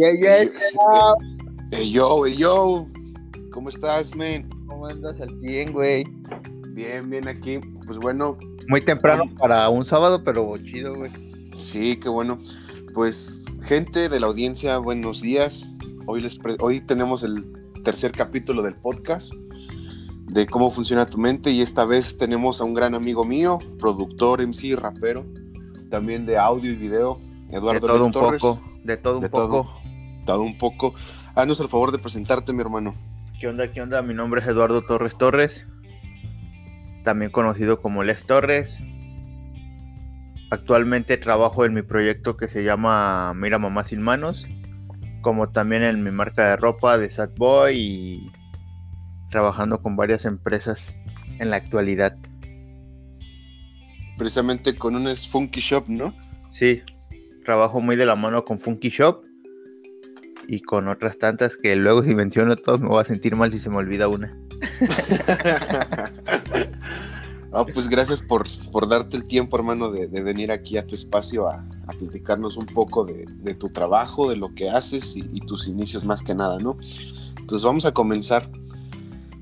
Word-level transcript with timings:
Hey, 0.00 1.90
yo, 1.90 2.24
hey, 2.24 2.36
yo. 2.36 2.86
¿Cómo 3.50 3.68
estás, 3.68 4.14
men? 4.14 4.48
¿Cómo 4.66 4.86
andas 4.86 5.20
al 5.20 5.40
100, 5.40 5.72
güey? 5.72 6.04
Bien, 6.68 7.10
bien 7.10 7.26
aquí. 7.26 7.58
Pues 7.84 7.98
bueno, 7.98 8.38
Muy 8.68 8.80
temprano 8.80 9.24
para 9.38 9.68
un 9.68 9.84
sábado, 9.84 10.22
pero 10.22 10.56
chido, 10.58 10.94
güey. 10.94 11.10
sí, 11.58 11.96
qué 11.96 12.08
bueno. 12.08 12.38
Pues, 12.94 13.44
gente 13.62 14.08
de 14.08 14.20
la 14.20 14.28
audiencia, 14.28 14.78
buenos 14.78 15.20
días. 15.20 15.68
Hoy, 16.06 16.20
les 16.20 16.36
pre- 16.38 16.56
hoy 16.60 16.80
tenemos 16.80 17.24
el 17.24 17.50
tercer 17.82 18.12
capítulo 18.12 18.62
del 18.62 18.76
podcast 18.76 19.32
de 20.26 20.46
cómo 20.46 20.70
funciona 20.70 21.06
tu 21.08 21.18
mente 21.18 21.50
y 21.50 21.60
esta 21.60 21.84
vez 21.84 22.16
tenemos 22.16 22.60
a 22.60 22.64
un 22.64 22.74
gran 22.74 22.94
amigo 22.94 23.24
mío, 23.24 23.58
productor, 23.80 24.40
MC, 24.46 24.76
rapero, 24.76 25.24
también 25.90 26.24
de 26.24 26.38
audio 26.38 26.70
y 26.70 26.76
video, 26.76 27.18
De 27.50 27.56
Eduardo 27.56 27.80
todo 27.80 27.94
Lex 27.96 28.06
un 28.06 28.12
Torres. 28.12 28.40
poco. 28.42 28.62
De 28.84 28.96
todo 28.96 29.16
un 29.16 29.22
De 29.22 29.28
poco. 29.28 29.46
todo. 29.48 29.77
Un 30.36 30.58
poco. 30.58 30.94
Haznos 31.34 31.60
el 31.60 31.68
favor 31.68 31.92
de 31.92 31.98
presentarte, 31.98 32.52
mi 32.52 32.60
hermano. 32.60 32.94
¿Qué 33.40 33.48
onda, 33.48 33.72
qué 33.72 33.80
onda? 33.80 34.02
Mi 34.02 34.12
nombre 34.14 34.40
es 34.40 34.46
Eduardo 34.46 34.82
Torres 34.82 35.16
Torres. 35.16 35.66
También 37.04 37.30
conocido 37.30 37.80
como 37.80 38.04
Les 38.04 38.26
Torres. 38.26 38.78
Actualmente 40.50 41.16
trabajo 41.16 41.64
en 41.64 41.72
mi 41.72 41.82
proyecto 41.82 42.36
que 42.36 42.48
se 42.48 42.64
llama 42.64 43.32
Mira 43.34 43.58
Mamá 43.58 43.84
Sin 43.84 44.02
Manos. 44.02 44.46
Como 45.22 45.50
también 45.50 45.82
en 45.82 46.02
mi 46.02 46.10
marca 46.10 46.50
de 46.50 46.56
ropa 46.56 46.98
de 46.98 47.08
Sad 47.10 47.30
Boy 47.36 47.76
y 47.76 48.32
trabajando 49.30 49.80
con 49.80 49.96
varias 49.96 50.24
empresas 50.24 50.96
en 51.38 51.50
la 51.50 51.56
actualidad. 51.56 52.16
Precisamente 54.16 54.74
con 54.74 54.96
un 54.96 55.14
Funky 55.16 55.60
Shop, 55.60 55.84
¿no? 55.88 56.14
Sí, 56.50 56.82
trabajo 57.44 57.80
muy 57.80 57.96
de 57.96 58.06
la 58.06 58.16
mano 58.16 58.44
con 58.44 58.58
Funky 58.58 58.90
Shop 58.90 59.27
y 60.48 60.60
con 60.62 60.88
otras 60.88 61.18
tantas 61.18 61.56
que 61.56 61.76
luego 61.76 62.02
si 62.02 62.14
menciono 62.14 62.56
todos 62.56 62.80
me 62.80 62.88
voy 62.88 63.00
a 63.00 63.04
sentir 63.04 63.36
mal 63.36 63.52
si 63.52 63.60
se 63.60 63.70
me 63.70 63.76
olvida 63.76 64.08
una. 64.08 64.36
Ah, 67.50 67.64
pues 67.64 67.88
gracias 67.88 68.20
por, 68.20 68.44
por 68.70 68.86
darte 68.90 69.16
el 69.16 69.24
tiempo, 69.26 69.56
hermano, 69.56 69.90
de, 69.90 70.06
de 70.06 70.22
venir 70.22 70.52
aquí 70.52 70.76
a 70.76 70.86
tu 70.86 70.94
espacio 70.94 71.48
a, 71.48 71.64
a 71.86 71.92
platicarnos 71.98 72.58
un 72.58 72.66
poco 72.66 73.06
de, 73.06 73.24
de 73.26 73.54
tu 73.54 73.70
trabajo, 73.70 74.28
de 74.28 74.36
lo 74.36 74.54
que 74.54 74.68
haces 74.68 75.16
y, 75.16 75.24
y 75.32 75.40
tus 75.40 75.66
inicios 75.66 76.04
más 76.04 76.22
que 76.22 76.34
nada, 76.34 76.58
¿no? 76.58 76.76
Entonces 77.40 77.64
vamos 77.64 77.86
a 77.86 77.92
comenzar. 77.92 78.50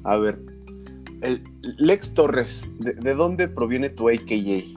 A 0.04 0.16
ver, 0.18 0.38
el- 1.20 1.42
Lex 1.78 2.14
Torres, 2.14 2.70
¿de, 2.78 2.92
de 2.92 3.14
dónde 3.16 3.48
proviene 3.48 3.90
tu 3.90 4.08
AKJ? 4.08 4.76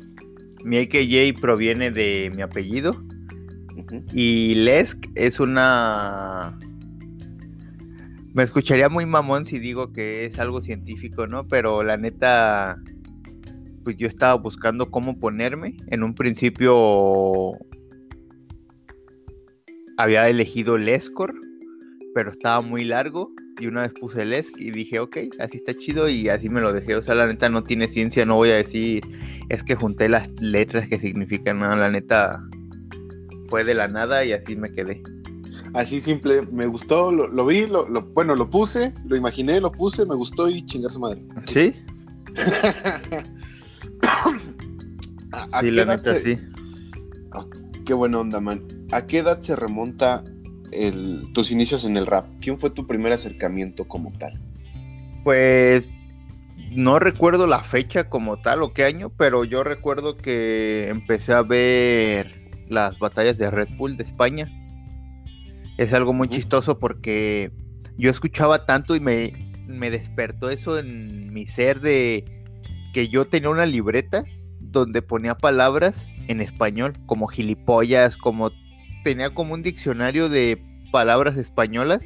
Mi 0.66 0.78
AKJ 0.80 1.40
proviene 1.40 1.92
de 1.92 2.32
mi 2.36 2.42
apellido 2.42 3.00
Y 4.14 4.56
Lesk 4.56 5.06
es 5.16 5.40
una... 5.40 6.58
Me 8.34 8.44
escucharía 8.44 8.90
muy 8.90 9.06
mamón 9.06 9.46
si 9.46 9.60
digo 9.60 9.92
que 9.92 10.26
es 10.26 10.40
algo 10.40 10.62
científico, 10.62 11.28
¿no? 11.28 11.48
Pero 11.48 11.84
la 11.84 11.98
neta, 11.98 12.78
pues 13.84 13.98
yo 13.98 14.08
estaba 14.08 14.36
buscando 14.36 14.92
cómo 14.92 15.20
ponerme. 15.20 15.78
En 15.88 16.04
un 16.04 16.14
principio 16.14 17.54
había 19.98 20.30
elegido 20.30 20.78
Lescor, 20.78 21.34
pero 22.14 22.32
estaba 22.32 22.62
muy 22.62 22.86
largo. 22.86 23.32
Y 23.60 23.68
una 23.68 23.82
vez 23.82 23.92
puse 24.00 24.24
Lesk 24.24 24.58
y 24.62 24.72
dije, 24.72 25.00
ok, 25.00 25.18
así 25.40 25.58
está 25.58 25.74
chido 25.74 26.08
y 26.08 26.30
así 26.30 26.48
me 26.50 26.62
lo 26.62 26.72
dejé. 26.72 26.96
O 26.96 27.04
sea, 27.04 27.16
la 27.16 27.28
neta 27.28 27.50
no 27.50 27.64
tiene 27.64 27.90
ciencia, 27.90 28.26
no 28.26 28.36
voy 28.36 28.52
a 28.52 28.56
decir, 28.56 29.04
es 29.50 29.64
que 29.64 29.76
junté 29.76 30.08
las 30.08 30.30
letras 30.40 30.88
que 30.88 31.00
significan 31.00 31.60
nada. 31.60 31.76
La 31.76 31.92
neta 31.92 32.42
fue 33.50 33.64
de 33.64 33.74
la 33.74 33.88
nada 33.88 34.24
y 34.26 34.32
así 34.34 34.56
me 34.56 34.72
quedé. 34.72 35.02
Así 35.74 36.02
simple, 36.02 36.42
me 36.52 36.66
gustó, 36.66 37.12
lo, 37.12 37.28
lo 37.28 37.46
vi, 37.46 37.68
lo, 37.68 37.88
lo- 37.88 38.02
bueno, 38.04 38.36
lo 38.36 38.50
puse, 38.50 38.94
lo 39.06 39.16
imaginé, 39.16 39.60
lo 39.62 39.72
puse, 39.72 40.06
me 40.06 40.16
gustó 40.16 40.50
y 40.50 40.66
chinga 40.66 40.90
su 40.90 41.00
madre. 41.00 41.22
¿Sí? 41.46 41.76
¿A, 45.32 45.44
a 45.52 45.60
Sí, 45.62 45.68
qué 45.68 45.72
la 45.72 45.82
edad 45.84 45.98
neta 45.98 46.14
se- 46.16 46.36
sí. 46.36 46.42
Qué 47.86 47.94
buena 47.94 48.20
onda, 48.20 48.40
man. 48.40 48.64
¿A 48.92 49.06
qué 49.08 49.20
edad 49.20 49.42
se 49.42 49.56
remonta 49.56 50.24
el- 50.72 51.24
tus 51.34 51.52
inicios 51.52 51.86
en 51.86 51.98
el 51.98 52.06
rap? 52.06 52.28
¿Quién 52.40 52.60
fue 52.60 52.70
tu 52.70 52.86
primer 52.88 53.12
acercamiento 53.14 53.88
como 53.88 54.12
tal? 54.18 54.40
Pues 55.24 55.88
no 56.72 57.00
recuerdo 57.00 57.48
la 57.48 57.64
fecha 57.64 58.10
como 58.10 58.42
tal 58.42 58.62
o 58.62 58.74
qué 58.74 58.86
año, 58.86 59.10
pero 59.18 59.44
yo 59.44 59.64
recuerdo 59.64 60.18
que 60.18 60.88
empecé 60.90 61.34
a 61.34 61.42
ver 61.42 62.39
las 62.70 62.98
batallas 63.00 63.38
de 63.38 63.52
Red 63.52 63.70
Bull 63.78 63.98
de 63.98 64.04
España. 64.04 64.50
Es 65.78 65.94
algo 65.94 66.14
muy 66.14 66.30
chistoso 66.30 66.80
porque 66.80 67.52
yo 67.98 68.10
escuchaba 68.10 68.66
tanto 68.66 68.96
y 68.96 69.00
me, 69.00 69.34
me 69.68 69.90
despertó 69.90 70.50
eso 70.50 70.78
en 70.78 71.34
mi 71.34 71.48
ser 71.48 71.82
de 71.82 72.26
que 72.94 73.08
yo 73.08 73.26
tenía 73.26 73.50
una 73.50 73.66
libreta 73.66 74.24
donde 74.60 75.02
ponía 75.02 75.36
palabras 75.36 76.08
en 76.28 76.42
español, 76.42 76.94
como 77.06 77.28
gilipollas, 77.28 78.18
como 78.18 78.52
tenía 79.04 79.34
como 79.34 79.54
un 79.54 79.64
diccionario 79.64 80.30
de 80.30 80.62
palabras 80.92 81.38
españolas 81.38 82.02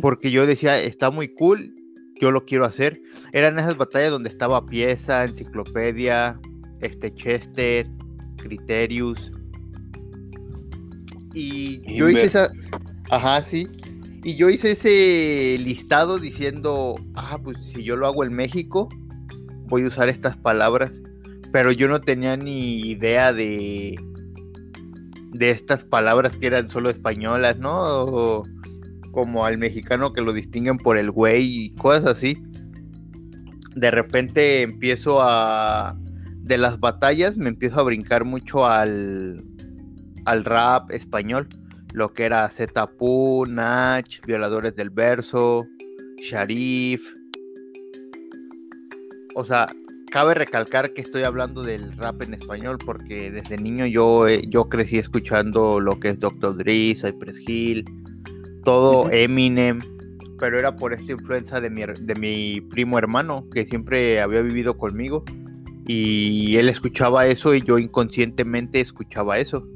porque 0.00 0.30
yo 0.30 0.46
decía, 0.46 0.80
está 0.80 1.10
muy 1.10 1.28
cool, 1.28 1.74
yo 2.20 2.30
lo 2.30 2.44
quiero 2.44 2.64
hacer. 2.64 3.00
Eran 3.32 3.58
esas 3.58 3.76
batallas 3.76 4.10
donde 4.10 4.28
estaba 4.28 4.66
pieza, 4.66 5.24
enciclopedia, 5.24 6.38
este 6.80 7.12
Chester, 7.14 7.88
Criterius. 8.44 9.32
Y 11.32 11.80
yo 11.96 12.08
hice 12.08 12.26
esa. 12.26 12.50
Ajá, 13.10 13.42
sí. 13.42 13.66
Y 14.22 14.36
yo 14.36 14.48
hice 14.48 14.72
ese 14.72 15.58
listado 15.62 16.18
diciendo, 16.18 16.94
ah, 17.14 17.38
pues 17.42 17.58
si 17.58 17.82
yo 17.82 17.96
lo 17.96 18.06
hago 18.06 18.24
en 18.24 18.34
México, 18.34 18.88
voy 19.66 19.82
a 19.82 19.86
usar 19.88 20.08
estas 20.08 20.36
palabras. 20.36 21.02
Pero 21.52 21.72
yo 21.72 21.88
no 21.88 22.00
tenía 22.00 22.36
ni 22.36 22.80
idea 22.80 23.32
de. 23.32 23.96
de 25.32 25.50
estas 25.50 25.84
palabras 25.84 26.36
que 26.36 26.46
eran 26.46 26.68
solo 26.68 26.90
españolas, 26.90 27.58
¿no? 27.58 27.80
O- 28.04 28.42
como 29.12 29.44
al 29.44 29.58
mexicano 29.58 30.12
que 30.12 30.20
lo 30.22 30.32
distinguen 30.32 30.76
por 30.76 30.98
el 30.98 31.10
güey 31.12 31.66
y 31.66 31.70
cosas 31.74 32.04
así. 32.06 32.36
De 33.76 33.90
repente 33.90 34.62
empiezo 34.62 35.18
a. 35.20 35.96
De 36.44 36.58
las 36.58 36.78
batallas 36.78 37.38
me 37.38 37.48
empiezo 37.48 37.80
a 37.80 37.84
brincar 37.84 38.26
mucho 38.26 38.66
al. 38.66 39.42
al 40.26 40.44
rap 40.44 40.90
español. 40.90 41.48
Lo 41.94 42.12
que 42.12 42.24
era 42.24 42.46
Zetapu, 42.50 43.46
Nach, 43.48 44.06
Violadores 44.26 44.76
del 44.76 44.90
Verso, 44.90 45.66
Sharif. 46.20 47.14
O 49.34 49.44
sea, 49.46 49.68
cabe 50.10 50.34
recalcar 50.34 50.92
que 50.92 51.00
estoy 51.00 51.22
hablando 51.22 51.62
del 51.62 51.96
rap 51.96 52.20
en 52.20 52.34
español 52.34 52.76
porque 52.84 53.30
desde 53.30 53.56
niño 53.56 53.86
yo, 53.86 54.28
eh, 54.28 54.42
yo 54.46 54.68
crecí 54.68 54.98
escuchando 54.98 55.80
lo 55.80 55.98
que 55.98 56.10
es 56.10 56.18
Dr. 56.18 56.58
Dre, 56.58 56.94
Cypress 56.94 57.40
Hill, 57.40 57.86
todo. 58.64 59.10
Eminem, 59.10 59.80
pero 60.38 60.58
era 60.58 60.76
por 60.76 60.92
esta 60.92 61.10
influencia 61.10 61.58
de 61.62 61.70
mi, 61.70 61.84
de 61.98 62.14
mi 62.16 62.60
primo 62.60 62.98
hermano 62.98 63.48
que 63.50 63.66
siempre 63.66 64.20
había 64.20 64.42
vivido 64.42 64.76
conmigo 64.76 65.24
y 65.86 66.56
él 66.56 66.68
escuchaba 66.68 67.26
eso 67.26 67.54
y 67.54 67.62
yo 67.62 67.78
inconscientemente 67.78 68.80
escuchaba 68.80 69.38
eso. 69.38 69.66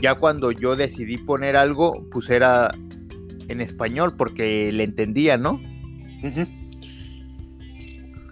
Ya 0.00 0.14
cuando 0.14 0.52
yo 0.52 0.76
decidí 0.76 1.18
poner 1.18 1.56
algo, 1.56 2.06
pues 2.10 2.30
era 2.30 2.70
en 3.48 3.60
español 3.60 4.14
porque 4.16 4.72
le 4.72 4.84
entendía, 4.84 5.36
¿no? 5.36 5.60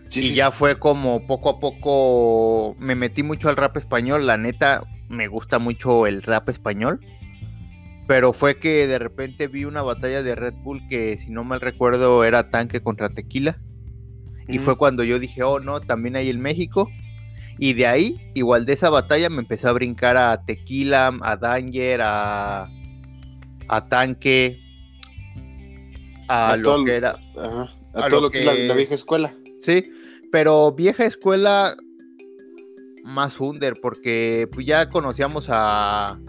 Sí, 0.09 0.21
y 0.21 0.23
sí, 0.23 0.35
ya 0.35 0.51
sí. 0.51 0.59
fue 0.59 0.79
como 0.79 1.27
poco 1.27 1.51
a 1.51 1.61
poco 1.61 2.77
me 2.79 2.95
metí 2.95 3.23
mucho 3.23 3.49
al 3.49 3.57
rap 3.57 3.77
español, 3.77 4.27
la 4.27 4.37
neta 4.37 4.83
me 5.09 5.27
gusta 5.27 5.59
mucho 5.59 6.07
el 6.07 6.23
rap 6.23 6.49
español, 6.49 7.01
pero 8.07 8.33
fue 8.33 8.59
que 8.59 8.87
de 8.87 8.99
repente 8.99 9.49
vi 9.49 9.65
una 9.65 9.83
batalla 9.83 10.23
de 10.23 10.35
Red 10.35 10.55
Bull 10.63 10.87
que 10.89 11.19
si 11.19 11.31
no 11.31 11.45
mal 11.45 11.61
recuerdo 11.61 12.25
era 12.25 12.51
tanque 12.51 12.81
contra 12.81 13.11
tequila 13.11 13.59
y 14.49 14.59
fue 14.59 14.77
cuando 14.77 15.05
yo 15.05 15.19
dije, 15.19 15.43
oh 15.43 15.61
no, 15.61 15.81
también 15.81 16.17
hay 16.17 16.29
el 16.29 16.39
México 16.39 16.91
y 17.59 17.75
de 17.75 17.87
ahí, 17.87 18.31
igual 18.35 18.67
de 18.67 18.73
esa 18.75 18.89
batalla 18.89 19.29
me 19.29 19.41
empecé 19.41 19.69
a 19.69 19.73
brincar 19.73 20.17
a 20.17 20.45
tequila, 20.45 21.13
a 21.23 21.37
Danger, 21.37 22.01
a, 22.03 22.71
a 23.69 23.89
tanque, 23.89 24.61
a, 26.29 26.53
A 26.53 26.57
lo 26.57 26.63
todo 26.63 26.85
que 26.85 26.95
era... 26.95 27.19
Ajá. 27.37 27.75
A, 27.95 28.07
a 28.07 28.09
todo 28.09 28.21
lo 28.21 28.31
que, 28.31 28.39
es 28.39 28.45
la, 28.45 28.55
la 28.55 28.75
vieja 28.75 28.95
escuela. 28.95 29.35
Sí, 29.61 29.91
pero 30.31 30.73
vieja 30.73 31.05
escuela 31.05 31.77
más 33.03 33.41
under, 33.41 33.75
porque 33.81 34.49
pues, 34.53 34.67
ya 34.67 34.89
conocíamos 34.89 35.47
a 35.49 36.21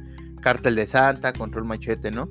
Cártel 0.42 0.76
de 0.76 0.88
Santa, 0.88 1.34
Control 1.34 1.66
Machete, 1.66 2.10
¿no? 2.10 2.30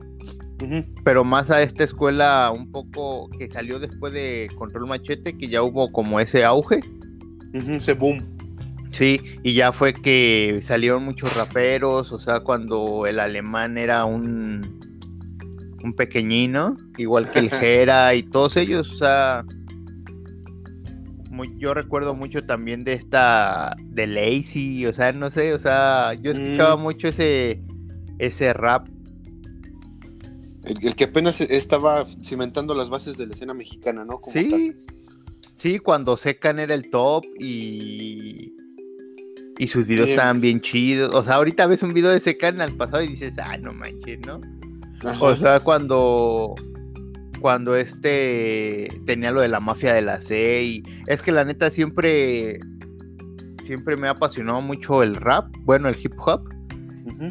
Pero 1.04 1.24
más 1.24 1.50
a 1.50 1.62
esta 1.62 1.84
escuela 1.84 2.52
un 2.54 2.70
poco 2.72 3.30
que 3.30 3.48
salió 3.48 3.78
después 3.78 4.12
de 4.12 4.48
Control 4.56 4.88
Machete, 4.88 5.36
que 5.36 5.48
ya 5.48 5.62
hubo 5.62 5.92
como 5.92 6.18
ese 6.20 6.44
auge. 6.44 6.80
Ese 7.52 7.94
boom. 7.94 8.36
Sí, 8.90 9.20
y 9.42 9.54
ya 9.54 9.72
fue 9.72 9.92
que 9.92 10.58
salieron 10.62 11.04
muchos 11.04 11.36
raperos, 11.36 12.10
o 12.12 12.18
sea, 12.18 12.40
cuando 12.40 13.06
el 13.06 13.20
alemán 13.20 13.76
era 13.78 14.04
un, 14.04 14.80
un 15.84 15.92
pequeñino, 15.94 16.76
igual 16.96 17.30
que 17.30 17.38
el 17.38 17.50
Jera 17.50 18.14
y 18.14 18.22
todos 18.22 18.56
ellos, 18.56 18.90
o 18.92 18.96
sea, 18.96 19.44
yo 21.58 21.74
recuerdo 21.74 22.14
mucho 22.14 22.42
también 22.42 22.84
de 22.84 22.94
esta, 22.94 23.76
de 23.84 24.06
Lazy, 24.06 24.86
o 24.86 24.92
sea, 24.92 25.12
no 25.12 25.30
sé, 25.30 25.52
o 25.54 25.58
sea, 25.58 26.14
yo 26.14 26.32
escuchaba 26.32 26.76
mm. 26.76 26.80
mucho 26.80 27.08
ese, 27.08 27.62
ese 28.18 28.52
rap. 28.52 28.88
El, 30.68 30.94
que 30.94 31.04
apenas 31.04 31.40
estaba 31.40 32.04
cimentando 32.22 32.74
las 32.74 32.90
bases 32.90 33.16
de 33.16 33.26
la 33.26 33.34
escena 33.34 33.54
mexicana, 33.54 34.04
¿no? 34.04 34.20
sí, 34.30 34.74
sí, 35.54 35.78
cuando 35.78 36.16
Secan 36.16 36.58
era 36.58 36.74
el 36.74 36.90
top 36.90 37.24
y... 37.38 38.54
Y 39.60 39.66
sus 39.66 39.86
videos 39.88 40.08
estaban 40.08 40.40
bien 40.40 40.60
chidos. 40.60 41.12
O 41.12 41.24
sea, 41.24 41.34
ahorita 41.34 41.66
ves 41.66 41.82
un 41.82 41.92
video 41.92 42.10
de 42.10 42.20
Secan 42.20 42.60
al 42.60 42.76
pasado 42.76 43.02
y 43.02 43.08
dices, 43.08 43.34
ah, 43.42 43.56
no 43.56 43.72
manches, 43.72 44.20
¿no? 44.24 44.40
O 45.20 45.34
sea, 45.34 45.58
cuando 45.60 46.54
cuando 47.40 47.76
este 47.76 48.88
tenía 49.06 49.30
lo 49.30 49.40
de 49.40 49.48
la 49.48 49.60
mafia 49.60 49.94
de 49.94 50.02
la 50.02 50.20
C 50.20 50.62
y 50.62 50.82
es 51.06 51.22
que 51.22 51.32
la 51.32 51.44
neta 51.44 51.70
siempre 51.70 52.58
siempre 53.64 53.96
me 53.96 54.08
ha 54.08 54.12
apasionado 54.12 54.60
mucho 54.60 55.02
el 55.02 55.14
rap, 55.14 55.54
bueno, 55.60 55.88
el 55.88 55.96
hip 56.02 56.14
hop, 56.18 56.48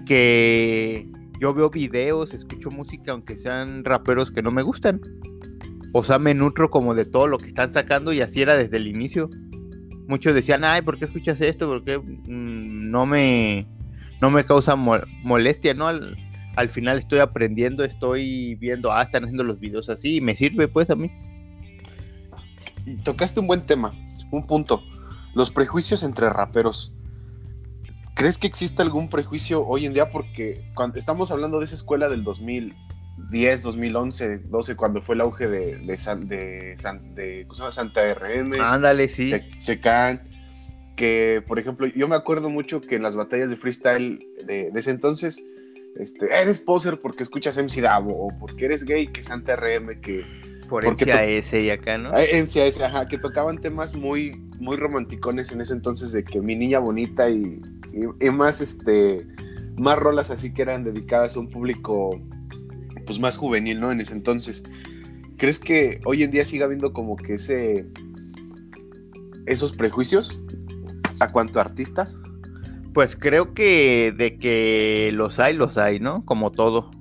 que 0.06 1.10
yo 1.40 1.54
veo 1.54 1.70
videos, 1.70 2.34
escucho 2.34 2.70
música 2.70 3.12
aunque 3.12 3.38
sean 3.38 3.84
raperos 3.84 4.32
que 4.32 4.42
no 4.42 4.52
me 4.52 4.62
gustan. 4.62 5.02
O 5.94 6.04
sea, 6.04 6.20
me 6.20 6.34
nutro 6.34 6.70
como 6.70 6.96
de 6.96 7.06
todo 7.06 7.28
lo 7.28 7.38
que 7.38 7.48
están 7.48 7.72
sacando 7.72 8.14
y 8.14 8.22
así 8.22 8.42
era 8.42 8.58
desde 8.58 8.78
el 8.78 8.88
inicio. 8.88 9.30
Muchos 10.08 10.34
decían, 10.34 10.64
ay, 10.64 10.82
¿por 10.82 11.00
qué 11.00 11.06
escuchas 11.06 11.42
esto? 11.42 11.68
Porque 11.68 11.98
mm, 11.98 12.90
no 12.90 13.06
me 13.06 13.68
no 14.22 14.32
me 14.32 14.46
causa 14.46 14.76
molestia, 14.76 15.74
¿no? 15.74 15.88
al 15.88 16.70
final 16.70 16.98
estoy 16.98 17.20
aprendiendo, 17.20 17.84
estoy 17.84 18.56
viendo, 18.56 18.92
ah, 18.92 19.04
están 19.04 19.24
haciendo 19.24 19.44
los 19.44 19.60
videos 19.60 19.90
así 19.90 20.16
y 20.16 20.22
me 20.22 20.36
sirve 20.36 20.68
pues 20.68 20.90
a 20.90 20.96
mí. 20.96 21.12
Tocaste 23.04 23.40
un 23.40 23.48
buen 23.48 23.66
tema, 23.66 23.94
un 24.32 24.48
punto. 24.48 24.82
Los 25.36 25.52
prejuicios 25.52 26.02
entre 26.02 26.30
raperos. 26.32 26.97
¿Crees 28.18 28.40
que 28.40 28.48
existe 28.48 28.82
algún 28.82 29.10
prejuicio 29.10 29.64
hoy 29.66 29.86
en 29.86 29.94
día? 29.94 30.10
Porque 30.10 30.72
cuando 30.74 30.98
estamos 30.98 31.30
hablando 31.30 31.60
de 31.60 31.66
esa 31.66 31.76
escuela 31.76 32.10
del 32.10 32.24
2010, 32.24 33.62
2011, 33.62 34.40
12, 34.40 34.76
cuando 34.76 35.04
fue 35.04 35.14
el 35.14 35.22
auge 35.22 35.48
de, 35.48 35.78
de, 35.78 35.96
de, 36.26 37.46
de 37.46 37.48
Santa 37.72 38.14
RM. 38.16 38.60
Ándale, 38.60 39.08
sí. 39.08 39.30
De 39.30 39.44
Secan. 39.60 40.28
Que, 40.96 41.44
por 41.46 41.60
ejemplo, 41.60 41.86
yo 41.96 42.08
me 42.08 42.16
acuerdo 42.16 42.50
mucho 42.50 42.82
que 42.82 42.96
en 42.96 43.04
las 43.04 43.16
batallas 43.16 43.52
de 43.52 43.56
freestyle 43.56 44.18
de 44.48 44.72
ese 44.74 44.90
entonces 44.90 45.44
este, 46.00 46.28
eres 46.42 46.60
poser 46.60 47.00
porque 47.00 47.24
escuchas 47.24 47.58
MC 47.58 47.82
Davo 47.82 48.14
o 48.14 48.38
porque 48.40 48.66
eres 48.66 48.84
gay 48.84 49.08
que 49.08 49.24
Santa 49.24 49.56
RM 49.56 50.02
que 50.02 50.26
por 50.70 50.86
MCAS 50.86 51.54
y 51.54 51.70
acá, 51.70 51.98
¿no? 51.98 52.18
Eh, 52.18 52.42
MCAS, 52.42 52.82
ajá, 52.82 53.08
que 53.08 53.18
tocaban 53.18 53.60
temas 53.60 53.96
muy 53.96 54.47
muy 54.60 54.78
romanticones 54.78 55.52
en 55.52 55.62
ese 55.62 55.74
entonces 55.74 56.12
de 56.12 56.24
que 56.24 56.42
mi 56.42 56.56
niña 56.56 56.80
bonita 56.80 57.30
y, 57.30 57.62
más 58.32 58.62
este 58.62 59.26
más 59.78 59.98
rolas 59.98 60.30
así 60.30 60.54
que 60.54 60.62
eran 60.62 60.84
dedicadas 60.84 61.36
a 61.36 61.40
un 61.40 61.50
público 61.50 62.22
pues 63.06 63.20
más 63.20 63.38
juvenil, 63.38 63.80
¿no? 63.80 63.92
En 63.92 64.02
ese 64.02 64.14
entonces. 64.14 64.64
¿Crees 65.38 65.60
que 65.60 66.00
hoy 66.06 66.24
en 66.24 66.32
día 66.32 66.46
siga 66.46 66.66
habiendo 66.66 66.94
como 66.94 67.16
que 67.16 67.36
ese 67.36 67.88
esos 69.46 69.72
prejuicios 69.72 70.42
a 71.20 71.32
cuanto 71.32 71.60
artistas? 71.60 72.18
Pues 72.94 73.16
creo 73.16 73.54
que 73.54 74.14
de 74.16 74.38
que 74.38 75.12
los 75.14 75.40
hay, 75.40 75.56
los 75.56 75.78
hay, 75.78 76.00
¿no? 76.00 76.26
Como 76.26 76.52
todo. 76.52 76.92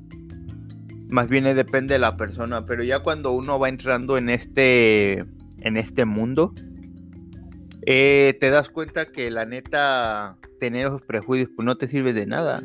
Más 1.08 1.28
bien 1.28 1.44
depende 1.44 1.94
de 1.94 2.00
la 2.00 2.16
persona, 2.16 2.64
pero 2.64 2.82
ya 2.82 3.00
cuando 3.00 3.32
uno 3.32 3.58
va 3.58 3.68
entrando 3.68 4.18
en 4.18 4.28
este, 4.28 5.20
en 5.60 5.76
este 5.76 6.04
mundo, 6.04 6.52
eh, 7.86 8.36
te 8.40 8.50
das 8.50 8.68
cuenta 8.68 9.06
que 9.06 9.30
la 9.30 9.44
neta, 9.44 10.38
tener 10.58 10.88
esos 10.88 11.02
prejuicios 11.02 11.50
pues 11.54 11.64
no 11.64 11.76
te 11.76 11.86
sirve 11.86 12.12
de 12.12 12.26
nada. 12.26 12.62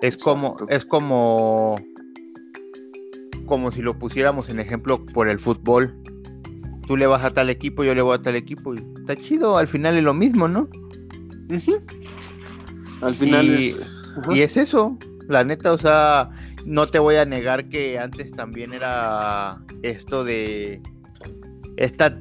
Es 0.00 0.16
como, 0.16 0.56
es 0.68 0.84
como, 0.84 1.76
como 3.46 3.72
si 3.72 3.82
lo 3.82 3.98
pusiéramos 3.98 4.48
en 4.48 4.60
ejemplo 4.60 5.04
por 5.04 5.28
el 5.28 5.40
fútbol. 5.40 5.94
Tú 6.86 6.96
le 6.96 7.06
vas 7.06 7.24
a 7.24 7.32
tal 7.32 7.50
equipo, 7.50 7.82
yo 7.82 7.94
le 7.94 8.02
voy 8.02 8.14
a 8.14 8.22
tal 8.22 8.36
equipo 8.36 8.74
y 8.74 8.78
está 9.00 9.16
chido, 9.16 9.58
al 9.58 9.68
final 9.68 9.96
es 9.96 10.04
lo 10.04 10.14
mismo, 10.14 10.46
¿no? 10.48 10.68
Al 13.00 13.14
final 13.14 13.46
y, 13.46 13.68
es... 13.68 13.76
Y 14.30 14.40
es 14.42 14.56
eso, 14.56 14.98
la 15.28 15.42
neta, 15.42 15.72
o 15.72 15.78
sea, 15.78 16.30
no 16.64 16.88
te 16.88 16.98
voy 16.98 17.16
a 17.16 17.24
negar 17.24 17.68
que 17.68 17.98
antes 17.98 18.30
también 18.32 18.72
era 18.72 19.62
esto 19.82 20.24
de 20.24 20.80
esta 21.76 22.18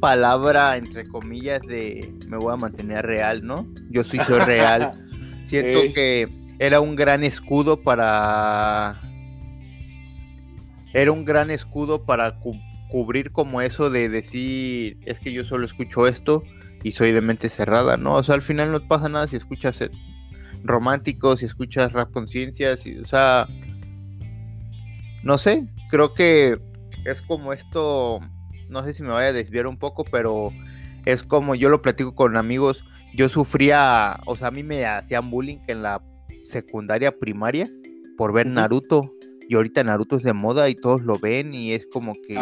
palabra 0.00 0.76
entre 0.76 1.06
comillas 1.06 1.60
de 1.62 2.12
me 2.26 2.36
voy 2.36 2.52
a 2.52 2.56
mantener 2.56 3.06
real, 3.06 3.44
¿no? 3.44 3.66
Yo 3.90 4.02
sí 4.02 4.18
soy 4.26 4.40
real. 4.40 4.92
Siento 5.46 5.80
que 5.94 6.28
era 6.58 6.80
un 6.80 6.96
gran 6.96 7.24
escudo 7.24 7.82
para 7.82 9.00
era 10.92 11.12
un 11.12 11.24
gran 11.24 11.50
escudo 11.50 12.04
para 12.04 12.38
cubrir 12.90 13.30
como 13.30 13.60
eso 13.60 13.90
de 13.90 14.08
decir 14.08 14.98
es 15.06 15.18
que 15.20 15.32
yo 15.32 15.44
solo 15.44 15.64
escucho 15.64 16.06
esto 16.06 16.42
y 16.82 16.92
soy 16.92 17.12
de 17.12 17.20
mente 17.20 17.48
cerrada, 17.48 17.96
¿no? 17.96 18.14
O 18.14 18.22
sea, 18.22 18.34
al 18.34 18.42
final 18.42 18.72
no 18.72 18.86
pasa 18.88 19.08
nada 19.08 19.26
si 19.26 19.36
escuchas 19.36 19.78
romántico, 20.62 21.36
si 21.36 21.46
escuchas 21.46 21.92
rap 21.92 22.10
conciencia, 22.10 22.76
si, 22.76 22.98
o 22.98 23.04
sea, 23.04 23.46
no 25.22 25.38
sé, 25.38 25.68
creo 25.90 26.14
que 26.14 26.58
es 27.04 27.22
como 27.22 27.52
esto, 27.52 28.20
no 28.70 28.82
sé 28.82 28.94
si 28.94 29.02
me 29.02 29.10
vaya 29.10 29.28
a 29.28 29.32
desviar 29.32 29.66
un 29.66 29.78
poco, 29.78 30.04
pero 30.04 30.52
es 31.04 31.22
como 31.22 31.54
yo 31.54 31.68
lo 31.68 31.82
platico 31.82 32.14
con 32.14 32.36
amigos, 32.36 32.84
yo 33.14 33.28
sufría, 33.28 34.20
o 34.26 34.36
sea, 34.36 34.48
a 34.48 34.50
mí 34.50 34.62
me 34.62 34.86
hacían 34.86 35.30
bullying 35.30 35.58
en 35.66 35.82
la 35.82 36.02
secundaria 36.44 37.18
primaria 37.18 37.68
por 38.16 38.32
ver 38.32 38.46
Naruto 38.46 39.12
y 39.48 39.54
ahorita 39.54 39.82
Naruto 39.84 40.16
es 40.16 40.22
de 40.22 40.32
moda 40.32 40.68
y 40.68 40.74
todos 40.74 41.02
lo 41.02 41.18
ven 41.18 41.52
y 41.52 41.72
es 41.72 41.86
como 41.92 42.14
que 42.14 42.38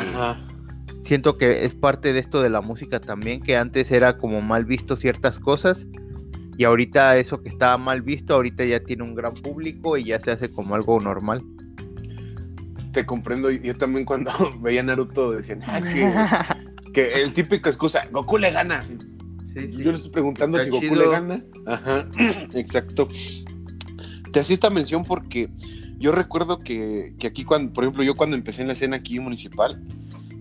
siento 1.02 1.38
que 1.38 1.64
es 1.64 1.74
parte 1.74 2.12
de 2.12 2.20
esto 2.20 2.42
de 2.42 2.50
la 2.50 2.60
música 2.60 3.00
también, 3.00 3.40
que 3.40 3.56
antes 3.56 3.90
era 3.90 4.18
como 4.18 4.42
mal 4.42 4.64
visto 4.64 4.96
ciertas 4.96 5.38
cosas 5.38 5.86
y 6.58 6.64
ahorita 6.64 7.16
eso 7.16 7.40
que 7.40 7.48
estaba 7.48 7.78
mal 7.78 8.02
visto, 8.02 8.34
ahorita 8.34 8.64
ya 8.64 8.80
tiene 8.80 9.04
un 9.04 9.14
gran 9.14 9.32
público 9.32 9.96
y 9.96 10.04
ya 10.04 10.20
se 10.20 10.32
hace 10.32 10.50
como 10.50 10.74
algo 10.74 10.98
normal. 11.00 11.40
Te 12.98 13.06
comprendo, 13.06 13.48
yo 13.48 13.76
también 13.76 14.04
cuando 14.04 14.32
veía 14.60 14.82
Naruto 14.82 15.30
decían 15.30 15.62
ah, 15.68 15.80
que, 16.92 17.22
el 17.22 17.32
típico 17.32 17.68
excusa, 17.68 18.08
Goku 18.10 18.38
le 18.38 18.50
gana. 18.50 18.82
Yo 19.54 19.92
le 19.92 19.96
estoy 19.96 20.10
preguntando 20.10 20.58
si 20.58 20.68
Goku 20.68 20.96
le 20.96 21.08
gana. 21.08 21.44
Ajá, 21.64 22.08
exacto. 22.54 23.06
Te 24.32 24.40
hacía 24.40 24.54
esta 24.54 24.68
mención 24.68 25.04
porque 25.04 25.48
yo 25.96 26.10
recuerdo 26.10 26.58
que, 26.58 27.14
que, 27.20 27.28
aquí, 27.28 27.44
cuando, 27.44 27.72
por 27.72 27.84
ejemplo, 27.84 28.02
yo 28.02 28.16
cuando 28.16 28.34
empecé 28.34 28.62
en 28.62 28.66
la 28.66 28.72
escena 28.72 28.96
aquí 28.96 29.20
municipal, 29.20 29.80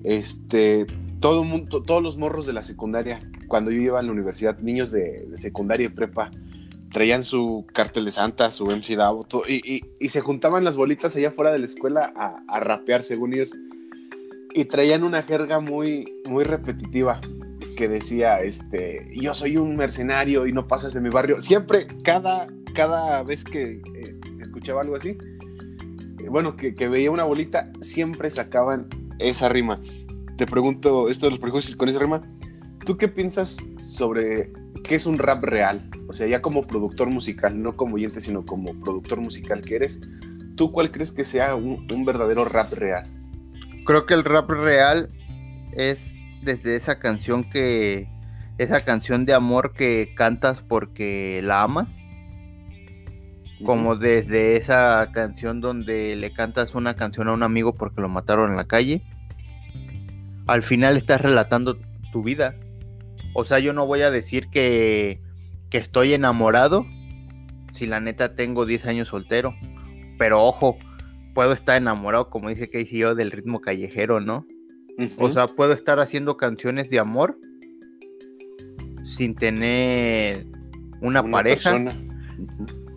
este, 0.03 0.87
todo 1.19 1.43
mundo, 1.43 1.83
todos 1.83 2.01
los 2.01 2.17
morros 2.17 2.47
de 2.47 2.53
la 2.53 2.63
secundaria, 2.63 3.21
cuando 3.47 3.69
yo 3.69 3.81
iba 3.83 3.99
a 3.99 4.01
la 4.01 4.11
universidad, 4.11 4.57
niños 4.61 4.89
de, 4.89 5.27
secundaria 5.35 5.85
y 5.85 5.89
prepa, 5.89 6.31
traían 6.91 7.23
su 7.23 7.65
cartel 7.73 8.05
de 8.05 8.11
Santa, 8.11 8.51
su 8.51 8.65
MC 8.65 8.95
Davo, 8.95 9.27
y, 9.47 9.81
se 10.09 10.21
juntaban 10.21 10.63
las 10.63 10.75
bolitas 10.75 11.15
allá 11.15 11.31
fuera 11.31 11.51
de 11.51 11.59
la 11.59 11.65
escuela 11.65 12.13
a, 12.15 12.59
rapear, 12.59 13.03
según 13.03 13.33
ellos, 13.33 13.53
y 14.53 14.65
traían 14.65 15.03
una 15.03 15.21
jerga 15.21 15.59
muy, 15.59 16.05
muy 16.27 16.43
repetitiva 16.43 17.19
que 17.75 17.87
decía, 17.87 18.39
este, 18.39 19.07
yo 19.13 19.33
soy 19.35 19.57
un 19.57 19.75
mercenario 19.75 20.47
y 20.47 20.53
no 20.53 20.67
pasas 20.67 20.93
de 20.93 21.01
mi 21.01 21.09
barrio. 21.09 21.41
Siempre, 21.41 21.85
cada, 22.03 22.47
cada 22.73 23.21
vez 23.23 23.43
que 23.43 23.81
eh, 23.93 24.19
escuchaba 24.41 24.81
algo 24.81 24.95
así, 24.95 25.09
eh, 26.19 26.29
bueno, 26.29 26.55
que, 26.55 26.73
que 26.73 26.87
veía 26.87 27.11
una 27.11 27.23
bolita, 27.23 27.71
siempre 27.81 28.31
sacaban 28.31 28.87
esa 29.19 29.47
rima. 29.49 29.79
Te 30.37 30.47
pregunto 30.47 31.09
esto 31.09 31.27
de 31.27 31.31
los 31.31 31.39
prejuicios 31.39 31.75
con 31.75 31.89
esa 31.89 31.99
rima. 31.99 32.21
¿Tú 32.87 32.95
qué 32.95 33.09
piensas 33.09 33.57
sobre 33.83 34.53
qué 34.85 34.95
es 34.95 35.05
un 35.05 35.17
rap 35.17 35.43
real? 35.43 35.89
O 36.07 36.13
sea, 36.13 36.25
ya 36.25 36.41
como 36.41 36.65
productor 36.65 37.11
musical, 37.11 37.61
no 37.61 37.75
como 37.75 37.95
oyente, 37.95 38.21
sino 38.21 38.45
como 38.45 38.79
productor 38.79 39.19
musical 39.19 39.61
que 39.61 39.75
eres. 39.75 39.99
¿Tú 40.55 40.71
cuál 40.71 40.89
crees 40.89 41.11
que 41.11 41.25
sea 41.25 41.53
un, 41.55 42.05
verdadero 42.05 42.45
rap 42.45 42.71
real? 42.71 43.05
Creo 43.85 44.05
que 44.05 44.13
el 44.13 44.23
rap 44.23 44.49
real 44.49 45.09
es 45.73 46.15
desde 46.43 46.77
esa 46.77 46.97
canción 46.97 47.49
que 47.49 48.07
esa 48.57 48.79
canción 48.79 49.25
de 49.25 49.33
amor 49.33 49.73
que 49.73 50.13
cantas 50.15 50.61
porque 50.61 51.41
la 51.43 51.63
amas. 51.63 51.97
Como 53.65 53.97
desde 53.97 54.55
esa 54.55 55.09
canción 55.11 55.59
donde 55.59 56.15
le 56.15 56.31
cantas 56.31 56.73
una 56.73 56.95
canción 56.95 57.27
a 57.27 57.33
un 57.33 57.43
amigo 57.43 57.75
porque 57.75 57.99
lo 57.99 58.07
mataron 58.07 58.51
en 58.51 58.55
la 58.55 58.65
calle. 58.65 59.03
Al 60.45 60.63
final 60.63 60.95
estás 60.95 61.19
relatando 61.19 61.77
tu 62.13 62.23
vida. 62.23 62.55
O 63.39 63.45
sea, 63.45 63.59
yo 63.59 63.71
no 63.71 63.85
voy 63.85 64.01
a 64.01 64.09
decir 64.09 64.47
que, 64.47 65.21
que 65.69 65.77
estoy 65.77 66.15
enamorado 66.15 66.87
si 67.71 67.85
la 67.85 67.99
neta 67.99 68.35
tengo 68.35 68.65
10 68.65 68.87
años 68.87 69.09
soltero. 69.09 69.53
Pero 70.17 70.43
ojo, 70.43 70.79
puedo 71.35 71.53
estar 71.53 71.79
enamorado, 71.79 72.31
como 72.31 72.49
dice 72.49 72.67
Casey 72.67 72.97
yo, 72.97 73.13
del 73.13 73.29
ritmo 73.29 73.61
callejero, 73.61 74.21
¿no? 74.21 74.47
O 75.19 75.31
sea, 75.31 75.45
puedo 75.45 75.73
estar 75.73 75.99
haciendo 75.99 76.35
canciones 76.35 76.89
de 76.89 76.97
amor 76.97 77.37
sin 79.03 79.35
tener 79.35 80.47
una, 81.01 81.21
pareja, 81.21 81.79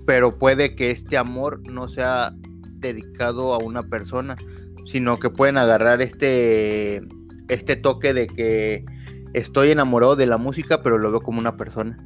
pero 0.07 0.39
puede 0.39 0.75
que 0.75 0.91
este 0.91 1.19
amor 1.19 1.61
no 1.71 1.87
sea 1.87 2.33
dedicado 2.79 3.53
a 3.53 3.59
una 3.59 3.83
persona, 3.83 4.39
sino 4.87 5.19
que 5.19 5.29
pueden 5.29 5.59
agarrar 5.59 6.01
este, 6.01 7.03
este 7.51 7.77
toque 7.77 8.15
de 8.15 8.27
que 8.27 8.87
estoy 9.33 9.71
enamorado 9.71 10.17
de 10.17 10.27
la 10.27 10.39
música, 10.39 10.83
pero 10.83 10.99
lo 10.99 11.11
veo 11.11 11.21
como 11.21 11.39
una 11.39 11.57
persona. 11.57 11.97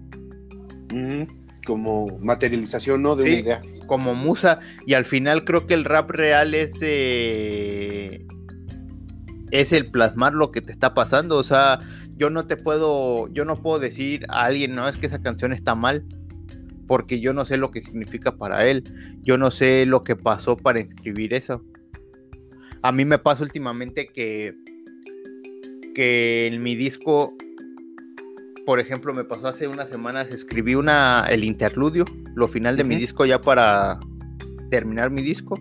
Como 1.66 2.18
materialización, 2.20 3.02
¿no? 3.02 3.16
De 3.16 3.22
una 3.22 3.32
idea. 3.32 3.62
Como 3.86 4.14
musa. 4.14 4.60
Y 4.86 4.94
al 4.94 5.04
final 5.04 5.44
creo 5.44 5.66
que 5.66 5.74
el 5.74 5.84
rap 5.84 6.10
real 6.10 6.54
es. 6.54 6.74
Eh, 6.80 8.26
es 9.50 9.72
el 9.72 9.90
plasmar 9.90 10.34
lo 10.34 10.50
que 10.50 10.60
te 10.60 10.72
está 10.72 10.94
pasando. 10.94 11.36
O 11.36 11.42
sea, 11.42 11.80
yo 12.16 12.30
no 12.30 12.46
te 12.46 12.56
puedo. 12.56 13.28
Yo 13.32 13.44
no 13.44 13.56
puedo 13.56 13.78
decir 13.78 14.24
a 14.28 14.44
alguien, 14.44 14.74
no, 14.74 14.88
es 14.88 14.96
que 14.96 15.06
esa 15.06 15.22
canción 15.22 15.52
está 15.52 15.74
mal. 15.74 16.04
Porque 16.86 17.18
yo 17.18 17.32
no 17.32 17.46
sé 17.46 17.56
lo 17.56 17.70
que 17.70 17.82
significa 17.82 18.36
para 18.36 18.66
él. 18.66 18.84
Yo 19.22 19.38
no 19.38 19.50
sé 19.50 19.86
lo 19.86 20.04
que 20.04 20.16
pasó 20.16 20.56
para 20.56 20.80
escribir 20.80 21.32
eso. 21.32 21.64
A 22.82 22.92
mí 22.92 23.04
me 23.04 23.18
pasa 23.18 23.42
últimamente 23.42 24.08
que. 24.08 24.54
Que 25.94 26.48
en 26.48 26.62
mi 26.62 26.74
disco 26.74 27.34
por 28.64 28.80
ejemplo, 28.80 29.12
me 29.12 29.24
pasó 29.24 29.48
hace 29.48 29.68
unas 29.68 29.90
semanas, 29.90 30.28
escribí 30.28 30.74
una, 30.74 31.26
el 31.28 31.44
interludio, 31.44 32.06
lo 32.34 32.48
final 32.48 32.76
de 32.76 32.84
mi 32.84 32.96
disco 32.96 33.26
ya 33.26 33.40
para 33.40 33.98
terminar 34.70 35.10
mi 35.10 35.22
disco. 35.22 35.60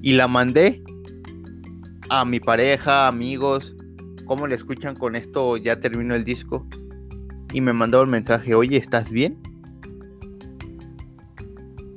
Y 0.00 0.14
la 0.14 0.26
mandé 0.26 0.82
a 2.08 2.24
mi 2.24 2.40
pareja, 2.40 3.06
amigos, 3.08 3.76
¿cómo 4.24 4.46
le 4.46 4.54
escuchan 4.54 4.96
con 4.96 5.16
esto? 5.16 5.58
Ya 5.58 5.80
terminó 5.80 6.14
el 6.14 6.24
disco. 6.24 6.66
Y 7.52 7.60
me 7.60 7.74
mandó 7.74 8.02
un 8.02 8.10
mensaje, 8.10 8.54
oye, 8.54 8.78
¿estás 8.78 9.10
bien? 9.10 9.36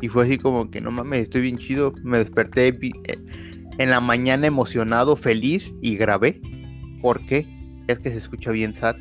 Y 0.02 0.10
fue 0.10 0.26
así 0.26 0.38
como 0.38 0.70
que 0.70 0.82
no 0.82 0.92
mames, 0.92 1.24
estoy 1.24 1.42
bien 1.42 1.58
chido. 1.58 1.94
Me 2.04 2.18
desperté 2.18 2.68
eh, 2.68 3.20
en 3.78 3.90
la 3.90 4.02
mañana 4.02 4.46
emocionado, 4.46 5.16
feliz 5.16 5.72
y 5.80 5.96
grabé. 5.96 6.42
¿Por 7.03 7.25
qué? 7.25 7.45
Es 7.89 8.00
que 8.00 8.10
se 8.10 8.17
escucha 8.17 8.51
bien 8.51 8.74
sad. 8.74 8.95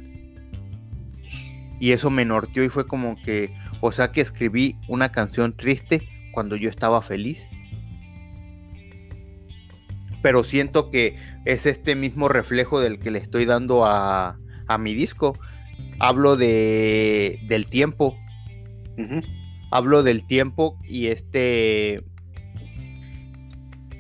Y 1.79 1.93
eso 1.93 2.11
me 2.11 2.25
norteó 2.25 2.65
y 2.65 2.69
fue 2.69 2.89
como 2.89 3.15
que, 3.23 3.55
o 3.81 3.93
sea 3.93 4.11
que 4.11 4.21
escribí 4.21 4.77
una 4.89 5.13
canción 5.13 5.57
triste 5.57 6.03
cuando 6.33 6.57
yo 6.57 6.69
estaba 6.69 7.01
feliz. 7.01 7.47
Pero 10.21 10.43
siento 10.43 10.91
que 10.91 11.17
es 11.45 11.65
este 11.65 11.95
mismo 11.95 12.29
reflejo 12.29 12.81
del 12.81 12.99
que 12.99 13.13
le 13.13 13.21
estoy 13.21 13.45
dando 13.45 13.85
a, 13.85 14.37
a 14.67 14.79
mi 14.79 14.95
disco. 14.95 15.39
Hablo 16.01 16.35
de, 16.37 17.39
del 17.47 17.69
tiempo. 17.69 18.17
Hablo 19.71 20.03
del 20.03 20.27
tiempo 20.27 20.77
y 20.89 21.07
este 21.07 22.03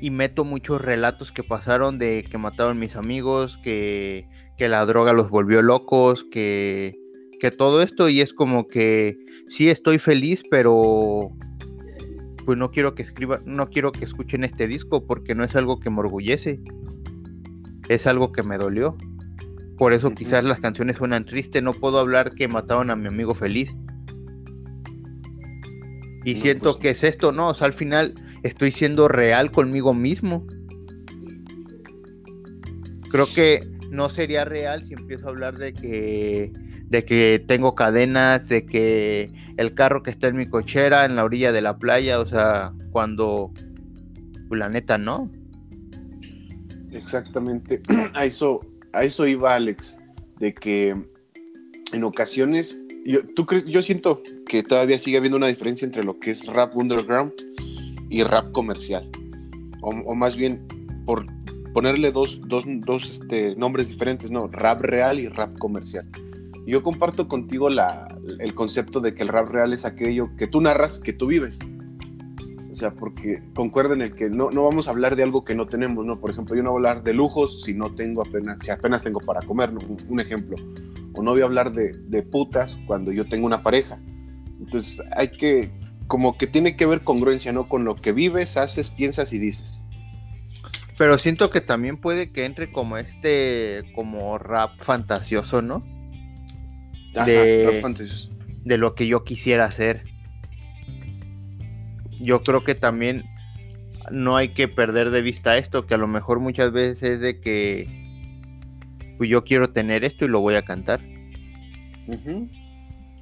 y 0.02 0.10
meto 0.10 0.44
muchos 0.44 0.80
relatos 0.80 1.30
que 1.30 1.44
pasaron 1.44 1.96
de 1.96 2.24
que 2.28 2.36
mataron 2.36 2.76
mis 2.80 2.96
amigos, 2.96 3.56
que, 3.62 4.28
que, 4.58 4.68
la 4.68 4.84
droga 4.84 5.12
los 5.12 5.30
volvió 5.30 5.62
locos, 5.62 6.24
que, 6.24 6.92
que 7.38 7.52
todo 7.52 7.82
esto 7.82 8.08
y 8.08 8.20
es 8.20 8.34
como 8.34 8.66
que 8.66 9.16
sí 9.46 9.70
estoy 9.70 10.00
feliz, 10.00 10.42
pero 10.50 11.30
pues 12.44 12.58
no 12.58 12.72
quiero 12.72 12.96
que 12.96 13.02
escriba, 13.02 13.42
no 13.44 13.70
quiero 13.70 13.92
que 13.92 14.04
escuchen 14.04 14.42
este 14.42 14.66
disco 14.66 15.06
porque 15.06 15.36
no 15.36 15.44
es 15.44 15.54
algo 15.54 15.78
que 15.78 15.88
me 15.88 16.00
orgullece. 16.00 16.60
Es 17.88 18.08
algo 18.08 18.32
que 18.32 18.42
me 18.42 18.58
dolió. 18.58 18.96
Por 19.78 19.92
eso 19.92 20.10
quizás 20.10 20.42
las 20.42 20.58
canciones 20.58 20.96
suenan 20.96 21.26
tristes, 21.26 21.62
no 21.62 21.74
puedo 21.74 22.00
hablar 22.00 22.34
que 22.34 22.48
mataron 22.48 22.90
a 22.90 22.96
mi 22.96 23.06
amigo 23.06 23.36
feliz. 23.36 23.72
Y 26.24 26.34
siento 26.34 26.72
pues 26.72 26.76
que 26.82 26.90
es 26.90 27.04
esto, 27.04 27.30
¿no? 27.30 27.50
O 27.50 27.54
sea, 27.54 27.68
al 27.68 27.72
final 27.72 28.14
estoy 28.42 28.72
siendo 28.72 29.08
real 29.08 29.50
conmigo 29.50 29.94
mismo. 29.94 30.46
Creo 33.10 33.26
que 33.32 33.68
no 33.90 34.08
sería 34.08 34.44
real 34.44 34.86
si 34.86 34.94
empiezo 34.94 35.26
a 35.26 35.30
hablar 35.30 35.58
de 35.58 35.74
que 35.74 36.52
de 36.88 37.06
que 37.06 37.42
tengo 37.46 37.74
cadenas, 37.74 38.48
de 38.48 38.66
que 38.66 39.32
el 39.56 39.72
carro 39.74 40.02
que 40.02 40.10
está 40.10 40.28
en 40.28 40.36
mi 40.36 40.46
cochera 40.46 41.06
en 41.06 41.16
la 41.16 41.24
orilla 41.24 41.50
de 41.50 41.62
la 41.62 41.78
playa, 41.78 42.20
o 42.20 42.26
sea, 42.26 42.74
cuando 42.90 43.50
pues, 44.48 44.58
la 44.58 44.68
neta 44.68 44.98
no. 44.98 45.30
Exactamente. 46.92 47.80
A 48.14 48.26
eso, 48.26 48.60
a 48.92 49.04
eso 49.04 49.26
iba 49.26 49.54
Alex, 49.54 49.96
de 50.38 50.52
que 50.52 50.94
en 51.94 52.04
ocasiones, 52.04 52.78
yo, 53.06 53.26
¿tú 53.26 53.46
crees? 53.46 53.64
Yo 53.64 53.80
siento 53.80 54.22
que 54.46 54.62
todavía 54.62 54.98
sigue 54.98 55.16
habiendo 55.16 55.38
una 55.38 55.46
diferencia 55.46 55.86
entre 55.86 56.04
lo 56.04 56.20
que 56.20 56.30
es 56.32 56.46
rap 56.46 56.76
underground 56.76 57.32
y 58.12 58.22
rap 58.24 58.52
comercial. 58.52 59.08
O, 59.80 60.14
más 60.14 60.36
bien, 60.36 60.64
por 61.06 61.26
ponerle 61.72 62.12
dos, 62.12 62.40
dos, 62.46 62.64
dos 62.66 63.10
este, 63.10 63.56
nombres 63.56 63.88
diferentes, 63.88 64.30
¿no? 64.30 64.46
Rap 64.46 64.82
real 64.82 65.18
y 65.18 65.28
rap 65.28 65.58
comercial. 65.58 66.06
Yo 66.66 66.82
comparto 66.82 67.26
contigo 67.26 67.70
la, 67.70 68.06
el 68.38 68.54
concepto 68.54 69.00
de 69.00 69.14
que 69.14 69.22
el 69.22 69.28
rap 69.28 69.48
real 69.48 69.72
es 69.72 69.84
aquello 69.84 70.36
que 70.36 70.46
tú 70.46 70.60
narras, 70.60 71.00
que 71.00 71.14
tú 71.14 71.26
vives. 71.26 71.58
O 72.70 72.74
sea, 72.74 72.94
porque 72.94 73.42
concuerden 73.54 74.02
el 74.02 74.12
que 74.12 74.28
no, 74.28 74.50
no 74.50 74.64
vamos 74.64 74.88
a 74.88 74.90
hablar 74.90 75.16
de 75.16 75.22
algo 75.22 75.42
que 75.42 75.54
no 75.54 75.66
tenemos, 75.66 76.04
¿no? 76.04 76.20
Por 76.20 76.30
ejemplo, 76.30 76.54
yo 76.54 76.62
no 76.62 76.70
voy 76.70 76.84
a 76.86 76.90
hablar 76.90 77.04
de 77.04 77.14
lujos 77.14 77.62
si 77.62 77.72
no 77.72 77.94
tengo 77.94 78.22
apenas, 78.22 78.58
si 78.62 78.70
apenas 78.70 79.02
tengo 79.02 79.20
para 79.20 79.40
comer, 79.40 79.72
¿no? 79.72 79.80
un, 80.08 80.20
ejemplo. 80.20 80.56
O 81.14 81.22
no 81.22 81.32
voy 81.32 81.40
a 81.40 81.44
hablar 81.44 81.72
de, 81.72 81.92
de 82.08 82.22
putas 82.22 82.78
cuando 82.86 83.10
yo 83.10 83.24
tengo 83.24 83.46
una 83.46 83.62
pareja. 83.62 83.98
Entonces 84.60 85.02
hay 85.16 85.28
que, 85.28 85.72
como 86.12 86.36
que 86.36 86.46
tiene 86.46 86.76
que 86.76 86.84
ver 86.84 87.04
congruencia, 87.04 87.54
¿no? 87.54 87.70
Con 87.70 87.86
lo 87.86 87.96
que 87.96 88.12
vives, 88.12 88.58
haces, 88.58 88.90
piensas 88.90 89.32
y 89.32 89.38
dices. 89.38 89.82
Pero 90.98 91.18
siento 91.18 91.48
que 91.48 91.62
también 91.62 91.96
puede 91.96 92.32
que 92.32 92.44
entre 92.44 92.70
como 92.70 92.98
este, 92.98 93.90
como 93.94 94.36
rap 94.36 94.72
fantasioso, 94.76 95.62
¿no? 95.62 95.82
de, 97.14 98.76
lo 98.76 98.94
que 98.94 99.06
yo 99.06 99.24
quisiera 99.24 99.64
hacer. 99.64 100.04
Yo 102.20 102.42
creo 102.42 102.62
que 102.62 102.74
también 102.74 103.24
no 104.10 104.36
hay 104.36 104.50
que 104.50 104.68
perder 104.68 105.12
de 105.12 105.22
vista 105.22 105.56
esto, 105.56 105.86
que 105.86 105.94
a 105.94 105.98
lo 105.98 106.08
mejor 106.08 106.40
muchas 106.40 106.72
veces 106.72 107.02
es 107.02 107.20
de 107.20 107.40
que 107.40 107.88
pues 109.16 109.30
yo 109.30 109.44
quiero 109.44 109.70
tener 109.70 110.04
esto 110.04 110.26
y 110.26 110.28
lo 110.28 110.40
voy 110.40 110.56
a 110.56 110.62
cantar. 110.62 111.00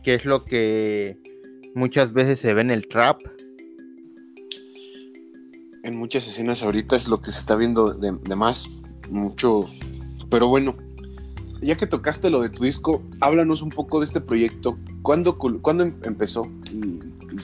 Que 0.02 0.14
es 0.14 0.25
lo 0.25 0.44
que 0.44 1.29
muchas 1.75 2.12
veces 2.12 2.39
se 2.41 2.55
ve 2.55 2.61
en 2.61 2.71
el 2.71 2.89
trap. 2.89 3.21
En 5.83 5.97
muchas 5.97 6.29
escenas 6.29 6.62
ahorita 6.62 6.97
es 6.97 7.09
lo 7.09 7.21
que 7.21 7.31
se 7.33 7.41
está 7.41 7.57
viendo 7.57 7.93
de, 7.93 8.12
de 8.12 8.37
más. 8.37 8.69
Mucho. 9.11 9.69
Pero 10.29 10.49
bueno, 10.49 10.77
ya 11.62 11.77
que 11.77 11.87
tocaste 11.87 12.31
lo 12.31 12.41
de 12.41 12.49
tu 12.49 12.65
disco, 12.65 13.03
háblanos 13.21 13.62
un 13.62 13.71
poco 13.71 14.00
de 14.00 14.07
este 14.07 14.21
proyecto. 14.21 14.79
¿Cuándo, 15.03 15.37
em-, 15.83 15.95
empezó? 16.03 16.47
Y, 16.73 17.00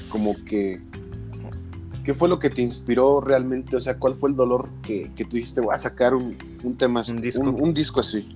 como 0.09 0.35
que, 0.45 0.81
¿qué 2.05 2.15
fue 2.15 2.29
lo 2.29 2.39
que 2.39 2.51
te 2.51 2.63
inspiró 2.63 3.21
realmente? 3.21 3.77
O 3.77 3.81
sea, 3.81 3.99
¿cuál 3.99 4.17
fue 4.17 4.31
el 4.31 4.37
dolor 4.37 4.69
que, 4.83 5.11
que 5.15 5.25
voy 5.25 5.75
a 5.75 5.79
sacar 5.79 6.15
un, 6.15 6.37
tema, 6.77 7.03
un 7.09 7.21
disco, 7.21 7.43
un, 7.43 7.75
disco 7.75 8.01
así? 8.01 8.29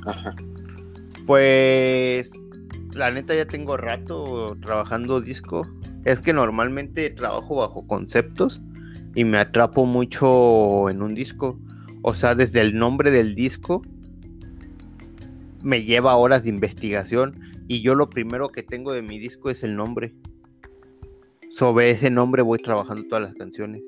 Pues, 1.27 2.33
la 2.95 3.11
neta 3.11 3.35
ya 3.35 3.47
tengo 3.47 3.77
rato 3.77 4.57
trabajando 4.63 5.21
disco. 5.21 5.67
Es 6.05 6.21
que 6.21 6.33
normalmente 6.33 7.11
trabajo 7.11 7.57
bajo 7.57 7.87
conceptos 7.87 8.63
y 9.15 9.25
me 9.25 9.39
atrapo 9.39 9.85
mucho 9.85 10.89
en 10.91 11.03
un 11.03 11.15
disco. 11.15 11.59
O 12.03 12.15
sea, 12.15 12.35
desde 12.35 12.61
el 12.61 12.75
nombre 12.79 13.11
del 13.11 13.35
disco 13.35 13.83
me 15.63 15.83
lleva 15.85 16.17
horas 16.17 16.45
de 16.45 16.51
investigación 16.51 17.39
y 17.69 17.83
yo 17.83 17.95
lo 17.95 18.09
primero 18.11 18.49
que 18.49 18.63
tengo 18.63 18.93
de 18.93 19.03
mi 19.03 19.19
disco 19.19 19.51
es 19.51 19.63
el 19.63 19.77
nombre. 19.77 20.15
Sobre 21.51 21.91
ese 21.91 22.11
nombre 22.11 22.43
voy 22.43 22.59
trabajando 22.59 23.05
todas 23.05 23.23
las 23.23 23.35
canciones. 23.35 23.83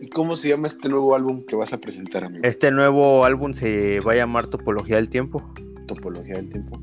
¿Y 0.00 0.08
cómo 0.08 0.36
se 0.36 0.48
llama 0.48 0.68
este 0.68 0.88
nuevo 0.88 1.16
álbum 1.16 1.44
que 1.44 1.56
vas 1.56 1.72
a 1.72 1.78
presentar, 1.78 2.24
amigo? 2.24 2.44
Este 2.44 2.70
nuevo 2.70 3.24
álbum 3.24 3.52
se 3.52 3.98
va 4.00 4.12
a 4.12 4.16
llamar 4.16 4.46
Topología 4.46 4.96
del 4.96 5.08
Tiempo. 5.08 5.42
Topología 5.86 6.36
del 6.36 6.48
Tiempo. 6.48 6.80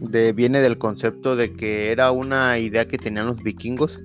De, 0.00 0.32
viene 0.32 0.60
del 0.60 0.78
concepto 0.78 1.36
de 1.36 1.52
que 1.52 1.90
era 1.90 2.10
una 2.10 2.58
idea 2.58 2.86
que 2.86 2.98
tenían 2.98 3.26
los 3.26 3.42
vikingos 3.42 3.98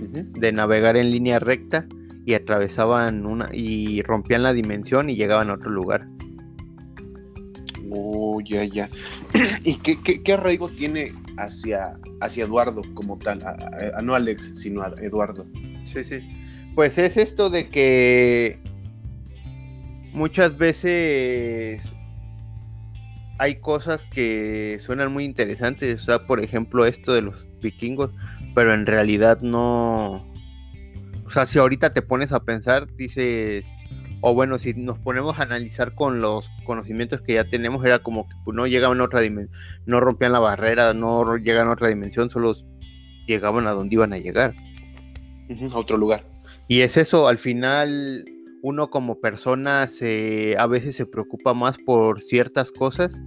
de 0.00 0.52
navegar 0.52 0.96
en 0.96 1.10
línea 1.10 1.38
recta 1.38 1.86
y 2.24 2.34
atravesaban 2.34 3.24
una 3.26 3.48
y 3.52 4.02
rompían 4.02 4.42
la 4.42 4.52
dimensión 4.52 5.08
y 5.08 5.16
llegaban 5.16 5.50
a 5.50 5.54
otro 5.54 5.70
lugar. 5.70 6.06
Oh, 7.90 8.40
ya, 8.40 8.64
ya. 8.64 8.88
¿Y 9.64 9.76
qué, 9.76 10.22
qué, 10.22 10.32
arraigo 10.32 10.68
tiene 10.68 11.12
hacia, 11.38 11.98
hacia 12.20 12.44
Eduardo 12.44 12.82
como 12.94 13.18
tal? 13.18 13.42
A, 13.44 14.02
no 14.02 14.14
Alex, 14.14 14.54
sino 14.56 14.82
a 14.82 14.92
Eduardo. 15.00 15.46
Sí, 15.84 16.04
sí. 16.04 16.18
Pues 16.74 16.98
es 16.98 17.16
esto 17.16 17.48
de 17.48 17.68
que 17.68 18.58
muchas 20.12 20.58
veces 20.58 21.80
hay 23.38 23.56
cosas 23.56 24.06
que 24.06 24.78
suenan 24.80 25.12
muy 25.12 25.24
interesantes. 25.24 26.02
O 26.02 26.04
sea, 26.04 26.26
por 26.26 26.40
ejemplo, 26.40 26.86
esto 26.86 27.12
de 27.12 27.22
los 27.22 27.46
vikingos, 27.60 28.10
pero 28.54 28.74
en 28.74 28.86
realidad 28.86 29.40
no. 29.40 30.26
O 31.24 31.30
sea, 31.30 31.46
si 31.46 31.58
ahorita 31.58 31.92
te 31.92 32.02
pones 32.02 32.32
a 32.32 32.44
pensar, 32.44 32.86
dices 32.96 33.64
o 34.20 34.34
bueno, 34.34 34.58
si 34.58 34.74
nos 34.74 34.98
ponemos 34.98 35.38
a 35.38 35.42
analizar 35.42 35.94
con 35.94 36.20
los 36.20 36.50
conocimientos 36.64 37.20
que 37.20 37.34
ya 37.34 37.44
tenemos, 37.44 37.84
era 37.84 38.00
como 38.00 38.28
que 38.28 38.34
pues, 38.44 38.56
no 38.56 38.66
llegaban 38.66 39.00
a 39.00 39.04
otra 39.04 39.20
dimensión, 39.20 39.56
no 39.84 40.00
rompían 40.00 40.32
la 40.32 40.38
barrera, 40.38 40.94
no 40.94 41.36
llegaban 41.36 41.68
a 41.68 41.74
otra 41.74 41.88
dimensión, 41.88 42.30
solo 42.30 42.52
llegaban 43.26 43.66
a 43.66 43.72
donde 43.72 43.94
iban 43.94 44.12
a 44.12 44.18
llegar. 44.18 44.54
a 45.72 45.78
otro 45.78 45.96
lugar. 45.96 46.24
Y 46.66 46.80
es 46.80 46.96
eso, 46.96 47.28
al 47.28 47.38
final 47.38 48.24
uno 48.66 48.90
como 48.90 49.20
persona 49.20 49.86
se, 49.86 50.56
a 50.58 50.66
veces 50.66 50.96
se 50.96 51.06
preocupa 51.06 51.54
más 51.54 51.76
por 51.78 52.20
ciertas 52.20 52.72
cosas 52.72 53.22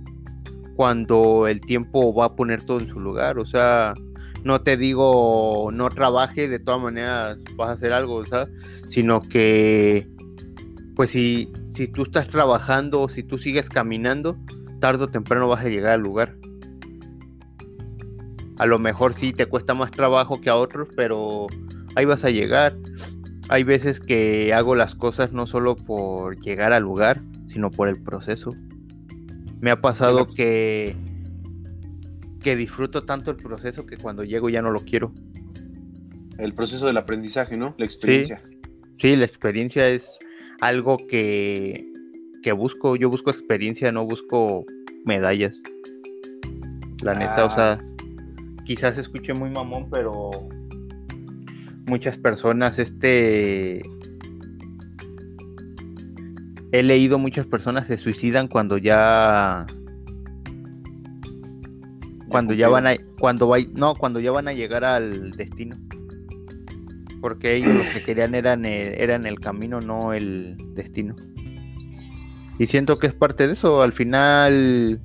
cuando 0.76 1.48
el 1.48 1.62
tiempo 1.62 2.14
va 2.14 2.26
a 2.26 2.36
poner 2.36 2.64
todo 2.64 2.82
en 2.82 2.90
su 2.90 3.00
lugar. 3.00 3.40
O 3.40 3.46
sea, 3.46 3.94
no 4.44 4.62
te 4.62 4.76
digo 4.76 5.70
no 5.72 5.88
trabaje, 5.92 6.50
de 6.50 6.60
todas 6.60 6.82
maneras 6.82 7.38
vas 7.56 7.70
a 7.70 7.74
hacer 7.74 7.94
algo, 7.94 8.26
¿sabes? 8.26 8.50
Sino 8.90 9.22
que 9.22 10.10
pues 10.98 11.12
si, 11.12 11.54
si 11.72 11.88
tú 11.88 12.04
estás 12.04 12.28
trabajando 12.28 13.04
o 13.04 13.08
si 13.08 13.24
tú 13.24 13.38
sigues 13.38 13.70
caminando, 13.70 14.38
tarde 14.82 15.06
o 15.06 15.08
temprano 15.08 15.48
vas 15.48 15.64
a 15.64 15.70
llegar 15.70 15.94
al 15.94 16.02
lugar. 16.02 16.36
A 18.58 18.66
lo 18.66 18.78
mejor 18.78 19.14
sí 19.14 19.32
te 19.32 19.46
cuesta 19.46 19.74
más 19.74 19.92
trabajo 19.92 20.42
que 20.42 20.50
a 20.50 20.58
otros, 20.58 20.90
pero 20.98 21.48
ahí 21.96 22.04
vas 22.04 22.26
a 22.26 22.30
llegar. 22.30 22.76
Hay 23.50 23.64
veces 23.64 24.00
que 24.00 24.54
hago 24.54 24.76
las 24.76 24.96
cosas 24.96 25.32
no 25.34 25.48
solo 25.48 25.76
por 25.76 26.40
llegar 26.40 26.72
al 26.72 26.84
lugar, 26.84 27.22
sino 27.48 27.72
por 27.72 27.90
el 27.90 28.02
proceso. 28.02 28.54
Me 29.60 29.72
ha 29.72 29.82
pasado 29.82 30.26
que 30.26 30.96
que 32.42 32.56
disfruto 32.56 33.04
tanto 33.04 33.32
el 33.32 33.38
proceso 33.38 33.86
que 33.86 33.98
cuando 33.98 34.24
llego 34.24 34.50
ya 34.50 34.62
no 34.62 34.72
lo 34.72 34.80
quiero. 34.80 35.14
El 36.38 36.54
proceso 36.54 36.88
del 36.88 36.98
aprendizaje, 36.98 37.58
¿no? 37.58 37.76
La 37.78 37.86
experiencia. 37.86 38.42
sí 38.98 39.16
la 39.16 39.26
experiencia 39.26 39.90
es 39.90 40.18
algo 40.62 40.98
que, 40.98 41.86
busco. 42.56 42.96
Yo 42.96 43.10
busco 43.10 43.30
experiencia, 43.30 43.92
no 43.92 44.06
busco 44.06 44.66
medallas. 45.06 45.62
La 47.04 47.14
neta, 47.14 47.46
o 47.46 47.50
sea, 47.50 47.74
ah. 47.74 47.86
quizás 48.66 48.98
escuche 48.98 49.34
muy 49.34 49.50
mamón, 49.50 49.90
pero 49.90 50.48
muchas 51.90 52.18
personas, 52.18 52.80
este... 52.80 53.82
He 56.72 56.84
leído 56.84 57.18
muchas 57.18 57.48
personas 57.48 57.88
se 57.88 57.98
suicidan 57.98 58.48
cuando 58.48 58.78
ya 58.78 59.66
cuando 62.28 62.54
ya 62.54 62.70
van 62.70 62.86
a 62.86 62.96
cuando 63.18 63.52
no 63.74 63.96
cuando 63.96 64.20
ya 64.20 64.32
van 64.32 64.48
a 64.48 64.54
llegar 64.54 64.86
al 64.86 65.32
destino 65.32 65.80
porque 67.20 67.56
ellos 67.56 67.74
lo 67.74 67.84
que 67.94 68.04
querían 68.04 68.36
eran 68.36 68.66
el, 68.66 69.26
el 69.26 69.40
camino, 69.40 69.82
no 69.82 70.14
el 70.14 70.56
destino. 70.74 71.16
Y 72.58 72.68
siento 72.68 73.00
que 73.00 73.08
es 73.08 73.14
parte 73.14 73.48
de 73.48 73.54
eso. 73.54 73.82
Al 73.82 73.94
final, 73.94 75.00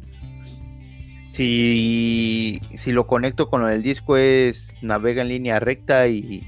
si, 1.31 2.61
si 2.77 2.93
lo 2.93 3.07
conecto 3.07 3.49
con 3.49 3.63
lo 3.63 3.69
del 3.69 3.83
disco, 3.83 4.17
es 4.17 4.75
navega 4.83 5.23
en 5.23 5.29
línea 5.29 5.61
recta 5.61 6.09
y 6.09 6.43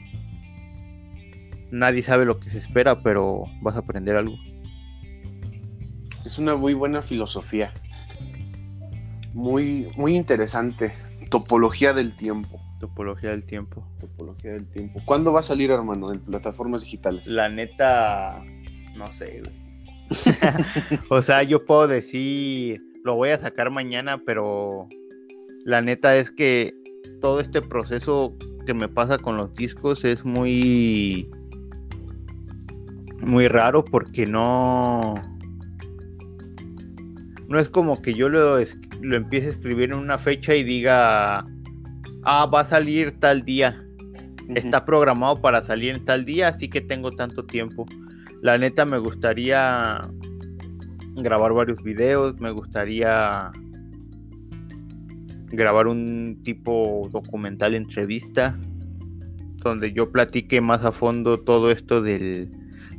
nadie 1.71 2.03
sabe 2.03 2.25
lo 2.25 2.39
que 2.39 2.51
se 2.51 2.59
espera, 2.59 3.03
pero 3.03 3.45
vas 3.63 3.77
a 3.77 3.81
aprender 3.81 4.17
algo. 4.17 4.37
Es 6.25 6.39
una 6.39 6.57
muy 6.57 6.75
buena 6.75 7.03
filosofía. 7.03 7.73
Muy, 9.33 9.93
muy 9.97 10.17
interesante. 10.17 10.95
Topología 11.31 11.93
del 11.93 12.17
tiempo. 12.17 12.61
Topología 12.81 13.31
del 13.31 13.45
tiempo. 13.45 13.87
Topología 14.01 14.53
del 14.53 14.67
tiempo. 14.67 15.01
¿Cuándo 15.05 15.33
va 15.33 15.41
a 15.41 15.43
salir, 15.43 15.71
hermano, 15.71 16.13
en 16.13 16.21
plataformas 16.21 16.83
digitales? 16.83 17.27
La 17.29 17.49
neta, 17.49 18.43
no 18.97 19.13
sé, 19.13 19.43
o 21.11 21.21
sea, 21.21 21.43
yo 21.43 21.65
puedo 21.65 21.89
decir, 21.89 22.81
lo 23.05 23.17
voy 23.17 23.31
a 23.31 23.39
sacar 23.39 23.71
mañana, 23.71 24.23
pero 24.25 24.89
la 25.65 25.81
neta 25.81 26.17
es 26.17 26.31
que 26.31 26.75
todo 27.21 27.41
este 27.41 27.61
proceso 27.61 28.37
que 28.67 28.75
me 28.75 28.89
pasa 28.89 29.19
con 29.19 29.37
los 29.37 29.53
discos 29.55 30.05
es 30.05 30.25
muy 30.25 31.29
muy 33.27 33.49
raro 33.49 33.85
porque 33.85 34.25
no 34.25 35.15
no 37.49 37.59
es 37.59 37.69
como 37.69 38.01
que 38.01 38.15
yo 38.15 38.29
lo, 38.29 38.59
lo 39.03 39.17
empiece 39.17 39.49
a 39.49 39.51
escribir 39.51 39.91
en 39.91 39.99
una 39.99 40.19
fecha 40.19 40.55
y 40.55 40.65
diga 40.65 41.45
ah, 42.27 42.47
va 42.47 42.61
a 42.61 42.65
salir 42.65 43.19
tal 43.19 43.45
día. 43.45 43.81
Está 44.55 44.85
programado 44.85 45.41
para 45.41 45.63
salir 45.63 45.97
en 45.97 46.05
tal 46.05 46.25
día, 46.25 46.49
así 46.49 46.69
que 46.69 46.81
tengo 46.81 47.11
tanto 47.11 47.45
tiempo. 47.45 47.87
La 48.43 48.59
neta 48.59 48.85
me 48.85 48.99
gustaría 48.99 50.09
grabar 51.15 51.53
varios 51.53 51.83
videos, 51.83 52.39
me 52.41 52.51
gustaría 52.51 53.51
grabar 55.49 55.87
un 55.87 56.41
tipo 56.45 57.09
documental 57.11 57.75
entrevista 57.75 58.59
donde 59.63 59.93
yo 59.93 60.13
platique 60.13 60.61
más 60.61 60.85
a 60.85 60.93
fondo 60.93 61.41
todo 61.41 61.73
esto 61.73 62.03
del, 62.03 62.51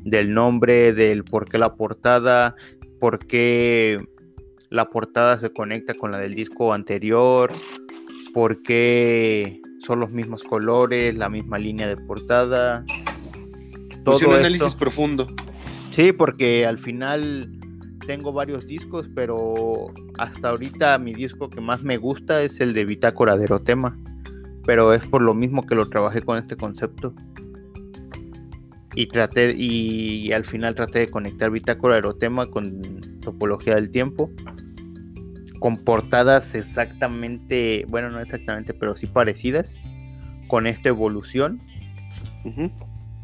del 0.03 0.33
nombre, 0.33 0.93
del 0.93 1.23
por 1.23 1.49
qué 1.49 1.57
la 1.57 1.75
portada, 1.75 2.55
por 2.99 3.19
qué 3.19 3.99
la 4.69 4.89
portada 4.89 5.37
se 5.37 5.51
conecta 5.51 5.93
con 5.93 6.11
la 6.11 6.17
del 6.17 6.33
disco 6.33 6.73
anterior, 6.73 7.51
por 8.33 8.61
qué 8.61 9.61
son 9.79 9.99
los 9.99 10.11
mismos 10.11 10.43
colores, 10.43 11.15
la 11.15 11.29
misma 11.29 11.57
línea 11.57 11.87
de 11.87 11.97
portada. 11.97 12.85
Todo 14.03 14.19
un 14.27 14.35
análisis 14.35 14.75
profundo. 14.75 15.27
Sí, 15.91 16.11
porque 16.11 16.65
al 16.65 16.77
final 16.77 17.51
tengo 18.05 18.31
varios 18.31 18.67
discos, 18.67 19.09
pero 19.13 19.87
hasta 20.17 20.49
ahorita 20.49 20.97
mi 20.97 21.13
disco 21.13 21.49
que 21.49 21.61
más 21.61 21.83
me 21.83 21.97
gusta 21.97 22.41
es 22.43 22.59
el 22.59 22.73
de 22.73 22.85
Bitácora 22.85 23.37
de 23.37 23.45
Erotema. 23.45 23.97
Pero 24.65 24.93
es 24.93 25.05
por 25.07 25.21
lo 25.21 25.33
mismo 25.33 25.65
que 25.65 25.75
lo 25.75 25.89
trabajé 25.89 26.21
con 26.21 26.37
este 26.37 26.55
concepto. 26.55 27.13
Y 28.99 29.07
traté, 29.09 29.53
y 29.55 30.31
al 30.31 30.43
final 30.43 30.73
traté 30.73 30.99
de 30.99 31.11
conectar 31.11 31.51
Bitácora 31.51 31.95
de 31.95 31.99
Erotema 31.99 32.47
con 32.47 32.81
topología 33.21 33.75
del 33.75 33.91
tiempo 33.91 34.31
con 35.59 35.77
portadas 35.77 36.55
exactamente, 36.55 37.85
bueno, 37.89 38.09
no 38.09 38.19
exactamente, 38.19 38.73
pero 38.73 38.95
sí 38.95 39.07
parecidas, 39.07 39.77
con 40.47 40.67
esta 40.67 40.89
evolución, 40.89 41.61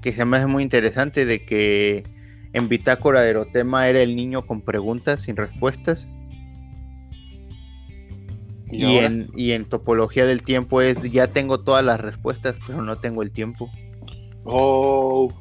que 0.01 0.12
se 0.12 0.25
me 0.25 0.38
hace 0.38 0.47
muy 0.47 0.63
interesante 0.63 1.25
de 1.25 1.45
que 1.45 2.03
en 2.53 2.67
Bitácora 2.67 3.21
de 3.21 3.29
Erotema 3.29 3.88
era 3.88 4.01
el 4.01 4.15
niño 4.15 4.45
con 4.45 4.62
preguntas 4.62 5.21
sin 5.21 5.36
respuestas. 5.36 6.09
¿Y, 8.69 8.97
en, 8.97 9.29
y 9.36 9.51
en 9.51 9.65
topología 9.65 10.25
del 10.25 10.41
tiempo 10.41 10.81
es 10.81 10.99
ya 11.03 11.27
tengo 11.27 11.59
todas 11.59 11.86
las 11.86 12.01
respuestas, 12.01 12.55
pero 12.65 12.81
no 12.81 12.97
tengo 12.97 13.21
el 13.21 13.31
tiempo. 13.31 13.69
Oh, 14.45 15.31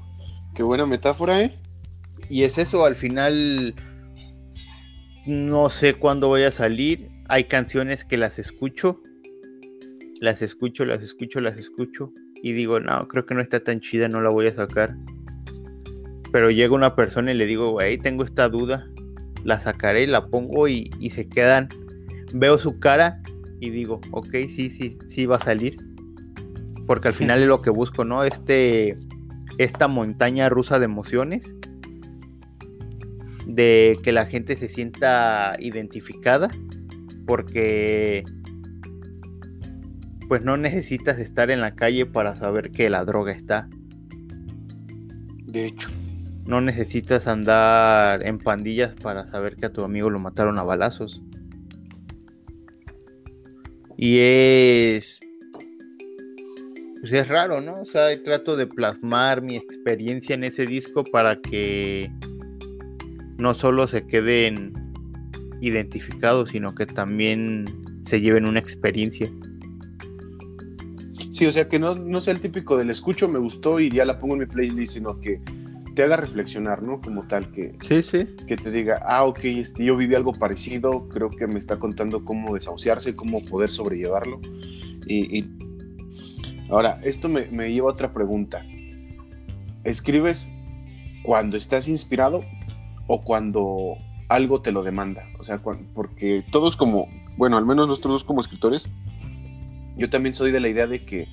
qué 0.55 0.63
buena 0.63 0.87
metáfora, 0.87 1.41
¿eh? 1.41 1.59
Y 2.29 2.45
es 2.45 2.59
eso, 2.59 2.85
al 2.85 2.95
final 2.95 3.75
no 5.27 5.69
sé 5.71 5.95
cuándo 5.95 6.29
voy 6.29 6.43
a 6.43 6.53
salir. 6.53 7.11
Hay 7.29 7.45
canciones 7.45 8.05
que 8.05 8.17
las 8.17 8.39
escucho. 8.39 9.01
Las 10.21 10.43
escucho, 10.43 10.85
las 10.85 11.03
escucho, 11.03 11.41
las 11.41 11.59
escucho. 11.59 12.13
Y 12.43 12.53
digo, 12.53 12.81
no, 12.81 13.07
creo 13.09 13.27
que 13.27 13.35
no 13.35 13.41
está 13.41 13.61
tan 13.61 13.81
chida, 13.81 14.09
no 14.09 14.21
la 14.21 14.31
voy 14.31 14.47
a 14.47 14.55
sacar. 14.55 14.97
Pero 16.33 16.51
llega 16.51 16.75
una 16.75 16.97
persona 16.97 17.33
y 17.33 17.37
le 17.37 17.47
digo, 17.47 17.71
güey, 17.73 17.99
tengo 17.99 18.25
esta 18.25 18.49
duda. 18.49 18.89
La 19.45 19.61
sacaré, 19.61 20.07
la 20.07 20.27
pongo 20.27 20.69
y, 20.69 20.91
y 20.99 21.11
se 21.11 21.29
quedan. 21.29 21.69
Veo 22.33 22.59
su 22.59 22.79
cara 22.79 23.21
y 23.61 23.71
digo, 23.71 24.01
ok, 24.11 24.31
sí, 24.49 24.71
sí, 24.71 24.99
sí 25.07 25.27
va 25.27 25.37
a 25.37 25.41
salir. 25.41 25.77
Porque 26.87 27.09
al 27.09 27.15
final 27.15 27.41
es 27.43 27.47
lo 27.47 27.61
que 27.61 27.71
busco, 27.71 28.05
¿no? 28.05 28.25
Este, 28.25 28.99
esta 29.59 29.89
montaña 29.89 30.49
rusa 30.49 30.79
de 30.79 30.85
emociones, 30.87 31.55
de 33.47 33.99
que 34.03 34.13
la 34.13 34.27
gente 34.27 34.57
se 34.57 34.69
sienta 34.69 35.57
identificada, 35.59 36.51
porque 37.27 38.25
pues 40.29 40.43
no 40.43 40.57
necesitas 40.57 41.19
estar 41.19 41.51
en 41.51 41.61
la 41.61 41.75
calle 41.75 42.07
para 42.07 42.37
saber 42.39 42.71
que 42.71 42.89
la 42.89 43.05
droga 43.05 43.33
está. 43.33 43.69
De 45.47 45.67
hecho. 45.67 45.89
No 46.47 46.61
necesitas 46.61 47.29
andar 47.29 48.27
en 48.27 48.39
pandillas 48.39 48.95
para 48.95 49.27
saber 49.29 49.55
que 49.55 49.67
a 49.67 49.73
tu 49.73 49.85
amigo 49.85 50.11
lo 50.11 50.19
mataron 50.19 50.59
a 50.59 50.65
balazos. 50.65 51.23
Y 53.97 54.19
es 54.19 55.21
pues 57.03 57.13
es 57.15 57.27
raro, 57.27 57.61
¿no? 57.61 57.81
O 57.81 57.85
sea, 57.85 58.11
trato 58.23 58.57
de 58.57 58.69
plasmar 58.69 59.43
mi 59.43 59.57
experiencia 59.57 60.37
en 60.37 60.45
ese 60.45 60.67
disco 60.67 61.03
para 61.03 61.41
que 61.41 62.09
no 63.39 63.55
solo 63.55 63.89
se 63.89 64.07
queden 64.07 64.73
identificados, 65.61 66.51
sino 66.51 66.77
que 66.77 66.87
también 66.87 67.65
se 68.03 68.21
lleven 68.21 68.47
una 68.47 68.61
experiencia. 68.61 69.29
Sí, 71.33 71.45
o 71.47 71.51
sea, 71.51 71.69
que 71.69 71.81
no, 71.81 71.97
no 71.97 72.21
sea 72.21 72.35
el 72.35 72.41
típico 72.41 72.79
del 72.79 72.91
escucho, 72.91 73.27
me 73.27 73.41
gustó 73.41 73.81
y 73.81 73.91
ya 73.91 74.05
la 74.05 74.21
pongo 74.21 74.35
en 74.35 74.41
mi 74.41 74.47
playlist, 74.47 74.95
sino 74.95 75.19
que 75.19 75.41
te 75.97 76.05
haga 76.05 76.15
reflexionar, 76.15 76.85
¿no? 76.85 77.01
Como 77.01 77.27
tal, 77.27 77.51
que, 77.51 77.77
sí, 77.83 78.05
sí. 78.05 78.29
que 78.47 78.57
te 78.57 78.71
diga, 78.71 79.03
ah, 79.05 79.25
ok, 79.25 79.41
este, 79.43 79.85
yo 79.85 79.97
viví 79.97 80.15
algo 80.15 80.33
parecido, 80.35 81.09
creo 81.09 81.31
que 81.31 81.49
me 81.49 81.59
está 81.59 81.81
contando 81.81 82.25
cómo 82.25 82.55
desahuciarse, 82.55 83.17
cómo 83.17 83.45
poder 83.45 83.71
sobrellevarlo. 83.71 84.41
Y, 85.05 85.45
ahora, 86.73 87.01
esto 87.03 87.29
me, 87.29 87.47
lleva 87.71 87.91
a 87.91 87.93
otra 87.93 88.13
pregunta. 88.13 88.65
¿Escribes 89.85 90.53
cuando 91.23 91.57
estás 91.57 91.89
inspirado 91.89 92.45
o 93.07 93.23
cuando 93.23 93.97
algo 94.29 94.63
te 94.63 94.73
lo 94.73 94.83
demanda? 94.83 95.27
O 95.39 95.45
sea, 95.45 95.61
porque 95.95 96.45
todos 96.51 96.77
como, 96.77 97.09
bueno, 97.37 97.57
al 97.57 97.67
menos 97.67 97.89
nosotros 97.89 98.13
dos 98.13 98.25
como 98.25 98.41
escritores, 98.41 98.89
yo 99.97 100.09
también 100.09 100.35
soy 100.35 100.51
de 100.51 100.61
la 100.61 100.69
idea 100.69 100.87
de 100.87 101.05
que 101.05 101.29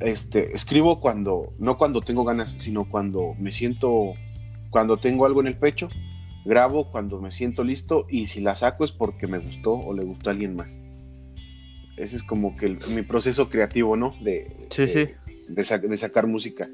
este, 0.00 0.54
escribo 0.54 1.00
cuando, 1.00 1.52
no 1.58 1.78
cuando 1.78 2.00
tengo 2.00 2.24
ganas, 2.24 2.54
sino 2.58 2.88
cuando 2.88 3.34
me 3.38 3.52
siento, 3.52 4.12
cuando 4.70 4.98
tengo 4.98 5.24
algo 5.24 5.40
en 5.40 5.46
el 5.46 5.56
pecho, 5.56 5.88
grabo 6.44 6.90
cuando 6.90 7.20
me 7.20 7.30
siento 7.30 7.64
listo 7.64 8.06
y 8.08 8.26
si 8.26 8.40
la 8.40 8.54
saco 8.54 8.84
es 8.84 8.92
porque 8.92 9.26
me 9.26 9.38
gustó 9.38 9.72
o 9.72 9.94
le 9.94 10.04
gustó 10.04 10.28
a 10.28 10.32
alguien 10.32 10.56
más. 10.56 10.80
Ese 11.96 12.16
es 12.16 12.24
como 12.24 12.56
que 12.56 12.76
mi 12.90 13.02
proceso 13.02 13.48
creativo, 13.48 13.96
¿no? 13.96 14.14
De, 14.22 14.56
sí, 14.70 14.88
sí. 14.88 15.10
De, 15.48 15.96
sacar 15.96 16.26
música. 16.26 16.68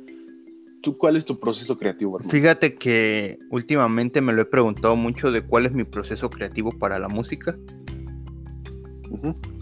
¿Tú 0.82 0.96
cuál 0.96 1.16
es 1.16 1.26
tu 1.26 1.38
proceso 1.38 1.76
creativo, 1.76 2.16
hermano? 2.16 2.30
Fíjate 2.30 2.76
que 2.76 3.38
últimamente 3.50 4.22
me 4.22 4.32
lo 4.32 4.42
he 4.42 4.46
preguntado 4.46 4.96
mucho 4.96 5.30
de 5.30 5.42
cuál 5.42 5.66
es 5.66 5.72
mi 5.72 5.84
proceso 5.84 6.30
creativo 6.30 6.72
para 6.72 6.98
la 6.98 7.08
música. 7.08 7.56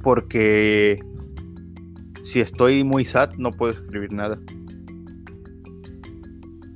Porque 0.02 1.00
si 2.22 2.40
estoy 2.40 2.84
muy 2.84 3.04
sad, 3.04 3.34
no 3.36 3.50
puedo 3.50 3.72
escribir 3.72 4.12
nada. 4.12 4.38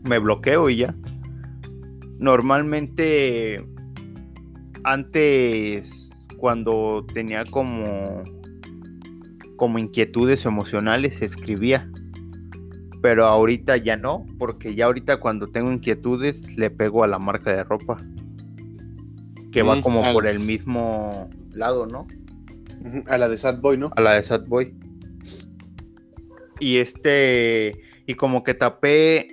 Me 0.03 0.19
bloqueo 0.19 0.69
y 0.71 0.79
ya. 0.79 0.97
Normalmente, 2.19 3.65
antes, 4.83 6.11
cuando 6.37 7.07
tenía 7.15 7.45
como, 7.45 8.25
como 9.63 9.79
inquietudes 9.79 10.45
emocionales, 10.45 11.23
escribía. 11.23 11.89
Pero 13.01 13.27
ahorita 13.27 13.77
ya 13.77 13.97
no, 13.97 14.27
porque 14.37 14.75
ya 14.75 14.87
ahorita 14.87 15.21
cuando 15.21 15.47
tengo 15.47 15.71
inquietudes 15.71 16.43
le 16.57 16.69
pego 16.69 17.05
a 17.05 17.07
la 17.07 17.21
marca 17.21 17.55
de 17.55 17.63
ropa. 17.63 18.05
Que 19.53 19.63
va 19.63 19.77
mm, 19.77 19.83
como 19.83 20.13
por 20.13 20.27
el 20.27 20.41
mismo 20.41 21.31
lado, 21.53 21.87
¿no? 21.87 22.09
A 23.07 23.19
la 23.19 23.29
de 23.29 23.39
Sad 23.39 23.61
Boy, 23.61 23.79
¿no? 23.79 23.93
A 23.95 24.01
la 24.01 24.15
de 24.15 24.25
Sad 24.25 24.49
Boy. 24.49 24.75
Y 26.59 26.79
este, 26.79 27.83
y 28.09 28.15
como 28.15 28.43
que 28.43 28.55
tapé 28.55 29.29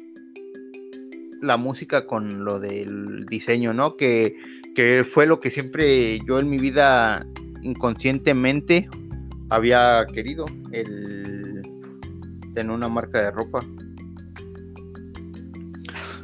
la 1.41 1.57
música 1.57 2.05
con 2.05 2.45
lo 2.45 2.59
del 2.59 3.25
diseño, 3.25 3.73
¿no? 3.73 3.97
Que, 3.97 4.35
que 4.75 5.03
fue 5.03 5.25
lo 5.25 5.39
que 5.39 5.49
siempre 5.49 6.19
yo 6.19 6.37
en 6.37 6.51
mi 6.51 6.59
vida 6.59 7.25
inconscientemente 7.63 8.87
había 9.49 10.05
querido, 10.13 10.45
el 10.71 11.61
tener 12.53 12.71
una 12.71 12.87
marca 12.87 13.23
de 13.23 13.31
ropa. 13.31 13.65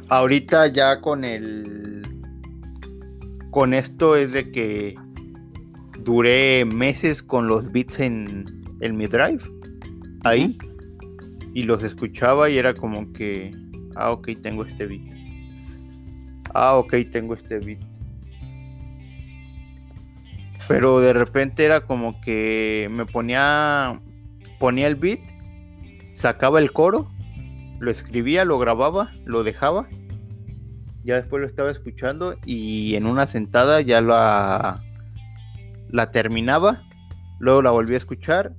Ahorita 0.08 0.68
ya 0.68 1.00
con 1.00 1.24
el 1.24 2.02
con 3.50 3.72
esto 3.72 4.16
es 4.16 4.32
de 4.32 4.52
que 4.52 4.94
duré 6.00 6.64
meses 6.64 7.22
con 7.22 7.48
los 7.48 7.72
beats 7.72 8.00
en, 8.00 8.44
en 8.80 8.96
mi 8.96 9.06
drive 9.06 9.42
ahí 10.24 10.58
y 11.54 11.62
los 11.62 11.82
escuchaba 11.82 12.50
y 12.50 12.58
era 12.58 12.74
como 12.74 13.10
que, 13.14 13.50
ah, 13.94 14.12
ok, 14.12 14.28
tengo 14.42 14.62
este 14.64 14.86
beat. 14.86 15.00
Ah, 16.52 16.76
ok, 16.76 16.96
tengo 17.10 17.32
este 17.32 17.58
beat. 17.60 17.80
Pero 20.68 21.00
de 21.00 21.12
repente 21.12 21.64
era 21.64 21.82
como 21.82 22.20
que 22.20 22.88
me 22.90 23.06
ponía, 23.06 24.00
ponía 24.58 24.86
el 24.86 24.96
beat, 24.96 25.20
sacaba 26.14 26.58
el 26.58 26.72
coro, 26.72 27.10
lo 27.78 27.90
escribía, 27.90 28.44
lo 28.44 28.58
grababa, 28.58 29.12
lo 29.24 29.44
dejaba. 29.44 29.88
Ya 31.04 31.16
después 31.16 31.40
lo 31.40 31.46
estaba 31.46 31.70
escuchando 31.70 32.36
y 32.44 32.96
en 32.96 33.06
una 33.06 33.26
sentada 33.26 33.80
ya 33.80 34.00
la, 34.00 34.82
la 35.88 36.10
terminaba. 36.10 36.82
Luego 37.38 37.62
la 37.62 37.70
volví 37.70 37.94
a 37.94 37.98
escuchar, 37.98 38.54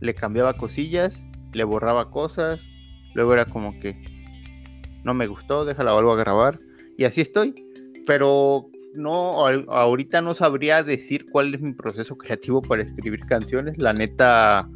le 0.00 0.14
cambiaba 0.14 0.54
cosillas 0.54 1.22
le 1.52 1.64
borraba 1.64 2.10
cosas, 2.10 2.60
luego 3.14 3.32
era 3.32 3.46
como 3.46 3.78
que 3.80 3.96
no 5.04 5.14
me 5.14 5.26
gustó, 5.26 5.64
déjala 5.64 5.94
vuelvo 5.94 6.12
a 6.12 6.16
grabar 6.16 6.58
y 6.96 7.04
así 7.04 7.20
estoy, 7.20 7.54
pero 8.06 8.68
no 8.98 9.46
ahorita 9.70 10.20
no 10.20 10.34
sabría 10.34 10.82
decir 10.82 11.26
cuál 11.30 11.54
es 11.54 11.60
mi 11.60 11.72
proceso 11.72 12.18
creativo 12.18 12.60
para 12.60 12.82
escribir 12.82 13.20
canciones, 13.20 13.78
la 13.78 13.92
neta 13.92 14.68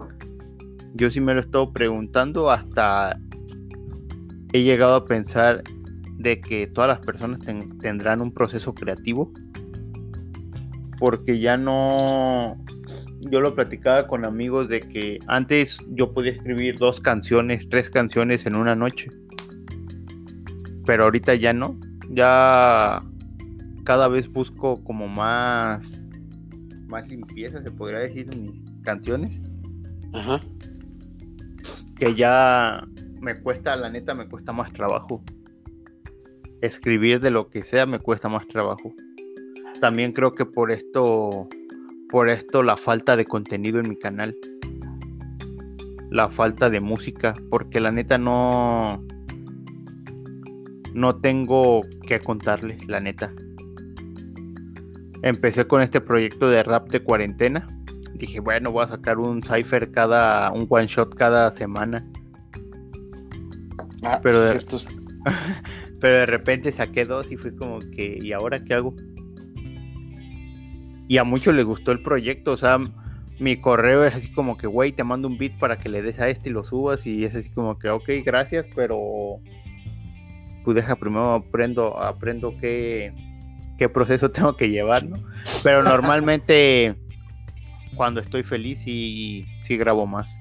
yo 0.94 1.11
sí 1.11 1.20
me 1.20 1.35
lo 1.35 1.40
he 1.40 1.42
estado 1.42 1.72
preguntando 1.72 2.50
hasta 2.50 3.18
he 4.52 4.62
llegado 4.62 4.94
a 4.94 5.04
pensar 5.04 5.62
de 6.18 6.40
que 6.40 6.66
todas 6.66 6.88
las 6.88 7.00
personas 7.00 7.40
tendrán 7.80 8.20
un 8.20 8.32
proceso 8.32 8.74
creativo 8.74 9.32
porque 10.98 11.40
ya 11.40 11.56
no 11.56 12.56
yo 13.30 13.40
lo 13.40 13.54
platicaba 13.54 14.06
con 14.06 14.24
amigos 14.24 14.68
de 14.68 14.80
que 14.80 15.18
antes 15.26 15.78
yo 15.90 16.12
podía 16.12 16.32
escribir 16.32 16.78
dos 16.78 17.00
canciones, 17.00 17.68
tres 17.68 17.90
canciones 17.90 18.46
en 18.46 18.56
una 18.56 18.74
noche. 18.74 19.11
Pero 20.85 21.04
ahorita 21.04 21.35
ya 21.37 21.52
no. 21.52 21.78
Ya 22.11 23.02
cada 23.84 24.08
vez 24.08 24.32
busco 24.32 24.82
como 24.84 25.08
más 25.08 26.02
más 26.92 27.08
limpieza, 27.08 27.62
se 27.62 27.70
podría 27.70 28.00
decir, 28.00 28.28
en 28.32 28.42
mis 28.42 28.82
canciones. 28.82 29.40
Ajá. 30.12 30.40
Que 31.96 32.14
ya 32.14 32.86
me 33.20 33.40
cuesta, 33.40 33.74
la 33.76 33.88
neta, 33.88 34.14
me 34.14 34.28
cuesta 34.28 34.52
más 34.52 34.70
trabajo. 34.72 35.24
Escribir 36.60 37.18
de 37.20 37.30
lo 37.30 37.48
que 37.48 37.64
sea 37.64 37.86
me 37.86 37.98
cuesta 37.98 38.28
más 38.28 38.46
trabajo. 38.46 38.92
También 39.80 40.12
creo 40.12 40.30
que 40.30 40.44
por 40.44 40.70
esto 40.70 41.48
por 42.08 42.28
esto 42.28 42.62
la 42.62 42.76
falta 42.76 43.16
de 43.16 43.24
contenido 43.24 43.80
en 43.80 43.88
mi 43.88 43.96
canal. 43.96 44.36
La 46.10 46.28
falta 46.28 46.68
de 46.68 46.80
música, 46.80 47.34
porque 47.50 47.80
la 47.80 47.90
neta 47.90 48.18
no 48.18 49.02
no 50.92 51.16
tengo 51.16 51.80
que 52.06 52.20
contarles, 52.20 52.86
la 52.86 53.00
neta. 53.00 53.32
Empecé 55.22 55.66
con 55.66 55.82
este 55.82 56.00
proyecto 56.00 56.50
de 56.50 56.62
rap 56.62 56.88
de 56.90 57.00
cuarentena. 57.00 57.66
Dije, 58.14 58.40
bueno, 58.40 58.70
voy 58.70 58.85
a 58.85 58.88
sacar 58.88 59.18
un 59.18 59.42
cipher 59.42 59.90
cada 59.90 60.52
un 60.52 60.66
one 60.68 60.87
shot 60.87 61.14
cada 61.14 61.50
semana. 61.52 62.06
Ah, 64.02 64.20
pero 64.22 64.40
de, 64.40 64.61
pero 66.00 66.16
de 66.16 66.26
repente 66.26 66.72
saqué 66.72 67.04
dos 67.04 67.30
y 67.30 67.37
fui 67.37 67.54
como 67.54 67.78
que, 67.78 68.18
¿y 68.20 68.32
ahora 68.32 68.64
qué 68.64 68.74
hago? 68.74 68.94
y 71.12 71.18
a 71.18 71.24
muchos 71.24 71.54
les 71.54 71.66
gustó 71.66 71.92
el 71.92 72.02
proyecto, 72.02 72.52
o 72.52 72.56
sea, 72.56 72.78
mi 73.38 73.61
correo 73.61 74.02
es 74.02 74.14
así 74.14 74.32
como 74.32 74.56
que, 74.56 74.66
güey, 74.66 74.92
te 74.92 75.04
mando 75.04 75.28
un 75.28 75.37
beat 75.37 75.58
para 75.58 75.76
que 75.76 75.90
le 75.90 76.00
des 76.00 76.18
a 76.18 76.30
este 76.30 76.48
y 76.48 76.52
lo 76.52 76.64
subas 76.64 77.06
y 77.06 77.26
es 77.26 77.35
así 77.35 77.50
como 77.50 77.78
que, 77.78 77.90
ok, 77.90 78.08
gracias, 78.24 78.66
pero 78.74 79.38
pues 80.64 80.74
deja 80.74 80.96
primero 80.96 81.35
aprendo, 81.35 82.00
aprendo 82.00 82.56
qué, 82.56 83.12
qué 83.82 83.88
proceso 83.88 84.30
tengo 84.32 84.56
que 84.56 84.70
llevar, 84.70 85.04
¿no? 85.04 85.16
Pero 85.64 85.82
normalmente 85.82 86.94
cuando 87.96 88.20
estoy 88.20 88.44
feliz 88.44 88.78
sí, 88.78 89.44
sí 89.62 89.76
grabo 89.76 90.06
más. 90.06 90.32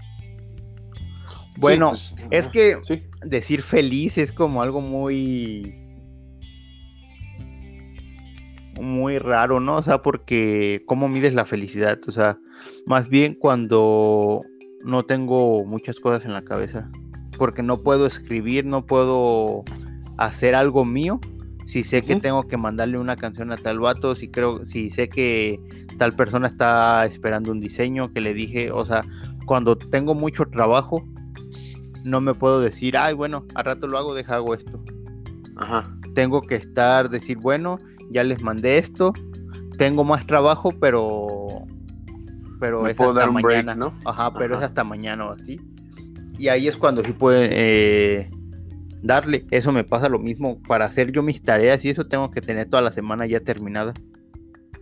Bueno, 1.57 1.89
pues, 1.89 2.15
es 2.29 2.47
que 2.47 2.77
decir 3.25 3.63
feliz 3.63 4.17
es 4.17 4.31
como 4.31 4.61
algo 4.61 4.79
muy 4.79 5.75
muy 8.79 9.17
raro, 9.17 9.59
¿no? 9.59 9.77
O 9.77 9.83
sea, 9.83 10.01
porque 10.01 10.83
¿cómo 10.85 11.07
mides 11.07 11.33
la 11.33 11.45
felicidad? 11.45 11.99
O 12.07 12.11
sea, 12.11 12.37
más 12.85 13.09
bien 13.09 13.35
cuando 13.35 14.41
no 14.83 15.03
tengo 15.03 15.65
muchas 15.65 15.99
cosas 15.99 16.25
en 16.25 16.33
la 16.33 16.43
cabeza, 16.43 16.89
porque 17.37 17.63
no 17.63 17.81
puedo 17.81 18.05
escribir, 18.05 18.65
no 18.65 18.85
puedo 18.85 19.63
hacer 20.17 20.55
algo 20.55 20.85
mío. 20.85 21.19
Si 21.65 21.83
sé 21.83 22.01
que 22.01 22.15
tengo 22.15 22.47
que 22.47 22.57
mandarle 22.57 22.97
una 22.97 23.15
canción 23.15 23.51
a 23.51 23.57
tal 23.57 23.79
vato, 23.79 24.15
si 24.15 24.29
creo, 24.29 24.65
si 24.65 24.89
sé 24.89 25.09
que 25.09 25.59
tal 25.97 26.13
persona 26.13 26.47
está 26.47 27.05
esperando 27.05 27.51
un 27.51 27.59
diseño 27.59 28.11
que 28.11 28.21
le 28.21 28.33
dije, 28.33 28.71
o 28.71 28.85
sea, 28.85 29.05
cuando 29.45 29.77
tengo 29.77 30.15
mucho 30.15 30.45
trabajo, 30.45 31.05
no 32.03 32.21
me 32.21 32.33
puedo 32.33 32.61
decir, 32.61 32.97
ay, 32.97 33.13
bueno, 33.13 33.45
a 33.55 33.63
rato 33.63 33.87
lo 33.87 33.97
hago, 33.97 34.13
deja 34.13 34.35
hago 34.35 34.53
esto. 34.53 34.83
Ajá. 35.55 35.95
Tengo 36.15 36.41
que 36.41 36.55
estar, 36.55 37.09
decir, 37.09 37.37
bueno, 37.37 37.77
ya 38.09 38.23
les 38.23 38.41
mandé 38.41 38.77
esto, 38.77 39.13
tengo 39.77 40.03
más 40.03 40.25
trabajo, 40.25 40.71
pero 40.79 41.65
pero 42.61 42.83
Me 42.83 42.91
es 42.91 42.95
puedo 42.95 43.09
hasta 43.09 43.21
dar 43.21 43.29
un 43.29 43.41
break, 43.41 43.65
mañana. 43.65 43.75
¿no? 43.75 43.97
Ajá, 44.05 44.31
pero 44.35 44.55
es 44.55 44.63
hasta 44.63 44.83
mañana 44.83 45.25
o 45.25 45.31
así. 45.31 45.59
Y 46.37 46.47
ahí 46.47 46.67
es 46.67 46.77
cuando 46.77 47.03
sí 47.03 47.11
pueden 47.11 47.49
eh, 47.51 48.29
darle. 49.01 49.45
Eso 49.51 49.71
me 49.71 49.83
pasa 49.83 50.09
lo 50.09 50.19
mismo. 50.19 50.61
Para 50.67 50.85
hacer 50.85 51.11
yo 51.11 51.23
mis 51.23 51.41
tareas 51.41 51.83
y 51.85 51.89
eso 51.89 52.07
tengo 52.07 52.31
que 52.31 52.41
tener 52.41 52.69
toda 52.69 52.81
la 52.81 52.91
semana 52.91 53.25
ya 53.25 53.39
terminada. 53.39 53.93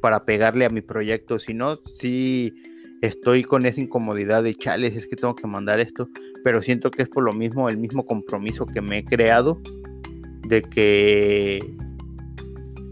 Para 0.01 0.25
pegarle 0.25 0.65
a 0.65 0.69
mi 0.69 0.81
proyecto. 0.81 1.39
Si 1.39 1.53
no, 1.53 1.79
sí 1.99 2.53
estoy 3.01 3.43
con 3.43 3.65
esa 3.65 3.81
incomodidad 3.81 4.43
de 4.43 4.55
chales, 4.55 4.95
es 4.95 5.07
que 5.07 5.15
tengo 5.15 5.35
que 5.35 5.47
mandar 5.47 5.79
esto. 5.79 6.09
Pero 6.43 6.61
siento 6.61 6.91
que 6.91 7.03
es 7.03 7.09
por 7.09 7.23
lo 7.23 7.33
mismo, 7.33 7.69
el 7.69 7.77
mismo 7.77 8.05
compromiso 8.05 8.65
que 8.65 8.81
me 8.81 8.99
he 8.99 9.03
creado. 9.03 9.61
De 10.47 10.61
que. 10.61 11.59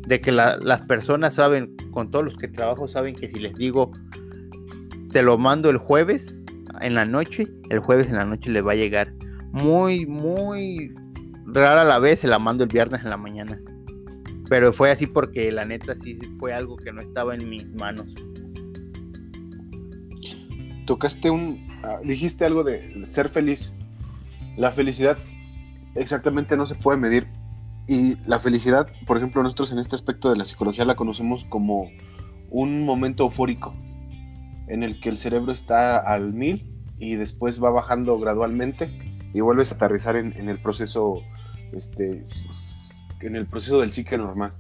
De 0.08 0.22
que 0.22 0.32
la- 0.32 0.58
las 0.58 0.82
personas 0.82 1.36
saben, 1.36 1.76
con 1.92 2.12
todos 2.12 2.24
los 2.26 2.38
que 2.38 2.48
trabajo, 2.48 2.88
saben 2.88 3.16
que 3.16 3.28
si 3.28 3.40
les 3.40 3.56
digo 3.56 3.92
te 5.12 5.22
lo 5.22 5.38
mando 5.38 5.70
el 5.70 5.78
jueves 5.78 6.36
en 6.82 6.94
la 6.94 7.06
noche, 7.06 7.48
el 7.70 7.80
jueves 7.80 8.08
en 8.08 8.16
la 8.18 8.26
noche 8.26 8.52
le 8.52 8.62
va 8.62 8.74
a 8.74 8.76
llegar. 8.76 9.14
Muy, 9.52 10.06
muy 10.06 10.94
rara 11.48 11.84
la 11.84 12.00
vez 12.00 12.20
se 12.20 12.28
la 12.28 12.40
mando 12.40 12.64
el 12.64 12.70
viernes 12.70 13.02
en 13.04 13.10
la 13.10 13.18
mañana. 13.18 13.60
Pero 14.50 14.72
fue 14.72 14.92
así 14.92 15.08
porque 15.08 15.52
la 15.52 15.66
neta 15.66 15.96
sí 16.02 16.20
fue 16.40 16.54
algo 16.54 16.78
que 16.78 16.92
no 16.92 17.02
estaba 17.02 17.36
en 17.36 17.50
mis 17.50 17.68
manos. 17.74 18.08
Tocaste 20.86 21.30
un. 21.30 21.66
ah, 21.84 22.00
dijiste 22.04 22.46
algo 22.46 22.64
de 22.64 23.06
ser 23.06 23.30
feliz. 23.30 23.76
La 24.56 24.72
felicidad 24.72 25.18
exactamente 25.96 26.56
no 26.56 26.66
se 26.66 26.76
puede 26.76 26.98
medir. 26.98 27.28
Y 27.88 28.18
la 28.28 28.40
felicidad, 28.40 28.88
por 29.06 29.18
ejemplo, 29.18 29.42
nosotros 29.44 29.72
en 29.72 29.80
este 29.80 29.96
aspecto 29.96 30.30
de 30.30 30.38
la 30.38 30.46
psicología 30.46 30.86
la 30.86 30.96
conocemos 30.96 31.46
como 31.46 31.90
un 32.50 32.84
momento 32.84 33.24
eufórico 33.24 33.74
en 34.68 34.84
el 34.84 35.00
que 35.00 35.10
el 35.10 35.18
cerebro 35.18 35.52
está 35.52 35.98
al 35.98 36.34
mil 36.34 36.74
y 36.98 37.16
después 37.16 37.64
va 37.64 37.70
bajando 37.70 38.20
gradualmente 38.20 38.90
y 39.34 39.40
vuelves 39.40 39.72
a 39.72 39.76
aterrizar 39.76 40.18
en, 40.18 40.34
en 40.34 40.50
el 40.50 40.62
proceso 40.62 41.22
este 41.74 42.24
en 43.22 43.36
el 43.36 43.48
proceso 43.48 43.80
del 43.80 43.92
psique 43.92 44.18
normal. 44.18 44.54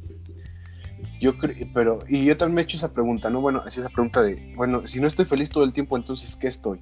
Yo 1.19 1.37
cre- 1.37 1.69
pero 1.73 1.99
y 2.07 2.25
yo 2.25 2.37
también 2.37 2.55
me 2.55 2.61
he 2.61 2.63
hecho 2.63 2.77
esa 2.77 2.93
pregunta, 2.93 3.29
¿no? 3.29 3.41
Bueno, 3.41 3.61
así 3.65 3.79
esa 3.79 3.89
pregunta 3.89 4.21
de, 4.23 4.53
bueno, 4.55 4.85
si 4.87 4.99
no 4.99 5.07
estoy 5.07 5.25
feliz 5.25 5.49
todo 5.49 5.63
el 5.63 5.71
tiempo, 5.73 5.95
entonces 5.97 6.35
¿qué 6.35 6.47
estoy? 6.47 6.79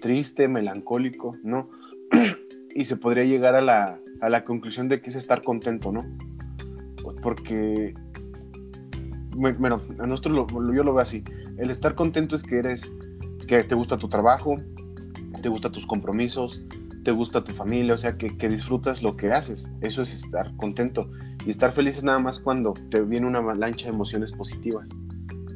Triste, 0.00 0.48
melancólico, 0.48 1.36
¿no? 1.42 1.68
y 2.74 2.84
se 2.84 2.96
podría 2.96 3.24
llegar 3.24 3.54
a 3.56 3.60
la, 3.60 3.98
a 4.20 4.28
la 4.28 4.44
conclusión 4.44 4.88
de 4.88 5.00
que 5.00 5.10
es 5.10 5.16
estar 5.16 5.42
contento, 5.42 5.92
¿no? 5.92 6.02
Porque, 7.22 7.94
bueno, 9.34 9.80
a 9.98 10.06
nosotros 10.06 10.46
yo 10.52 10.60
lo 10.82 10.92
veo 10.94 10.98
así. 11.00 11.24
El 11.56 11.70
estar 11.70 11.94
contento 11.94 12.36
es 12.36 12.42
que 12.42 12.58
eres, 12.58 12.92
que 13.46 13.64
te 13.64 13.74
gusta 13.74 13.96
tu 13.96 14.08
trabajo, 14.08 14.56
te 15.42 15.48
gustan 15.48 15.72
tus 15.72 15.86
compromisos, 15.86 16.62
te 17.04 17.10
gusta 17.10 17.44
tu 17.44 17.52
familia, 17.52 17.94
o 17.94 17.96
sea, 17.96 18.16
que, 18.16 18.36
que 18.36 18.48
disfrutas 18.48 19.02
lo 19.02 19.16
que 19.16 19.32
haces. 19.32 19.70
Eso 19.80 20.02
es 20.02 20.14
estar 20.14 20.54
contento. 20.56 21.10
Y 21.46 21.50
estar 21.50 21.72
feliz 21.72 21.98
es 21.98 22.04
nada 22.04 22.18
más 22.18 22.40
cuando 22.40 22.74
te 22.90 23.02
viene 23.02 23.26
una 23.26 23.38
avalancha 23.38 23.86
de 23.86 23.94
emociones 23.94 24.32
positivas. 24.32 24.88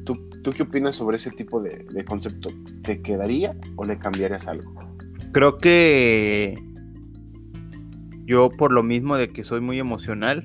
¿Tú, 0.05 0.29
tú 0.43 0.51
qué 0.51 0.63
opinas 0.63 0.95
sobre 0.95 1.17
ese 1.17 1.31
tipo 1.31 1.61
de, 1.61 1.85
de 1.91 2.05
concepto? 2.05 2.49
¿Te 2.81 3.01
quedaría 3.01 3.55
o 3.75 3.85
le 3.85 3.97
cambiarías 3.97 4.47
algo? 4.47 4.73
Creo 5.31 5.57
que 5.57 6.55
yo 8.25 8.49
por 8.49 8.71
lo 8.71 8.83
mismo 8.83 9.17
de 9.17 9.27
que 9.27 9.43
soy 9.43 9.61
muy 9.61 9.79
emocional, 9.79 10.43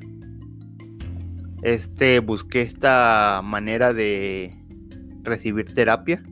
este 1.62 2.20
busqué 2.20 2.62
esta 2.62 3.40
manera 3.42 3.92
de 3.92 4.54
recibir 5.22 5.72
terapia 5.74 6.22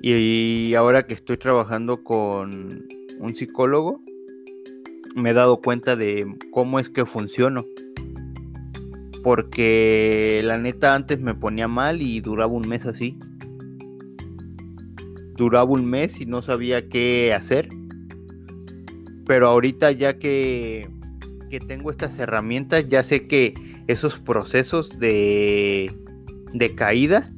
y 0.00 0.74
ahora 0.74 1.06
que 1.06 1.14
estoy 1.14 1.36
trabajando 1.38 2.04
con 2.04 2.86
un 3.20 3.36
psicólogo 3.36 4.00
me 5.18 5.30
he 5.30 5.34
dado 5.34 5.60
cuenta 5.60 5.96
de 5.96 6.26
cómo 6.50 6.78
es 6.78 6.88
que 6.88 7.04
funciono. 7.04 7.66
Porque 9.22 10.40
la 10.44 10.58
neta 10.58 10.94
antes 10.94 11.20
me 11.20 11.34
ponía 11.34 11.68
mal 11.68 12.00
y 12.00 12.20
duraba 12.20 12.52
un 12.52 12.68
mes 12.68 12.86
así. 12.86 13.18
Duraba 15.36 15.64
un 15.64 15.84
mes 15.84 16.20
y 16.20 16.26
no 16.26 16.40
sabía 16.42 16.88
qué 16.88 17.34
hacer. 17.34 17.68
Pero 19.26 19.48
ahorita 19.48 19.92
ya 19.92 20.18
que, 20.18 20.88
que 21.50 21.60
tengo 21.60 21.90
estas 21.90 22.18
herramientas, 22.18 22.88
ya 22.88 23.02
sé 23.02 23.26
que 23.26 23.54
esos 23.86 24.18
procesos 24.18 24.98
de, 24.98 25.92
de 26.54 26.74
caída. 26.74 27.32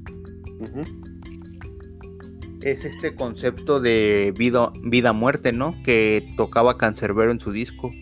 Es 2.63 2.85
este 2.85 3.15
concepto 3.15 3.81
de 3.81 4.35
vida, 4.37 4.73
vida 4.83 5.13
muerte, 5.13 5.53
¿no? 5.53 5.75
Que 5.83 6.33
tocaba 6.37 6.79
Cancerbero 6.79 7.31
en 7.31 7.41
su 7.41 7.53
disco. 7.53 7.93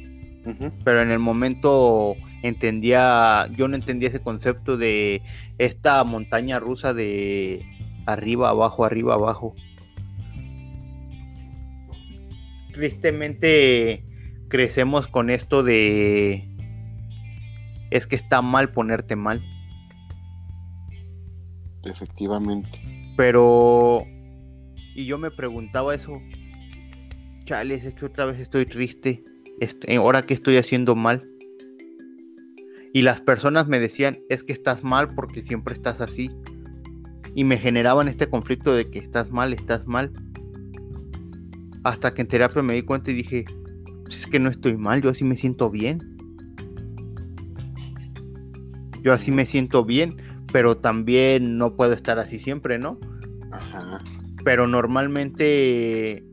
Pero 0.82 1.02
en 1.02 1.10
el 1.10 1.18
momento 1.18 2.14
entendía, 2.42 3.48
yo 3.54 3.68
no 3.68 3.76
entendía 3.76 4.08
ese 4.08 4.20
concepto 4.20 4.78
de 4.78 5.20
esta 5.58 6.02
montaña 6.04 6.58
rusa 6.58 6.94
de 6.94 7.62
arriba, 8.06 8.48
abajo, 8.48 8.86
arriba, 8.86 9.14
abajo. 9.14 9.54
Tristemente 12.72 14.04
crecemos 14.48 15.06
con 15.06 15.28
esto 15.28 15.62
de 15.62 16.48
es 17.90 18.06
que 18.06 18.16
está 18.16 18.40
mal 18.40 18.70
ponerte 18.72 19.16
mal. 19.16 19.42
Efectivamente. 21.84 22.80
Pero. 23.16 24.06
Y 24.98 25.04
yo 25.04 25.16
me 25.16 25.30
preguntaba 25.30 25.94
eso. 25.94 26.20
Chales, 27.44 27.84
es 27.84 27.94
que 27.94 28.04
otra 28.04 28.24
vez 28.24 28.40
estoy 28.40 28.66
triste. 28.66 29.22
Este, 29.60 29.94
ahora 29.94 30.22
que 30.22 30.34
estoy 30.34 30.56
haciendo 30.56 30.96
mal. 30.96 31.30
Y 32.92 33.02
las 33.02 33.20
personas 33.20 33.68
me 33.68 33.78
decían, 33.78 34.18
es 34.28 34.42
que 34.42 34.52
estás 34.52 34.82
mal 34.82 35.10
porque 35.10 35.44
siempre 35.44 35.74
estás 35.74 36.00
así. 36.00 36.32
Y 37.36 37.44
me 37.44 37.58
generaban 37.58 38.08
este 38.08 38.28
conflicto 38.28 38.74
de 38.74 38.90
que 38.90 38.98
estás 38.98 39.30
mal, 39.30 39.52
estás 39.52 39.86
mal. 39.86 40.10
Hasta 41.84 42.12
que 42.12 42.22
en 42.22 42.26
terapia 42.26 42.62
me 42.62 42.74
di 42.74 42.82
cuenta 42.82 43.12
y 43.12 43.14
dije, 43.14 43.44
es 44.10 44.26
que 44.26 44.40
no 44.40 44.50
estoy 44.50 44.76
mal, 44.76 45.00
yo 45.00 45.10
así 45.10 45.22
me 45.22 45.36
siento 45.36 45.70
bien. 45.70 46.00
Yo 49.00 49.12
así 49.12 49.30
me 49.30 49.46
siento 49.46 49.84
bien, 49.84 50.16
pero 50.52 50.76
también 50.76 51.56
no 51.56 51.76
puedo 51.76 51.92
estar 51.92 52.18
así 52.18 52.40
siempre, 52.40 52.80
¿no? 52.80 52.98
Ajá. 53.52 53.98
Pero 54.48 54.66
normalmente 54.66 56.24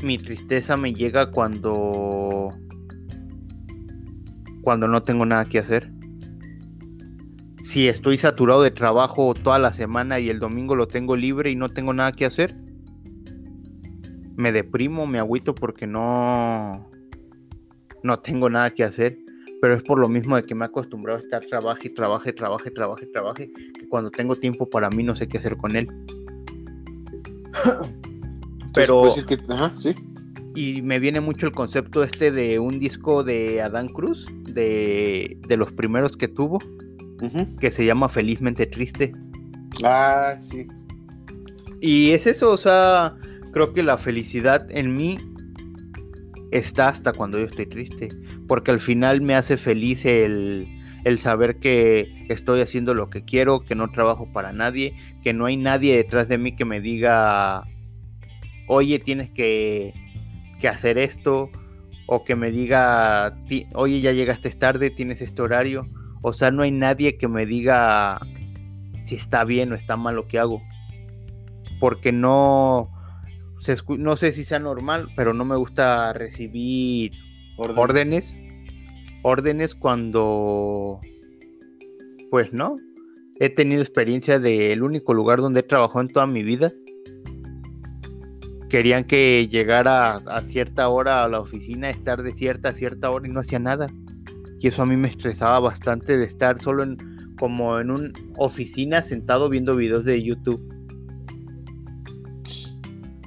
mi 0.00 0.16
tristeza 0.16 0.76
me 0.76 0.94
llega 0.94 1.32
cuando 1.32 2.50
cuando 4.62 4.86
no 4.86 5.02
tengo 5.02 5.26
nada 5.26 5.44
que 5.46 5.58
hacer. 5.58 5.90
Si 7.64 7.88
estoy 7.88 8.16
saturado 8.16 8.62
de 8.62 8.70
trabajo 8.70 9.34
toda 9.34 9.58
la 9.58 9.72
semana 9.72 10.20
y 10.20 10.30
el 10.30 10.38
domingo 10.38 10.76
lo 10.76 10.86
tengo 10.86 11.16
libre 11.16 11.50
y 11.50 11.56
no 11.56 11.68
tengo 11.68 11.92
nada 11.92 12.12
que 12.12 12.24
hacer, 12.24 12.54
me 14.36 14.52
deprimo, 14.52 15.08
me 15.08 15.18
agüito 15.18 15.52
porque 15.56 15.88
no 15.88 16.88
no 18.04 18.20
tengo 18.20 18.48
nada 18.50 18.70
que 18.70 18.84
hacer, 18.84 19.18
pero 19.60 19.74
es 19.74 19.82
por 19.82 19.98
lo 19.98 20.08
mismo 20.08 20.36
de 20.36 20.44
que 20.44 20.54
me 20.54 20.64
he 20.64 20.68
acostumbrado 20.68 21.18
a 21.18 21.22
estar 21.22 21.44
trabaje, 21.44 21.90
trabaje, 21.90 22.32
trabaje, 22.32 22.70
trabaje, 22.70 23.06
trabaje, 23.06 23.52
que 23.52 23.88
cuando 23.88 24.12
tengo 24.12 24.36
tiempo 24.36 24.70
para 24.70 24.90
mí 24.90 25.02
no 25.02 25.16
sé 25.16 25.26
qué 25.26 25.38
hacer 25.38 25.56
con 25.56 25.74
él. 25.74 25.88
Pero 28.74 29.14
que, 29.26 29.38
ajá, 29.48 29.72
sí. 29.78 29.94
y 30.54 30.82
me 30.82 30.98
viene 30.98 31.20
mucho 31.20 31.46
el 31.46 31.52
concepto 31.52 32.02
este 32.02 32.30
de 32.30 32.58
un 32.58 32.80
disco 32.80 33.22
de 33.22 33.62
Adán 33.62 33.88
Cruz, 33.88 34.26
de, 34.42 35.38
de 35.46 35.56
los 35.56 35.72
primeros 35.72 36.16
que 36.16 36.28
tuvo, 36.28 36.58
que 37.60 37.70
se 37.70 37.84
llama 37.84 38.08
Felizmente 38.08 38.66
Triste. 38.66 39.12
Ah, 39.84 40.36
sí. 40.40 40.66
Y 41.80 42.10
es 42.10 42.26
eso, 42.26 42.50
o 42.50 42.56
sea, 42.56 43.16
creo 43.52 43.72
que 43.72 43.82
la 43.82 43.98
felicidad 43.98 44.66
en 44.70 44.96
mí 44.96 45.18
está 46.50 46.88
hasta 46.88 47.12
cuando 47.12 47.38
yo 47.38 47.46
estoy 47.46 47.66
triste, 47.66 48.08
porque 48.46 48.70
al 48.70 48.80
final 48.80 49.20
me 49.20 49.34
hace 49.34 49.56
feliz 49.56 50.04
el, 50.04 50.66
el 51.04 51.18
saber 51.18 51.58
que 51.58 52.26
estoy 52.28 52.60
haciendo 52.60 52.94
lo 52.94 53.10
que 53.10 53.24
quiero, 53.24 53.60
que 53.60 53.74
no 53.74 53.90
trabajo 53.90 54.32
para 54.32 54.52
nadie, 54.52 54.94
que 55.22 55.32
no 55.32 55.46
hay 55.46 55.56
nadie 55.56 55.96
detrás 55.96 56.28
de 56.28 56.38
mí 56.38 56.56
que 56.56 56.64
me 56.64 56.80
diga, 56.80 57.64
oye, 58.68 58.98
tienes 58.98 59.30
que, 59.30 59.92
que 60.60 60.68
hacer 60.68 60.96
esto, 60.98 61.50
o 62.06 62.24
que 62.24 62.36
me 62.36 62.50
diga, 62.50 63.34
"Ti- 63.48 63.66
oye, 63.74 64.00
ya 64.00 64.12
llegaste 64.12 64.50
tarde, 64.50 64.90
tienes 64.90 65.20
este 65.22 65.40
horario. 65.42 65.88
O 66.22 66.32
sea, 66.32 66.50
no 66.50 66.62
hay 66.62 66.70
nadie 66.70 67.16
que 67.16 67.28
me 67.28 67.46
diga, 67.46 68.20
si 69.04 69.14
está 69.14 69.44
bien 69.44 69.72
o 69.72 69.74
está 69.74 69.96
mal 69.96 70.14
lo 70.16 70.26
que 70.26 70.38
hago. 70.38 70.62
Porque 71.80 72.12
no, 72.12 72.90
no 73.98 74.16
sé 74.16 74.32
si 74.32 74.44
sea 74.44 74.58
normal, 74.58 75.08
pero 75.16 75.34
no 75.34 75.44
me 75.44 75.56
gusta 75.56 76.12
recibir 76.12 77.12
órdenes. 77.56 77.78
Órdenes, 77.78 78.36
cuando, 79.78 81.00
pues 82.30 82.52
no, 82.52 82.76
he 83.40 83.48
tenido 83.48 83.80
experiencia 83.80 84.38
del 84.38 84.82
único 84.82 85.14
lugar 85.14 85.40
donde 85.40 85.60
he 85.60 85.62
trabajado 85.62 86.02
en 86.02 86.08
toda 86.08 86.26
mi 86.26 86.42
vida. 86.42 86.72
Querían 88.68 89.04
que 89.04 89.48
llegara 89.50 90.16
a 90.16 90.42
cierta 90.42 90.88
hora 90.88 91.24
a 91.24 91.28
la 91.28 91.40
oficina, 91.40 91.88
estar 91.88 92.22
de 92.22 92.32
cierta 92.32 92.68
a 92.68 92.72
cierta 92.72 93.10
hora 93.10 93.26
y 93.26 93.30
no 93.30 93.40
hacía 93.40 93.58
nada. 93.58 93.86
Y 94.60 94.68
eso 94.68 94.82
a 94.82 94.86
mí 94.86 94.96
me 94.96 95.08
estresaba 95.08 95.58
bastante 95.58 96.18
de 96.18 96.24
estar 96.26 96.62
solo 96.62 96.82
en 96.82 96.98
como 97.38 97.80
en 97.80 97.90
una 97.90 98.12
oficina 98.36 99.00
sentado 99.02 99.48
viendo 99.48 99.74
videos 99.74 100.04
de 100.04 100.22
YouTube. 100.22 100.60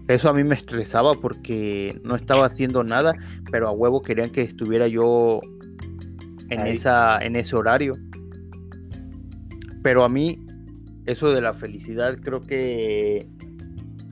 Eso 0.07 0.29
a 0.29 0.33
mí 0.33 0.43
me 0.43 0.55
estresaba 0.55 1.15
porque 1.15 1.99
no 2.03 2.15
estaba 2.15 2.45
haciendo 2.45 2.83
nada, 2.83 3.15
pero 3.51 3.67
a 3.67 3.71
huevo 3.71 4.01
querían 4.01 4.29
que 4.29 4.41
estuviera 4.41 4.87
yo 4.87 5.41
en, 6.49 6.67
esa, 6.67 7.19
en 7.19 7.35
ese 7.35 7.55
horario. 7.55 7.95
Pero 9.83 10.03
a 10.03 10.09
mí, 10.09 10.45
eso 11.05 11.31
de 11.31 11.41
la 11.41 11.53
felicidad, 11.53 12.17
creo 12.21 12.41
que, 12.41 13.27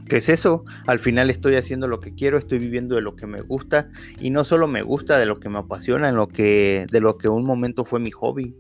que 0.08 0.18
es 0.18 0.30
eso. 0.30 0.64
Al 0.88 1.00
final 1.00 1.30
estoy 1.30 1.56
haciendo 1.56 1.88
lo 1.88 2.00
que 2.00 2.14
quiero, 2.14 2.38
estoy 2.38 2.60
viviendo 2.60 2.96
de 2.96 3.02
lo 3.02 3.16
que 3.16 3.28
me 3.28 3.42
gusta. 3.42 3.90
Y 4.20 4.30
no 4.30 4.44
solo 4.44 4.68
me 4.68 4.82
gusta, 4.82 5.18
de 5.18 5.26
lo 5.26 5.40
que 5.40 5.50
me 5.50 5.60
apasiona, 5.60 6.10
en 6.10 6.16
lo 6.16 6.28
que, 6.28 6.88
de 6.92 7.02
lo 7.02 7.18
que 7.18 7.28
un 7.28 7.46
momento 7.46 7.86
fue 7.86 8.00
mi 8.00 8.12
hobby 8.12 8.56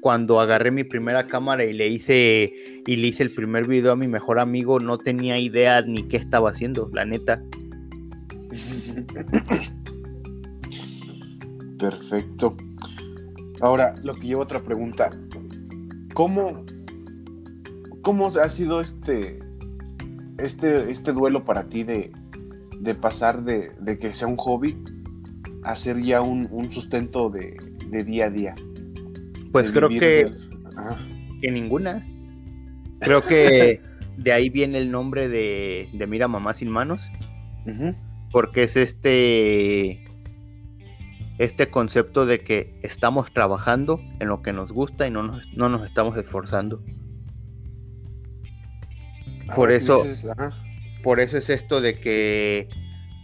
cuando 0.00 0.40
agarré 0.40 0.70
mi 0.70 0.84
primera 0.84 1.26
cámara 1.26 1.64
y 1.64 1.72
le 1.72 1.88
hice 1.88 2.82
y 2.86 2.96
le 2.96 3.08
hice 3.08 3.22
el 3.22 3.34
primer 3.34 3.66
video 3.66 3.92
a 3.92 3.96
mi 3.96 4.08
mejor 4.08 4.38
amigo, 4.38 4.80
no 4.80 4.98
tenía 4.98 5.38
idea 5.38 5.82
ni 5.82 6.08
qué 6.08 6.16
estaba 6.16 6.50
haciendo, 6.50 6.90
la 6.92 7.04
neta. 7.04 7.42
Perfecto. 11.80 12.56
Ahora, 13.60 13.94
lo 14.04 14.14
que 14.14 14.26
llevo 14.26 14.42
otra 14.42 14.60
pregunta. 14.60 15.10
¿Cómo, 16.12 16.64
cómo 18.02 18.28
ha 18.28 18.48
sido 18.48 18.80
este, 18.80 19.38
este, 20.38 20.90
este 20.90 21.12
duelo 21.12 21.44
para 21.44 21.68
ti 21.68 21.82
de, 21.82 22.12
de 22.78 22.94
pasar 22.94 23.42
de, 23.44 23.72
de, 23.80 23.98
que 23.98 24.12
sea 24.12 24.28
un 24.28 24.36
hobby 24.36 24.76
a 25.62 25.74
ser 25.76 26.02
ya 26.02 26.20
un, 26.20 26.48
un 26.50 26.70
sustento 26.70 27.30
de, 27.30 27.56
de 27.88 28.04
día 28.04 28.26
a 28.26 28.30
día? 28.30 28.54
Pues 29.50 29.72
creo 29.72 29.88
que, 29.88 30.30
que 31.40 31.50
ninguna. 31.50 32.06
Creo 33.00 33.24
que 33.24 33.80
de 34.18 34.32
ahí 34.32 34.50
viene 34.50 34.78
el 34.78 34.90
nombre 34.90 35.28
de, 35.28 35.88
Mira 36.06 36.28
Mamá 36.28 36.52
Sin 36.52 36.68
Manos. 36.68 37.08
Porque 38.32 38.64
es 38.64 38.76
este. 38.76 40.09
Este 41.40 41.70
concepto 41.70 42.26
de 42.26 42.40
que 42.40 42.78
estamos 42.82 43.32
trabajando 43.32 43.98
en 44.20 44.28
lo 44.28 44.42
que 44.42 44.52
nos 44.52 44.72
gusta 44.72 45.06
y 45.06 45.10
no 45.10 45.22
nos, 45.22 45.42
no 45.54 45.70
nos 45.70 45.86
estamos 45.86 46.14
esforzando. 46.18 46.82
Por 49.54 49.72
eso. 49.72 50.02
por 51.02 51.18
eso 51.18 51.38
es 51.38 51.48
esto 51.48 51.80
de 51.80 51.98
que 51.98 52.68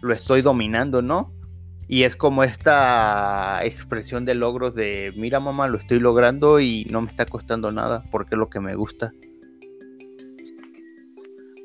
lo 0.01 0.15
estoy 0.15 0.41
dominando, 0.41 1.03
¿no? 1.03 1.31
Y 1.89 2.05
es 2.05 2.17
como 2.17 2.43
esta 2.43 3.61
expresión 3.63 4.25
de 4.25 4.35
logros 4.35 4.75
de, 4.75 5.13
mira 5.15 5.39
mamá, 5.39 5.69
lo 5.69 5.77
estoy 5.77 6.01
logrando 6.01 6.59
y 6.59 6.87
no 6.91 7.03
me 7.03 7.11
está 7.11 7.27
costando 7.27 7.71
nada 7.71 8.03
porque 8.11 8.35
es 8.35 8.39
lo 8.39 8.49
que 8.49 8.61
me 8.61 8.77
gusta. 8.77 9.13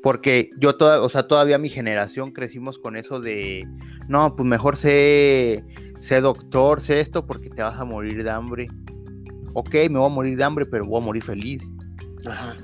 Porque 0.02 0.50
yo, 0.58 0.76
toda, 0.76 1.00
o 1.00 1.08
sea, 1.08 1.26
todavía 1.26 1.56
mi 1.56 1.70
generación 1.70 2.32
crecimos 2.32 2.78
con 2.78 2.94
eso 2.94 3.20
de, 3.20 3.66
no, 4.06 4.36
pues 4.36 4.46
mejor 4.46 4.76
sé, 4.76 5.64
sé 6.02 6.20
doctor, 6.20 6.80
sé 6.80 6.98
esto 6.98 7.24
porque 7.24 7.48
te 7.48 7.62
vas 7.62 7.78
a 7.78 7.84
morir 7.84 8.24
de 8.24 8.30
hambre. 8.30 8.68
Ok, 9.52 9.72
me 9.88 10.00
voy 10.00 10.06
a 10.06 10.12
morir 10.12 10.36
de 10.36 10.42
hambre, 10.42 10.66
pero 10.66 10.84
voy 10.84 11.00
a 11.00 11.04
morir 11.04 11.22
feliz. 11.22 11.62
Ajá. 12.28 12.56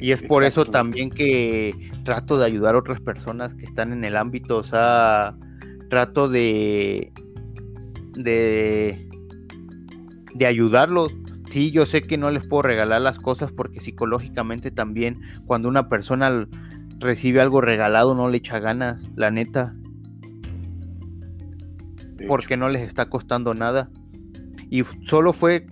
Y 0.00 0.12
es 0.12 0.22
por 0.22 0.44
eso 0.44 0.64
también 0.64 1.10
que 1.10 1.74
trato 2.04 2.38
de 2.38 2.46
ayudar 2.46 2.74
a 2.74 2.78
otras 2.78 3.00
personas 3.02 3.52
que 3.54 3.66
están 3.66 3.92
en 3.92 4.02
el 4.02 4.16
ámbito, 4.16 4.56
o 4.56 4.64
sea, 4.64 5.36
trato 5.90 6.30
de, 6.30 7.12
de, 8.14 9.06
de 10.34 10.46
ayudarlos. 10.46 11.14
Sí, 11.46 11.70
yo 11.70 11.84
sé 11.84 12.00
que 12.00 12.16
no 12.16 12.30
les 12.30 12.46
puedo 12.46 12.62
regalar 12.62 13.02
las 13.02 13.18
cosas 13.18 13.52
porque 13.52 13.80
psicológicamente 13.80 14.70
también 14.70 15.20
cuando 15.44 15.68
una 15.68 15.90
persona 15.90 16.48
recibe 16.98 17.42
algo 17.42 17.60
regalado 17.60 18.14
no 18.14 18.30
le 18.30 18.38
echa 18.38 18.58
ganas, 18.58 19.04
la 19.16 19.30
neta. 19.30 19.76
Porque 22.26 22.56
no 22.56 22.68
les 22.68 22.82
está 22.82 23.08
costando 23.08 23.54
nada. 23.54 23.90
Y 24.70 24.82
solo 25.06 25.32
fue 25.32 25.66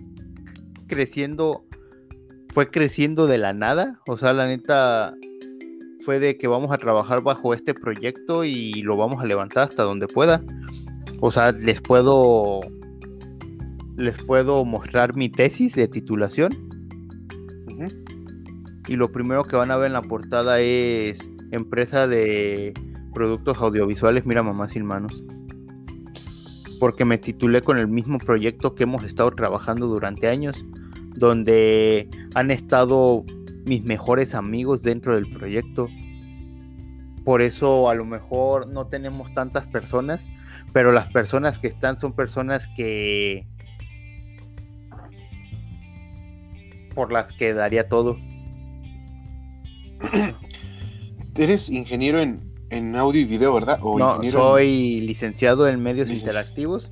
creciendo, 0.87 1.65
fue 2.53 2.69
creciendo 2.69 3.27
de 3.27 3.37
la 3.37 3.53
nada. 3.53 3.99
O 4.07 4.17
sea, 4.17 4.33
la 4.33 4.47
neta, 4.47 5.15
fue 6.03 6.19
de 6.19 6.37
que 6.37 6.47
vamos 6.47 6.71
a 6.71 6.77
trabajar 6.77 7.23
bajo 7.23 7.53
este 7.53 7.73
proyecto 7.73 8.43
y 8.43 8.81
lo 8.83 8.97
vamos 8.97 9.23
a 9.23 9.25
levantar 9.25 9.69
hasta 9.69 9.83
donde 9.83 10.07
pueda. 10.07 10.43
O 11.21 11.31
sea, 11.31 11.51
les 11.51 11.81
puedo 11.81 12.61
les 13.95 14.21
puedo 14.23 14.65
mostrar 14.65 15.15
mi 15.15 15.29
tesis 15.29 15.75
de 15.75 15.87
titulación. 15.87 16.51
Y 18.87 18.97
lo 18.97 19.11
primero 19.11 19.45
que 19.45 19.55
van 19.55 19.71
a 19.71 19.77
ver 19.77 19.87
en 19.87 19.93
la 19.93 20.01
portada 20.01 20.59
es 20.59 21.17
empresa 21.51 22.05
de 22.05 22.73
productos 23.13 23.57
audiovisuales 23.59 24.25
Mira 24.25 24.43
Mamá 24.43 24.67
Sin 24.67 24.85
Manos. 24.85 25.23
Porque 26.83 27.05
me 27.05 27.17
titulé 27.17 27.61
con 27.61 27.77
el 27.77 27.87
mismo 27.87 28.17
proyecto 28.17 28.75
que 28.75 28.83
hemos 28.83 29.05
estado 29.05 29.31
trabajando 29.31 29.87
durante 29.87 30.27
años, 30.27 30.65
donde 31.15 32.09
han 32.35 32.51
estado 32.51 33.23
mis 33.65 33.85
mejores 33.85 34.35
amigos 34.35 34.81
dentro 34.81 35.15
del 35.15 35.25
proyecto. 35.31 35.87
Por 37.23 37.41
eso 37.41 37.89
a 37.89 37.95
lo 37.95 38.03
mejor 38.03 38.67
no 38.67 38.87
tenemos 38.87 39.33
tantas 39.33 39.65
personas, 39.65 40.27
pero 40.73 40.91
las 40.91 41.07
personas 41.07 41.57
que 41.57 41.67
están 41.67 41.97
son 42.01 42.11
personas 42.11 42.67
que 42.75 43.47
por 46.93 47.13
las 47.13 47.31
que 47.31 47.53
daría 47.53 47.87
todo. 47.87 48.17
Eres 51.37 51.69
ingeniero 51.69 52.19
en, 52.19 52.52
audio 52.95 53.21
y 53.21 53.25
video, 53.25 53.53
¿verdad? 53.53 53.79
no, 53.79 54.19
soy 54.31 55.01
licenciado 55.01 55.67
en 55.67 55.81
medios 55.81 56.09
interactivos 56.09 56.91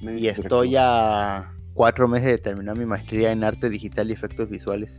y 0.00 0.26
estoy 0.26 0.76
a 0.78 1.52
cuatro 1.74 2.08
meses 2.08 2.28
de 2.28 2.38
terminar 2.38 2.76
mi 2.76 2.86
maestría 2.86 3.32
en 3.32 3.44
arte 3.44 3.70
digital 3.70 4.10
y 4.10 4.12
efectos 4.12 4.48
visuales. 4.48 4.98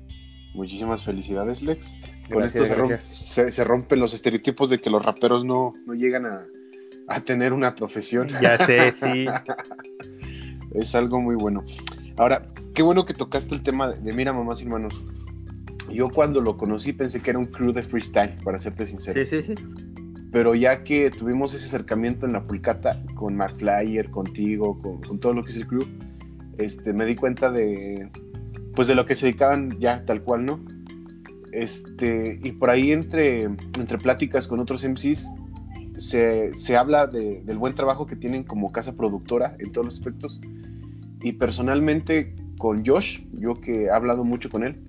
Muchísimas 0.54 1.04
felicidades, 1.04 1.64
Lex. 1.64 1.96
Con 2.32 2.44
esto 2.44 2.64
se, 2.66 3.64
rompen 3.64 4.00
los 4.00 4.14
estereotipos 4.14 4.70
de 4.70 4.80
que 4.80 4.90
los 4.90 5.04
raperos 5.04 5.44
no, 5.44 5.74
llegan 5.96 6.26
a, 6.26 7.20
tener 7.22 7.54
una 7.54 7.76
profesión. 7.76 8.28
Ya 8.42 8.58
sé, 8.58 8.94
sí. 8.94 9.26
es 10.74 10.96
algo 10.96 11.20
muy 11.20 11.36
bueno. 11.36 11.64
Ahora, 12.18 12.46
qué 12.74 12.84
bueno 12.84 13.06
que 13.06 13.14
tocaste 13.14 13.54
el 13.56 13.64
tema 13.64 13.90
de, 13.90 14.14
Mira, 14.14 14.32
mamás 14.32 14.62
y 14.62 14.66
hermanos. 14.66 15.04
Yo 15.90 16.10
cuando 16.10 16.40
lo 16.42 16.58
conocí 16.58 16.94
pensé 16.94 17.22
que 17.22 17.32
era 17.32 17.40
un 17.40 17.46
crew 17.46 17.72
de 17.72 17.84
freestyle, 17.84 18.38
para 18.44 18.58
serte 18.58 18.86
sincero. 18.86 19.22
Sí, 19.26 19.44
sí, 19.44 19.56
sí. 19.56 19.93
Pero 20.34 20.56
ya 20.56 20.84
que 20.84 21.12
tuvimos 21.12 21.54
ese 21.54 21.68
acercamiento 21.68 22.26
en 22.26 22.34
la 22.34 22.46
pulcata 22.46 23.02
con 23.14 23.38
McFlyer, 23.38 24.10
contigo, 24.10 24.80
con, 24.80 25.00
con 25.02 25.20
todo 25.20 25.34
lo 25.34 25.44
que 25.44 25.52
es 25.52 25.58
el 25.58 25.68
crew, 25.68 25.86
este, 26.58 26.92
me 26.92 27.06
di 27.06 27.16
cuenta 27.16 27.52
de, 27.52 28.10
pues 28.76 28.88
de 28.88 28.96
lo 28.96 29.06
que 29.06 29.16
se 29.16 29.28
dedicaban 29.28 29.78
ya 29.80 30.04
tal 30.06 30.24
cual, 30.24 30.46
¿no? 30.46 30.60
Este, 31.52 32.40
y 32.44 32.52
por 32.54 32.72
ahí 32.72 32.92
entre, 32.92 33.44
entre 33.44 33.98
pláticas 34.00 34.48
con 34.48 34.60
otros 34.60 34.84
MCs 34.84 35.30
se, 35.96 36.52
se 36.54 36.76
habla 36.76 37.06
del 37.06 37.58
buen 37.60 37.76
trabajo 37.76 38.08
que 38.08 38.16
tienen 38.16 38.44
como 38.44 38.72
casa 38.72 38.94
productora 38.94 39.56
en 39.60 39.72
todos 39.72 39.86
los 39.86 39.96
aspectos. 40.00 40.42
Y 41.22 41.34
personalmente 41.34 42.36
con 42.58 42.84
Josh, 42.84 43.22
yo 43.34 43.54
que 43.54 43.84
he 43.84 43.92
hablado 43.92 44.24
mucho 44.24 44.50
con 44.50 44.64
él, 44.64 44.82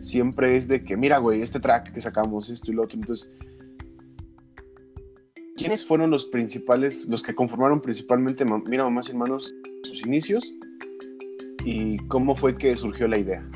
siempre 0.00 0.56
es 0.56 0.68
de 0.68 0.84
que, 0.84 0.96
mira, 0.96 1.18
güey, 1.18 1.42
este 1.42 1.58
track 1.58 1.92
que 1.92 2.00
sacamos, 2.00 2.48
esto 2.48 2.70
y 2.70 2.74
lo 2.74 2.84
otro. 2.84 2.96
Entonces, 2.98 3.32
¿quiénes 5.54 5.84
fueron 5.84 6.10
los 6.10 6.26
principales, 6.26 7.08
los 7.08 7.22
que 7.22 7.34
conformaron 7.34 7.80
principalmente 7.80 8.44
Mira 8.66 8.84
Mamás 8.84 9.08
y 9.08 9.12
Hermanos 9.12 9.54
sus 9.82 10.06
inicios? 10.06 10.54
¿Y 11.64 11.98
cómo 12.08 12.36
fue 12.36 12.54
que 12.54 12.76
surgió 12.76 13.08
la 13.08 13.18
idea? 13.18 13.46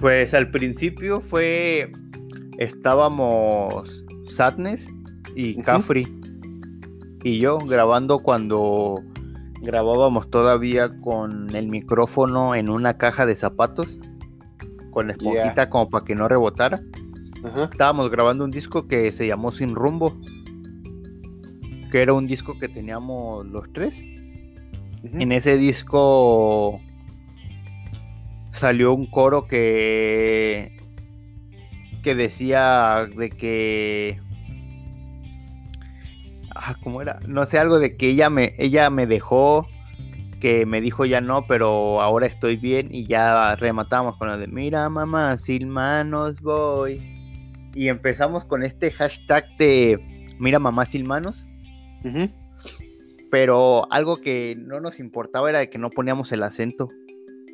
Pues 0.00 0.34
al 0.34 0.50
principio 0.50 1.20
fue. 1.20 1.92
Estábamos 2.58 4.04
Sadness 4.24 4.86
y 5.34 5.60
Cafri 5.62 6.06
y 7.24 7.38
yo 7.38 7.58
grabando 7.58 8.20
cuando 8.20 9.02
grabábamos 9.60 10.30
todavía 10.30 10.90
con 11.00 11.56
el 11.56 11.66
micrófono 11.66 12.54
en 12.54 12.68
una 12.68 12.96
caja 12.96 13.26
de 13.26 13.34
zapatos, 13.34 13.98
con 14.90 15.10
esponjita 15.10 15.68
como 15.68 15.90
para 15.90 16.04
que 16.04 16.14
no 16.14 16.28
rebotara. 16.28 16.80
Estábamos 17.72 18.10
grabando 18.10 18.44
un 18.44 18.50
disco 18.50 18.86
que 18.86 19.10
se 19.10 19.26
llamó 19.26 19.50
Sin 19.50 19.74
Rumbo, 19.74 20.16
que 21.94 22.02
era 22.02 22.12
un 22.12 22.26
disco 22.26 22.58
que 22.58 22.68
teníamos 22.68 23.46
los 23.46 23.72
tres. 23.72 24.00
En 24.00 25.30
ese 25.30 25.56
disco 25.56 26.80
salió 28.50 28.92
un 28.92 29.06
coro 29.06 29.46
que 29.46 30.76
que 32.02 32.16
decía 32.16 33.06
de 33.16 33.30
que 33.30 34.18
ah, 36.56 36.74
¿cómo 36.82 37.00
era? 37.00 37.20
No 37.28 37.46
sé, 37.46 37.60
algo 37.60 37.78
de 37.78 37.96
que 37.96 38.08
ella 38.08 38.28
me 38.28 38.56
ella 38.58 38.90
me 38.90 39.06
dejó 39.06 39.68
que 40.40 40.66
me 40.66 40.80
dijo 40.80 41.04
ya 41.04 41.20
no, 41.20 41.46
pero 41.46 42.02
ahora 42.02 42.26
estoy 42.26 42.56
bien 42.56 42.88
y 42.90 43.06
ya 43.06 43.54
rematamos 43.54 44.16
con 44.16 44.30
lo 44.30 44.36
de 44.36 44.48
mira 44.48 44.88
mamá, 44.88 45.36
sin 45.36 45.68
manos 45.68 46.40
voy. 46.40 47.00
Y 47.72 47.86
empezamos 47.86 48.44
con 48.44 48.64
este 48.64 48.90
hashtag 48.90 49.44
de 49.58 50.34
mira 50.40 50.58
mamá 50.58 50.86
sin 50.86 51.06
manos. 51.06 51.46
Pero 53.30 53.90
algo 53.92 54.16
que 54.16 54.56
no 54.56 54.80
nos 54.80 55.00
importaba 55.00 55.50
era 55.50 55.58
de 55.58 55.70
que 55.70 55.78
no 55.78 55.90
poníamos 55.90 56.32
el 56.32 56.42
acento, 56.42 56.88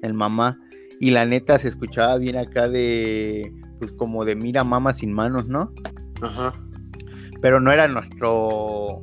el 0.03 0.15
mamá. 0.15 0.59
Y 1.01 1.13
la 1.13 1.25
neta 1.25 1.59
se 1.59 1.69
escuchaba 1.69 2.19
bien 2.19 2.37
acá 2.37 2.69
de, 2.69 3.53
pues 3.79 3.91
como 3.93 4.25
de 4.25 4.37
mira 4.37 4.65
mamá 4.65 4.93
sin 4.93 5.13
manos, 5.13 5.47
¿no? 5.47 5.73
Ajá. 6.21 6.53
Pero 7.41 7.61
no 7.61 7.73
era 7.73 7.89
nuestro, 7.89 9.03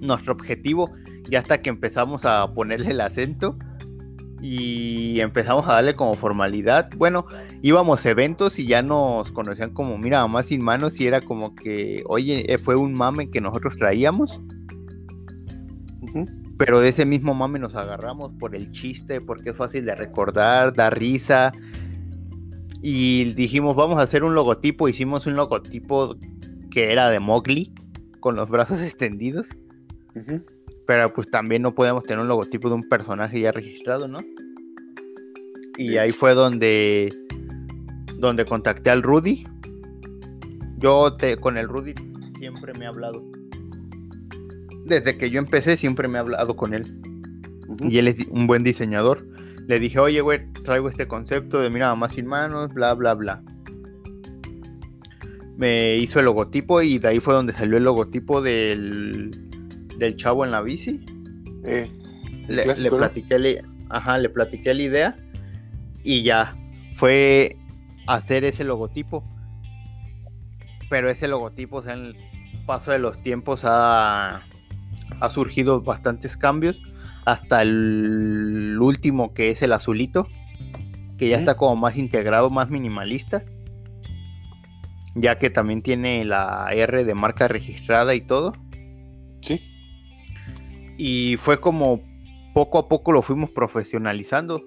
nuestro 0.00 0.32
objetivo. 0.32 0.92
Ya 1.28 1.40
hasta 1.40 1.60
que 1.60 1.70
empezamos 1.70 2.24
a 2.24 2.54
ponerle 2.54 2.92
el 2.92 3.00
acento 3.00 3.58
y 4.40 5.20
empezamos 5.20 5.66
a 5.68 5.74
darle 5.74 5.94
como 5.94 6.14
formalidad. 6.14 6.90
Bueno, 6.96 7.26
íbamos 7.62 8.04
a 8.04 8.10
eventos 8.10 8.58
y 8.58 8.66
ya 8.66 8.82
nos 8.82 9.32
conocían 9.32 9.72
como 9.72 9.96
mira 9.98 10.20
mamá 10.20 10.42
sin 10.42 10.62
manos 10.62 11.00
y 11.00 11.06
era 11.06 11.20
como 11.20 11.54
que, 11.54 12.02
oye, 12.06 12.52
eh, 12.52 12.58
fue 12.58 12.76
un 12.76 12.92
mame 12.92 13.30
que 13.30 13.40
nosotros 13.40 13.76
traíamos. 13.76 14.40
Pero 16.58 16.80
de 16.80 16.88
ese 16.88 17.04
mismo 17.04 17.34
mame 17.34 17.58
nos 17.58 17.74
agarramos 17.74 18.32
por 18.38 18.54
el 18.54 18.70
chiste, 18.70 19.20
porque 19.20 19.50
es 19.50 19.56
fácil 19.56 19.84
de 19.84 19.94
recordar, 19.94 20.72
da 20.72 20.90
risa. 20.90 21.52
Y 22.80 23.34
dijimos, 23.34 23.76
vamos 23.76 23.98
a 23.98 24.02
hacer 24.02 24.24
un 24.24 24.34
logotipo. 24.34 24.88
Hicimos 24.88 25.26
un 25.26 25.36
logotipo 25.36 26.16
que 26.70 26.92
era 26.92 27.10
de 27.10 27.20
Mowgli, 27.20 27.74
con 28.20 28.36
los 28.36 28.48
brazos 28.48 28.80
extendidos. 28.82 29.48
Pero 30.86 31.12
pues 31.12 31.30
también 31.30 31.62
no 31.62 31.74
podemos 31.74 32.04
tener 32.04 32.20
un 32.20 32.28
logotipo 32.28 32.68
de 32.68 32.76
un 32.76 32.88
personaje 32.88 33.40
ya 33.40 33.52
registrado, 33.52 34.06
¿no? 34.08 34.18
Y 35.76 35.96
ahí 35.98 36.12
fue 36.12 36.34
donde, 36.34 37.12
donde 38.18 38.44
contacté 38.44 38.90
al 38.90 39.02
Rudy. 39.02 39.46
Yo 40.78 41.12
te, 41.14 41.36
con 41.36 41.58
el 41.58 41.68
Rudy 41.68 41.94
siempre 42.38 42.72
me 42.74 42.84
he 42.84 42.88
hablado 42.88 43.36
desde 44.86 45.18
que 45.18 45.30
yo 45.30 45.38
empecé 45.38 45.76
siempre 45.76 46.08
me 46.08 46.16
he 46.16 46.20
hablado 46.20 46.56
con 46.56 46.72
él. 46.72 46.84
Y 47.80 47.98
él 47.98 48.08
es 48.08 48.24
un 48.30 48.46
buen 48.46 48.62
diseñador. 48.62 49.26
Le 49.66 49.80
dije, 49.80 49.98
oye, 49.98 50.20
güey, 50.20 50.52
traigo 50.64 50.88
este 50.88 51.08
concepto 51.08 51.60
de 51.60 51.70
mira, 51.70 51.94
más 51.96 52.14
sin 52.14 52.26
manos, 52.26 52.72
bla, 52.72 52.94
bla, 52.94 53.14
bla. 53.14 53.42
Me 55.56 55.96
hizo 55.96 56.20
el 56.20 56.26
logotipo 56.26 56.82
y 56.82 56.98
de 56.98 57.08
ahí 57.08 57.20
fue 57.20 57.34
donde 57.34 57.52
salió 57.52 57.76
el 57.76 57.84
logotipo 57.84 58.40
del, 58.40 59.45
del 59.98 60.16
chavo 60.16 60.44
en 60.44 60.50
la 60.50 60.62
bici. 60.62 61.04
Eh, 61.64 61.90
le, 62.48 62.90
platiqué, 62.90 63.38
le, 63.38 63.62
ajá, 63.88 64.18
le 64.18 64.28
platiqué 64.28 64.74
la 64.74 64.82
idea 64.82 65.16
y 66.02 66.22
ya 66.22 66.56
fue 66.94 67.56
hacer 68.06 68.44
ese 68.44 68.64
logotipo. 68.64 69.24
Pero 70.88 71.10
ese 71.10 71.26
logotipo, 71.26 71.78
o 71.78 71.82
sea, 71.82 71.94
en 71.94 72.06
el 72.06 72.16
paso 72.66 72.92
de 72.92 72.98
los 72.98 73.20
tiempos 73.22 73.62
ha, 73.64 74.42
ha 75.20 75.28
surgido 75.30 75.80
bastantes 75.80 76.36
cambios 76.36 76.80
hasta 77.24 77.62
el 77.62 78.78
último 78.80 79.34
que 79.34 79.50
es 79.50 79.60
el 79.62 79.72
azulito, 79.72 80.28
que 81.18 81.28
ya 81.28 81.36
está 81.36 81.56
como 81.56 81.74
más 81.74 81.96
integrado, 81.96 82.50
más 82.50 82.70
minimalista, 82.70 83.44
ya 85.16 85.36
que 85.36 85.50
también 85.50 85.82
tiene 85.82 86.24
la 86.24 86.68
R 86.72 87.04
de 87.04 87.14
marca 87.14 87.48
registrada 87.48 88.14
y 88.14 88.20
todo. 88.20 88.52
Sí. 89.40 89.75
Y 90.96 91.36
fue 91.38 91.60
como 91.60 92.00
poco 92.54 92.78
a 92.78 92.88
poco 92.88 93.12
lo 93.12 93.22
fuimos 93.22 93.50
profesionalizando. 93.50 94.62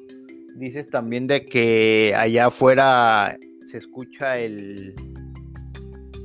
Dices 0.56 0.90
también 0.90 1.28
de 1.28 1.46
que 1.46 2.14
allá 2.16 2.48
afuera 2.48 3.38
se 3.66 3.78
escucha 3.78 4.38
el 4.38 4.96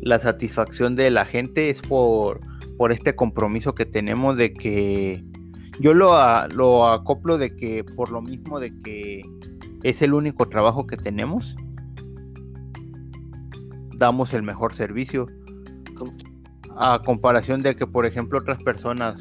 la 0.02 0.18
satisfacción 0.18 0.96
de 0.96 1.10
la 1.10 1.24
gente 1.24 1.70
es 1.70 1.80
por 1.80 2.40
por 2.76 2.92
este 2.92 3.14
compromiso 3.14 3.74
que 3.74 3.86
tenemos 3.86 4.36
de 4.36 4.52
que 4.52 5.24
yo 5.80 5.94
lo, 5.94 6.12
lo 6.48 6.86
acoplo 6.88 7.38
de 7.38 7.54
que 7.56 7.84
por 7.84 8.10
lo 8.10 8.20
mismo 8.20 8.60
de 8.60 8.72
que 8.82 9.22
es 9.84 10.00
el 10.02 10.14
único 10.14 10.48
trabajo 10.48 10.86
que 10.86 10.96
tenemos, 10.96 11.54
damos 13.96 14.32
el 14.32 14.42
mejor 14.42 14.74
servicio. 14.74 15.26
A 16.76 17.00
comparación 17.04 17.62
de 17.62 17.76
que, 17.76 17.86
por 17.86 18.06
ejemplo, 18.06 18.38
otras 18.38 18.60
personas 18.62 19.16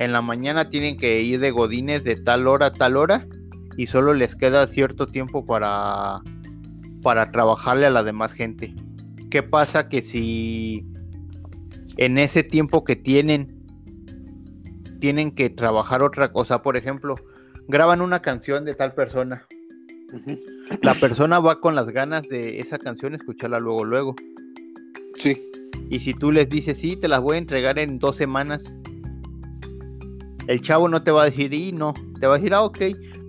en 0.00 0.12
la 0.12 0.22
mañana 0.22 0.70
tienen 0.70 0.96
que 0.96 1.20
ir 1.20 1.40
de 1.40 1.50
godines 1.50 2.02
de 2.04 2.16
tal 2.16 2.48
hora 2.48 2.66
a 2.66 2.72
tal 2.72 2.96
hora 2.96 3.26
y 3.76 3.86
solo 3.86 4.14
les 4.14 4.34
queda 4.34 4.66
cierto 4.66 5.06
tiempo 5.06 5.44
para, 5.44 6.22
para 7.02 7.30
trabajarle 7.30 7.86
a 7.86 7.90
la 7.90 8.02
demás 8.02 8.32
gente. 8.32 8.74
¿Qué 9.30 9.42
pasa 9.42 9.88
que 9.88 10.02
si 10.02 10.86
en 11.98 12.16
ese 12.16 12.42
tiempo 12.42 12.82
que 12.82 12.96
tienen, 12.96 13.46
tienen 15.00 15.32
que 15.32 15.50
trabajar 15.50 16.02
otra 16.02 16.32
cosa. 16.32 16.62
Por 16.62 16.78
ejemplo, 16.78 17.16
graban 17.68 18.00
una 18.00 18.20
canción 18.20 18.64
de 18.64 18.74
tal 18.74 18.94
persona. 18.94 19.46
La 20.82 20.94
persona 20.94 21.40
va 21.40 21.60
con 21.60 21.74
las 21.74 21.90
ganas 21.90 22.22
de 22.28 22.58
esa 22.58 22.78
canción 22.78 23.14
escucharla 23.14 23.60
luego, 23.60 23.84
luego. 23.84 24.16
Sí. 25.14 25.36
Y 25.90 26.00
si 26.00 26.14
tú 26.14 26.32
les 26.32 26.48
dices, 26.48 26.78
sí, 26.78 26.96
te 26.96 27.06
las 27.06 27.20
voy 27.20 27.36
a 27.36 27.38
entregar 27.38 27.78
en 27.78 27.98
dos 27.98 28.16
semanas, 28.16 28.72
el 30.50 30.60
chavo 30.62 30.88
no 30.88 31.04
te 31.04 31.12
va 31.12 31.22
a 31.22 31.24
decir, 31.26 31.54
y 31.54 31.70
no, 31.70 31.94
te 32.18 32.26
va 32.26 32.34
a 32.34 32.38
decir, 32.38 32.52
ah, 32.54 32.64
ok, 32.64 32.78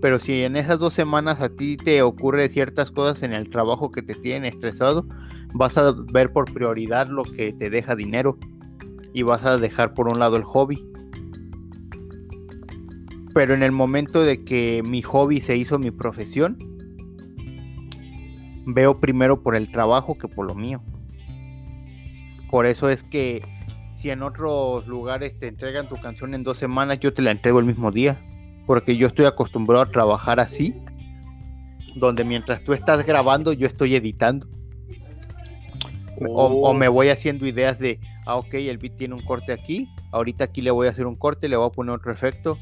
pero 0.01 0.17
si 0.17 0.41
en 0.41 0.55
esas 0.55 0.79
dos 0.79 0.93
semanas 0.93 1.39
a 1.39 1.49
ti 1.49 1.77
te 1.77 2.01
ocurre 2.01 2.49
ciertas 2.49 2.89
cosas 2.89 3.21
en 3.21 3.31
el 3.33 3.47
trabajo 3.51 3.91
que 3.91 4.01
te 4.01 4.15
tienen 4.15 4.45
estresado, 4.45 5.05
vas 5.53 5.77
a 5.77 5.93
ver 6.11 6.33
por 6.33 6.51
prioridad 6.51 7.07
lo 7.09 7.21
que 7.21 7.53
te 7.53 7.69
deja 7.69 7.95
dinero 7.95 8.39
y 9.13 9.21
vas 9.21 9.45
a 9.45 9.59
dejar 9.59 9.93
por 9.93 10.07
un 10.07 10.17
lado 10.17 10.35
el 10.35 10.43
hobby. 10.43 10.83
Pero 13.35 13.53
en 13.53 13.61
el 13.61 13.71
momento 13.71 14.23
de 14.23 14.43
que 14.43 14.81
mi 14.83 15.03
hobby 15.03 15.41
se 15.41 15.55
hizo 15.55 15.77
mi 15.77 15.91
profesión, 15.91 16.57
veo 18.65 18.99
primero 18.99 19.43
por 19.43 19.55
el 19.55 19.69
trabajo 19.69 20.17
que 20.17 20.27
por 20.27 20.47
lo 20.47 20.55
mío. 20.55 20.81
Por 22.49 22.65
eso 22.65 22.89
es 22.89 23.03
que 23.03 23.43
si 24.01 24.09
en 24.09 24.23
otros 24.23 24.87
lugares 24.87 25.37
te 25.37 25.47
entregan 25.47 25.87
tu 25.87 25.95
canción 25.95 26.33
en 26.33 26.41
dos 26.41 26.57
semanas, 26.57 26.99
yo 26.99 27.13
te 27.13 27.21
la 27.21 27.29
entrego 27.29 27.59
el 27.59 27.65
mismo 27.65 27.91
día. 27.91 28.19
Porque 28.65 28.97
yo 28.97 29.05
estoy 29.05 29.25
acostumbrado 29.27 29.83
a 29.83 29.91
trabajar 29.91 30.39
así. 30.39 30.75
Donde 31.95 32.23
mientras 32.23 32.63
tú 32.63 32.73
estás 32.73 33.05
grabando, 33.05 33.53
yo 33.53 33.67
estoy 33.67 33.93
editando. 33.93 34.47
O, 36.27 36.73
me 36.73 36.87
voy 36.87 37.09
haciendo 37.09 37.45
ideas 37.45 37.77
de, 37.77 37.99
ah, 38.25 38.37
ok, 38.37 38.53
el 38.55 38.79
beat 38.79 38.97
tiene 38.97 39.13
un 39.13 39.21
corte 39.21 39.53
aquí, 39.53 39.89
ahorita 40.11 40.45
aquí 40.45 40.61
le 40.61 40.69
voy 40.69 40.85
a 40.85 40.91
hacer 40.91 41.07
un 41.07 41.15
corte, 41.15 41.49
le 41.49 41.57
voy 41.57 41.67
a 41.67 41.71
poner 41.71 41.95
otro 41.95 42.11
efecto, 42.11 42.59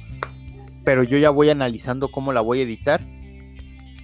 pero 0.86 1.04
yo 1.04 1.18
ya 1.18 1.30
voy 1.30 1.50
analizando 1.50 2.10
cómo 2.10 2.32
la 2.32 2.40
voy 2.40 2.60
a 2.62 2.64
editar. 2.64 3.06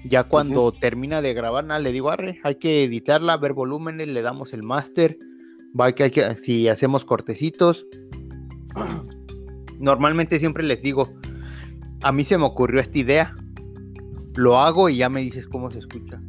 Ya 0.03 0.25
cuando 0.25 0.73
termina 0.73 1.21
de 1.21 1.33
grabar, 1.33 1.63
nada, 1.63 1.79
le 1.79 1.93
digo, 1.93 2.09
arre, 2.09 2.39
hay 2.43 2.55
que 2.55 2.83
editarla, 2.83 3.37
ver 3.37 3.53
volúmenes, 3.53 4.09
le 4.09 4.21
damos 4.21 4.51
el 4.51 4.61
máster, 4.61 5.17
va 5.79 5.91
que 5.93 6.03
hay 6.03 6.11
que, 6.11 6.35
si 6.35 6.67
hacemos 6.67 7.05
cortecitos. 7.05 7.85
Normalmente 9.79 10.39
siempre 10.39 10.63
les 10.63 10.81
digo, 10.81 11.13
a 12.01 12.11
mí 12.11 12.23
se 12.25 12.37
me 12.37 12.45
ocurrió 12.45 12.79
esta 12.79 12.97
idea, 12.97 13.35
lo 14.35 14.57
hago 14.57 14.89
y 14.89 14.97
ya 14.97 15.09
me 15.09 15.21
dices 15.21 15.47
cómo 15.47 15.71
se 15.71 15.79
escucha 15.79 16.21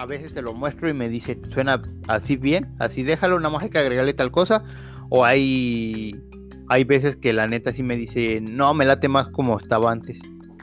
a 0.00 0.06
veces 0.06 0.32
se 0.32 0.40
lo 0.40 0.54
muestro 0.54 0.88
y 0.88 0.94
me 0.94 1.10
dice, 1.10 1.38
suena 1.50 1.82
así 2.08 2.36
bien, 2.36 2.74
así 2.78 3.02
déjalo, 3.02 3.38
nada 3.38 3.50
más 3.50 3.64
hay 3.64 3.68
que 3.68 3.76
agregarle 3.76 4.14
tal 4.14 4.30
cosa. 4.30 4.64
O 5.10 5.26
hay, 5.26 6.18
hay 6.68 6.84
veces 6.84 7.16
que 7.16 7.34
la 7.34 7.46
neta 7.46 7.70
sí 7.74 7.82
me 7.82 7.98
dice, 7.98 8.40
no, 8.40 8.72
me 8.72 8.86
late 8.86 9.08
más 9.08 9.28
como 9.28 9.60
estaba 9.60 9.92
antes. 9.92 10.18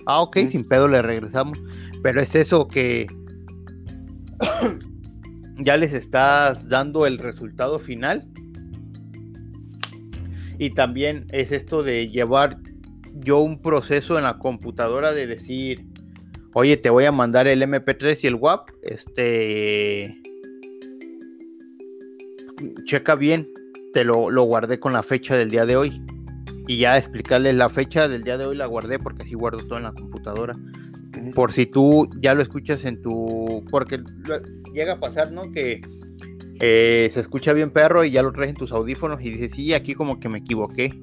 Ah, 0.07 0.21
ok, 0.21 0.37
sin 0.47 0.67
pedo 0.67 0.87
le 0.87 1.03
regresamos. 1.03 1.59
Pero 2.01 2.19
es 2.19 2.33
eso 2.33 2.67
que 2.67 3.05
ya 5.59 5.77
les 5.77 5.93
estás 5.93 6.69
dando 6.69 7.05
el 7.05 7.17
resultado 7.17 7.79
final. 7.79 8.27
Y 10.59 10.71
también 10.71 11.27
es 11.31 11.51
esto 11.51 11.83
de 11.83 12.09
llevar 12.09 12.57
yo 13.13 13.39
un 13.39 13.61
proceso 13.61 14.17
en 14.17 14.23
la 14.23 14.37
computadora 14.37 15.13
de 15.13 15.27
decir, 15.27 15.85
oye, 16.53 16.77
te 16.77 16.89
voy 16.89 17.05
a 17.05 17.11
mandar 17.11 17.47
el 17.47 17.61
MP3 17.61 18.19
y 18.23 18.27
el 18.27 18.35
WAP, 18.35 18.69
este, 18.81 20.19
checa 22.85 23.15
bien, 23.15 23.47
te 23.93 24.03
lo, 24.03 24.29
lo 24.29 24.43
guardé 24.43 24.79
con 24.79 24.93
la 24.93 25.03
fecha 25.03 25.35
del 25.35 25.51
día 25.51 25.65
de 25.65 25.77
hoy. 25.77 26.01
Y 26.67 26.77
ya 26.77 26.97
explicarles 26.97 27.55
la 27.55 27.69
fecha 27.69 28.07
del 28.07 28.23
día 28.23 28.37
de 28.37 28.45
hoy 28.45 28.57
la 28.57 28.65
guardé 28.65 28.99
porque 28.99 29.23
así 29.23 29.35
guardo 29.35 29.59
todo 29.65 29.77
en 29.77 29.83
la 29.83 29.93
computadora. 29.93 30.57
Por 31.33 31.53
si 31.53 31.65
tú 31.65 32.09
ya 32.19 32.33
lo 32.33 32.41
escuchas 32.41 32.83
en 32.85 33.01
tu... 33.01 33.36
Porque 33.69 34.01
llega 34.73 34.93
a 34.93 34.99
pasar, 34.99 35.31
¿no? 35.31 35.51
Que 35.51 35.81
eh, 36.59 37.09
se 37.11 37.19
escucha 37.19 37.53
bien 37.53 37.71
perro 37.71 38.03
y 38.03 38.11
ya 38.11 38.23
lo 38.23 38.31
traes 38.31 38.49
en 38.49 38.55
tus 38.55 38.71
audífonos 38.71 39.21
y 39.21 39.31
dices, 39.31 39.51
sí, 39.53 39.73
aquí 39.73 39.93
como 39.93 40.19
que 40.19 40.29
me 40.29 40.39
equivoqué. 40.39 40.99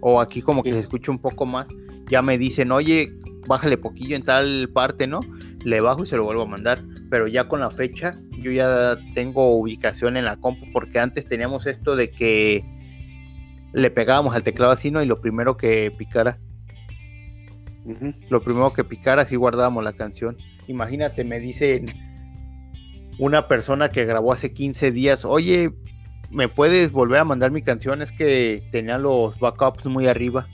O 0.00 0.20
aquí 0.20 0.42
como 0.42 0.62
que 0.62 0.72
se 0.72 0.80
escucha 0.80 1.10
un 1.10 1.18
poco 1.18 1.46
más. 1.46 1.66
Ya 2.08 2.22
me 2.22 2.38
dicen, 2.38 2.72
oye, 2.72 3.12
bájale 3.46 3.78
poquillo 3.78 4.16
en 4.16 4.22
tal 4.22 4.68
parte, 4.72 5.06
¿no? 5.06 5.20
Le 5.64 5.80
bajo 5.80 6.04
y 6.04 6.06
se 6.06 6.16
lo 6.16 6.24
vuelvo 6.24 6.42
a 6.42 6.46
mandar. 6.46 6.82
Pero 7.10 7.26
ya 7.26 7.48
con 7.48 7.60
la 7.60 7.70
fecha, 7.70 8.18
yo 8.40 8.50
ya 8.50 8.98
tengo 9.14 9.56
ubicación 9.56 10.16
en 10.16 10.24
la 10.24 10.36
compu, 10.36 10.66
porque 10.72 10.98
antes 10.98 11.24
teníamos 11.24 11.66
esto 11.66 11.96
de 11.96 12.10
que 12.10 12.64
le 13.72 13.90
pegábamos 13.90 14.34
al 14.34 14.42
teclado 14.42 14.72
así, 14.72 14.90
¿no? 14.90 15.02
Y 15.02 15.06
lo 15.06 15.20
primero 15.20 15.56
que 15.56 15.92
picara. 15.96 16.38
Lo 18.28 18.42
primero 18.42 18.72
que 18.72 18.82
picara, 18.82 19.22
así 19.22 19.36
guardábamos 19.36 19.84
la 19.84 19.92
canción. 19.92 20.36
Imagínate, 20.68 21.24
me 21.24 21.38
dicen 21.38 21.86
una 23.18 23.48
persona 23.48 23.88
que 23.88 24.04
grabó 24.04 24.32
hace 24.32 24.52
15 24.52 24.92
días, 24.92 25.24
oye, 25.24 25.72
¿me 26.30 26.48
puedes 26.48 26.92
volver 26.92 27.20
a 27.20 27.24
mandar 27.24 27.50
mi 27.50 27.62
canción? 27.62 28.02
Es 28.02 28.12
que 28.12 28.68
tenía 28.72 28.98
los 28.98 29.38
backups 29.38 29.86
muy 29.86 30.06
arriba. 30.06 30.48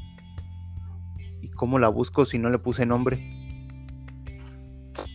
¿Y 1.40 1.48
cómo 1.48 1.78
la 1.78 1.88
busco 1.88 2.24
si 2.24 2.38
no 2.38 2.50
le 2.50 2.58
puse 2.58 2.86
nombre? 2.86 3.18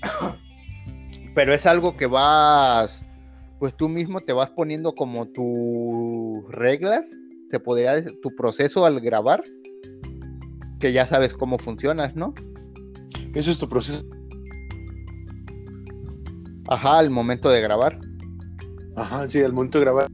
Pero 1.36 1.54
es 1.54 1.66
algo 1.66 1.96
que 1.96 2.08
vas, 2.08 3.04
pues 3.60 3.76
tú 3.76 3.88
mismo 3.88 4.22
te 4.22 4.34
vas 4.34 4.50
poniendo 4.50 4.94
como 4.96 5.28
tus 5.28 6.52
reglas, 6.52 7.16
se 7.50 7.60
podría 7.60 8.04
tu 8.22 8.36
proceso 8.36 8.86
al 8.86 9.00
grabar, 9.00 9.44
que 10.80 10.92
ya 10.92 11.06
sabes 11.06 11.34
cómo 11.34 11.58
funcionas, 11.58 12.16
¿no? 12.16 12.34
Eso 13.34 13.52
es 13.52 13.58
tu 13.60 13.70
proceso 13.70 14.04
Ajá, 16.68 17.00
al 17.00 17.10
momento 17.10 17.50
de 17.50 17.62
grabar. 17.62 18.00
Ajá, 18.96 19.28
sí, 19.30 19.42
al 19.42 19.54
momento 19.54 19.80
de 19.80 19.86
grabar. 19.86 20.10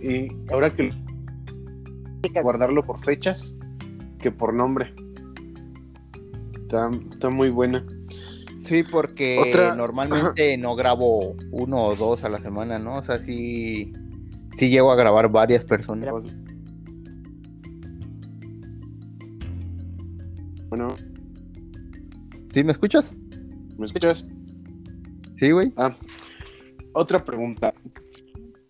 Y 0.00 0.28
ahora 0.52 0.72
que 0.72 0.92
hay 2.22 2.30
que 2.30 2.42
guardarlo 2.42 2.82
por 2.82 3.00
fechas 3.00 3.58
que 4.20 4.30
por 4.30 4.54
nombre. 4.54 4.94
Está, 6.62 7.30
muy 7.30 7.50
buena. 7.50 7.84
Sí, 8.62 8.82
porque 8.82 9.40
normalmente 9.76 10.56
no 10.58 10.74
grabo 10.74 11.36
uno 11.52 11.84
o 11.84 11.96
dos 11.96 12.24
a 12.24 12.28
la 12.28 12.38
semana, 12.38 12.78
¿no? 12.78 12.96
O 12.96 13.02
sea, 13.02 13.18
sí, 13.18 13.92
sí 14.56 14.68
llego 14.68 14.90
a 14.90 14.96
grabar 14.96 15.30
varias 15.30 15.64
personas. 15.64 16.12
Bueno. 20.68 20.88
¿Sí 22.52 22.64
me 22.64 22.72
escuchas? 22.72 23.12
¿Me 23.78 23.86
escuchas? 23.86 24.26
Sí, 25.36 25.52
güey. 25.52 25.72
Ah, 25.76 25.94
otra 26.92 27.24
pregunta. 27.24 27.72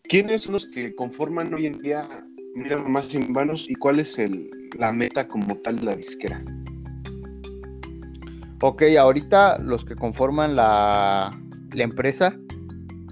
¿Quiénes 0.03 0.43
son 0.43 0.53
los 0.53 0.67
que 0.67 0.95
conforman 0.95 1.53
hoy 1.55 1.67
en 1.67 1.79
día 1.79 2.09
Mira 2.57 2.79
más 2.79 3.05
sin 3.05 3.35
vanos 3.35 3.69
y 3.69 3.75
cuál 3.75 4.01
es 4.01 4.19
el, 4.19 4.51
la 4.79 4.91
meta 4.91 5.29
como 5.29 5.57
tal 5.57 5.77
de 5.77 5.83
la 5.83 5.95
disquera? 5.95 6.43
Ok, 8.63 8.83
ahorita 8.99 9.59
los 9.59 9.85
que 9.85 9.95
conforman 9.95 10.57
la, 10.57 11.39
la 11.75 11.85
empresa 11.85 12.35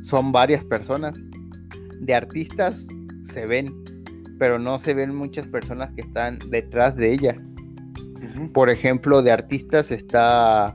son 0.02 0.32
varias 0.32 0.64
personas. 0.64 1.22
De 2.00 2.14
artistas 2.14 2.86
se 3.20 3.44
ven, 3.44 3.84
pero 4.38 4.59
no 4.59 4.78
se 4.78 4.94
ven 4.94 5.14
muchas 5.14 5.46
personas 5.46 5.90
que 5.94 6.00
están 6.00 6.38
detrás 6.48 6.96
de 6.96 7.12
ella. 7.12 7.36
Por 8.55 8.70
ejemplo, 8.70 9.20
de 9.20 9.30
artistas 9.30 9.90
está 9.90 10.74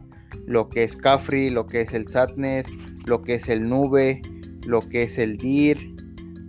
lo 0.50 0.68
que 0.68 0.84
es 0.84 0.96
Cafri, 0.96 1.52
lo 1.52 1.68
que 1.68 1.82
es 1.82 1.94
el 1.94 2.10
Sadness, 2.10 2.66
lo 3.06 3.22
que 3.22 3.36
es 3.36 3.50
el 3.50 3.70
Nube, 3.70 4.24
lo 4.66 4.82
que 4.82 5.04
es 5.04 5.20
el 5.20 5.38
Dir, 5.38 5.78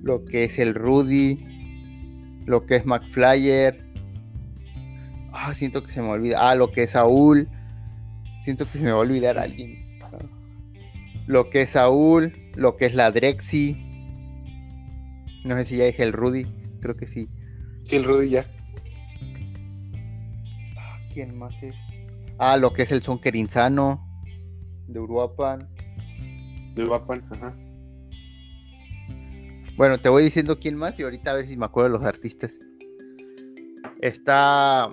lo 0.02 0.24
que 0.24 0.44
es 0.44 0.58
el 0.58 0.74
Rudy, 0.74 1.36
lo 2.46 2.64
que 2.64 2.76
es 2.76 2.86
McFlyer. 2.86 3.84
Ah, 5.32 5.52
siento 5.54 5.84
que 5.84 5.92
se 5.92 6.00
me 6.00 6.08
olvida. 6.08 6.38
Ah, 6.40 6.54
lo 6.54 6.70
que 6.70 6.84
es 6.84 6.92
Saúl. 6.92 7.46
Siento 8.42 8.64
que 8.64 8.78
se 8.78 8.84
me 8.84 8.90
va 8.90 8.96
a 8.96 9.00
olvidar 9.00 9.36
alguien. 9.36 10.00
Lo 11.26 11.50
que 11.50 11.60
es 11.60 11.70
Saúl, 11.70 12.32
lo 12.56 12.78
que 12.78 12.86
es 12.86 12.94
la 12.94 13.10
Drexy. 13.10 13.76
No 15.44 15.56
sé 15.58 15.66
si 15.66 15.76
ya 15.76 15.84
dije 15.84 16.02
el 16.02 16.14
Rudy, 16.14 16.46
creo 16.80 16.96
que 16.96 17.06
sí. 17.06 17.28
Sí, 17.84 17.96
el 17.96 18.04
Rudy 18.04 18.30
ya. 18.30 18.46
Ah, 20.78 20.98
¿Quién 21.12 21.38
más 21.38 21.52
es? 21.62 21.76
Ah, 22.42 22.56
lo 22.56 22.72
que 22.72 22.84
es 22.84 22.90
el 22.90 23.02
son 23.02 23.20
Insano 23.34 24.02
de 24.88 24.98
Uruapan. 24.98 25.68
De 26.74 26.82
Uruapan, 26.84 27.22
ajá. 27.30 27.54
Bueno, 29.76 29.98
te 30.00 30.08
voy 30.08 30.24
diciendo 30.24 30.58
quién 30.58 30.74
más 30.74 30.98
y 30.98 31.02
ahorita 31.02 31.32
a 31.32 31.34
ver 31.34 31.46
si 31.46 31.58
me 31.58 31.66
acuerdo 31.66 31.90
de 31.90 31.98
los 31.98 32.06
artistas. 32.06 32.50
Está, 34.00 34.88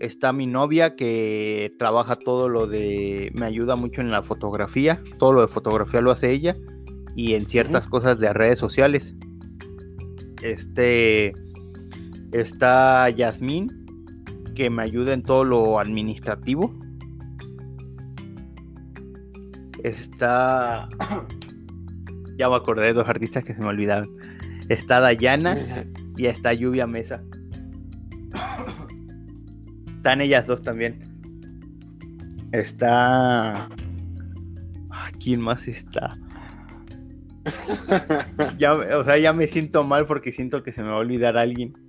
está 0.00 0.32
mi 0.32 0.48
novia 0.48 0.96
que 0.96 1.72
trabaja 1.78 2.16
todo 2.16 2.48
lo 2.48 2.66
de. 2.66 3.30
Me 3.34 3.46
ayuda 3.46 3.76
mucho 3.76 4.00
en 4.00 4.10
la 4.10 4.24
fotografía. 4.24 5.00
Todo 5.20 5.32
lo 5.32 5.42
de 5.42 5.48
fotografía 5.48 6.00
lo 6.00 6.10
hace 6.10 6.32
ella. 6.32 6.56
Y 7.14 7.34
en 7.34 7.46
ciertas 7.46 7.86
cosas 7.86 8.18
de 8.18 8.32
redes 8.32 8.58
sociales. 8.58 9.14
Este. 10.42 11.34
Está 12.32 13.08
Yasmín, 13.10 13.83
que 14.54 14.70
me 14.70 14.82
ayuda 14.82 15.12
en 15.12 15.22
todo 15.22 15.44
lo 15.44 15.78
administrativo. 15.78 16.74
Está. 19.82 20.88
ya 22.38 22.48
me 22.48 22.56
acordé 22.56 22.86
de 22.86 22.92
dos 22.94 23.08
artistas 23.08 23.44
que 23.44 23.54
se 23.54 23.60
me 23.60 23.66
olvidaron. 23.66 24.08
Está 24.68 25.00
Dayana 25.00 25.56
y 26.16 26.26
está 26.26 26.54
Lluvia 26.54 26.86
Mesa. 26.86 27.22
Están 29.96 30.20
ellas 30.20 30.46
dos 30.46 30.62
también. 30.62 31.00
Está. 32.52 33.68
Ah, 34.90 35.10
¿Quién 35.18 35.40
más 35.40 35.68
está? 35.68 36.12
ya, 38.58 38.74
o 38.74 39.04
sea, 39.04 39.18
ya 39.18 39.32
me 39.32 39.46
siento 39.46 39.82
mal 39.82 40.06
porque 40.06 40.32
siento 40.32 40.62
que 40.62 40.72
se 40.72 40.82
me 40.82 40.88
va 40.88 40.94
a 40.94 40.98
olvidar 40.98 41.36
alguien. 41.36 41.83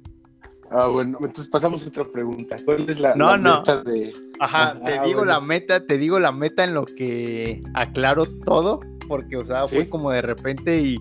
Ah, 0.72 0.88
bueno, 0.88 1.18
entonces 1.22 1.48
pasamos 1.48 1.86
a 1.86 1.90
otra 1.90 2.06
pregunta. 2.06 2.58
¿Cuál 2.66 2.90
es 2.90 3.00
la, 3.00 3.16
meta 3.16 3.84
de.? 3.84 4.14
Ajá, 4.40 4.80
te 4.84 4.98
ah, 4.98 5.04
digo 5.04 5.24
la 5.24 5.40
meta, 5.40 5.86
te 5.86 5.98
digo 5.98 6.20
la 6.20 6.32
meta 6.32 6.64
en 6.64 6.74
lo 6.74 6.86
que 6.86 7.64
aclaro 7.74 8.26
todo, 8.26 8.80
porque, 9.08 9.38
o 9.38 9.46
sea, 9.46 9.68
fue 9.68 9.90
como 9.90 10.12
de 10.12 10.22
repente 10.22 10.82
y. 10.82 11.00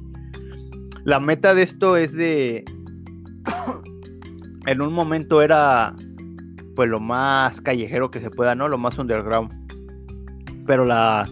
La 1.05 1.21
meta 1.21 1.55
de 1.55 1.63
esto 1.63 1.97
es 1.97 2.13
de. 2.13 2.65
en 4.67 4.81
un 4.81 4.93
momento 4.93 5.43
era. 5.43 5.95
Pues 6.77 6.91
lo 6.91 6.99
más 6.99 7.61
callejero 7.61 8.11
que 8.11 8.19
se 8.19 8.31
pueda, 8.31 8.55
¿no? 8.55 8.69
Lo 8.69 8.79
más 8.79 8.99
underground. 8.99 9.53
Pero 10.67 10.85
la. 10.85 11.29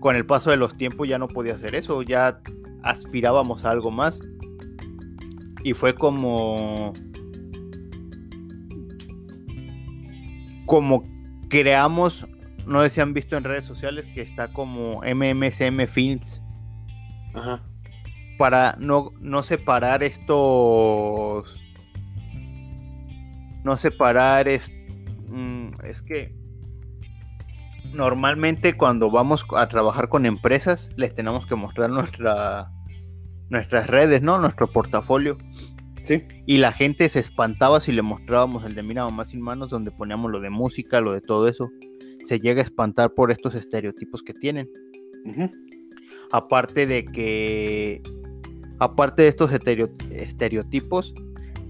Con 0.00 0.16
el 0.16 0.26
paso 0.26 0.50
de 0.50 0.58
los 0.58 0.76
tiempos 0.76 1.08
ya 1.08 1.18
no 1.18 1.28
podía 1.28 1.54
hacer 1.54 1.74
eso, 1.74 2.02
ya 2.02 2.40
aspirábamos 2.82 3.64
a 3.64 3.70
algo 3.70 3.90
más. 3.90 4.20
Y 5.62 5.72
fue 5.72 5.94
como 5.94 6.92
como 10.66 11.02
creamos, 11.48 12.26
no 12.66 12.82
sé 12.82 12.90
si 12.90 13.00
han 13.00 13.14
visto 13.14 13.36
en 13.36 13.44
redes 13.44 13.64
sociales 13.64 14.04
que 14.14 14.22
está 14.22 14.48
como 14.48 15.02
MMSM 15.02 15.86
Films. 15.86 16.42
Ajá. 17.34 17.62
Para 18.38 18.76
no, 18.78 19.12
no 19.20 19.42
separar 19.42 20.02
estos. 20.02 21.60
No 23.64 23.76
separar 23.76 24.48
es, 24.48 24.70
mm, 25.28 25.68
es 25.84 26.02
que 26.02 26.34
normalmente 27.92 28.76
cuando 28.76 29.10
vamos 29.10 29.46
a 29.56 29.68
trabajar 29.68 30.08
con 30.08 30.26
empresas 30.26 30.90
les 30.96 31.14
tenemos 31.14 31.46
que 31.46 31.54
mostrar 31.54 31.88
nuestra 31.90 32.70
nuestras 33.50 33.86
redes, 33.86 34.22
¿no? 34.22 34.38
Nuestro 34.38 34.70
portafolio. 34.70 35.38
Y 36.46 36.58
la 36.58 36.72
gente 36.72 37.08
se 37.08 37.20
espantaba 37.20 37.80
si 37.80 37.92
le 37.92 38.02
mostrábamos 38.02 38.64
el 38.64 38.74
de 38.74 38.82
Mira 38.82 39.04
Mamá 39.04 39.24
Sin 39.24 39.40
Manos, 39.40 39.70
donde 39.70 39.90
poníamos 39.90 40.30
lo 40.30 40.40
de 40.40 40.50
música, 40.50 41.00
lo 41.00 41.12
de 41.12 41.20
todo 41.20 41.48
eso. 41.48 41.70
Se 42.24 42.38
llega 42.38 42.60
a 42.60 42.64
espantar 42.64 43.14
por 43.14 43.30
estos 43.30 43.54
estereotipos 43.54 44.22
que 44.22 44.34
tienen. 44.34 44.68
Aparte 46.30 46.86
de 46.86 47.04
que 47.04 48.02
aparte 48.78 49.22
de 49.22 49.28
estos 49.28 49.50
estereotipos, 49.52 51.14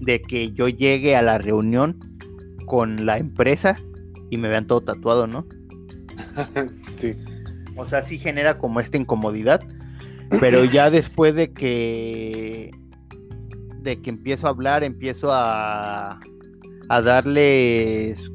de 0.01 0.21
que 0.21 0.51
yo 0.51 0.67
llegue 0.67 1.15
a 1.15 1.21
la 1.21 1.37
reunión 1.37 1.99
con 2.65 3.05
la 3.05 3.17
empresa 3.17 3.77
y 4.29 4.37
me 4.37 4.49
vean 4.49 4.67
todo 4.67 4.81
tatuado, 4.81 5.27
¿no? 5.27 5.47
sí. 6.95 7.15
O 7.77 7.85
sea, 7.85 8.01
sí 8.01 8.17
genera 8.17 8.57
como 8.57 8.79
esta 8.79 8.97
incomodidad, 8.97 9.61
pero 10.39 10.63
ya 10.65 10.89
después 10.89 11.35
de 11.35 11.51
que 11.51 12.71
de 13.85 14.01
que 14.01 14.09
empiezo 14.09 14.47
a 14.47 14.49
hablar, 14.49 14.83
empiezo 14.83 15.31
a, 15.31 16.19
a 16.89 17.01
darles 17.01 18.31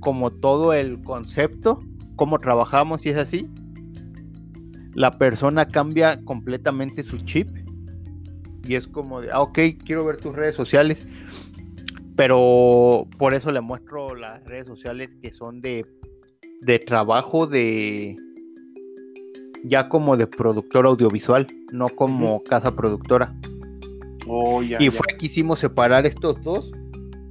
como 0.00 0.32
todo 0.32 0.72
el 0.72 1.00
concepto, 1.02 1.78
cómo 2.16 2.38
trabajamos 2.38 3.04
y 3.04 3.10
es 3.10 3.18
así, 3.18 3.48
la 4.94 5.18
persona 5.18 5.68
cambia 5.68 6.24
completamente 6.24 7.02
su 7.02 7.18
chip 7.18 7.50
y 8.64 8.74
es 8.74 8.88
como 8.88 9.20
de, 9.20 9.30
ah, 9.30 9.42
ok, 9.42 9.58
quiero 9.84 10.04
ver 10.06 10.16
tus 10.16 10.34
redes 10.34 10.56
sociales, 10.56 11.06
pero 12.16 13.06
por 13.18 13.34
eso 13.34 13.52
le 13.52 13.60
muestro 13.60 14.14
las 14.14 14.42
redes 14.44 14.66
sociales 14.66 15.10
que 15.20 15.32
son 15.32 15.60
de, 15.60 15.84
de 16.62 16.78
trabajo 16.78 17.46
de 17.46 18.16
ya 19.64 19.88
como 19.88 20.16
de 20.16 20.26
productor 20.26 20.86
audiovisual, 20.86 21.46
no 21.72 21.88
como 21.88 22.42
casa 22.42 22.74
productora. 22.74 23.34
Oh, 24.26 24.62
y 24.62 24.90
fue 24.90 25.06
que 25.08 25.16
quisimos 25.16 25.60
separar 25.60 26.04
estos 26.06 26.42
dos 26.42 26.72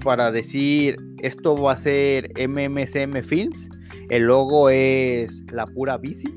para 0.03 0.31
decir 0.31 0.97
esto 1.21 1.57
va 1.57 1.73
a 1.73 1.77
ser 1.77 2.29
MMCM 2.37 3.23
Films, 3.23 3.69
el 4.09 4.23
logo 4.23 4.69
es 4.69 5.43
la 5.51 5.65
pura 5.65 5.97
bici. 5.97 6.27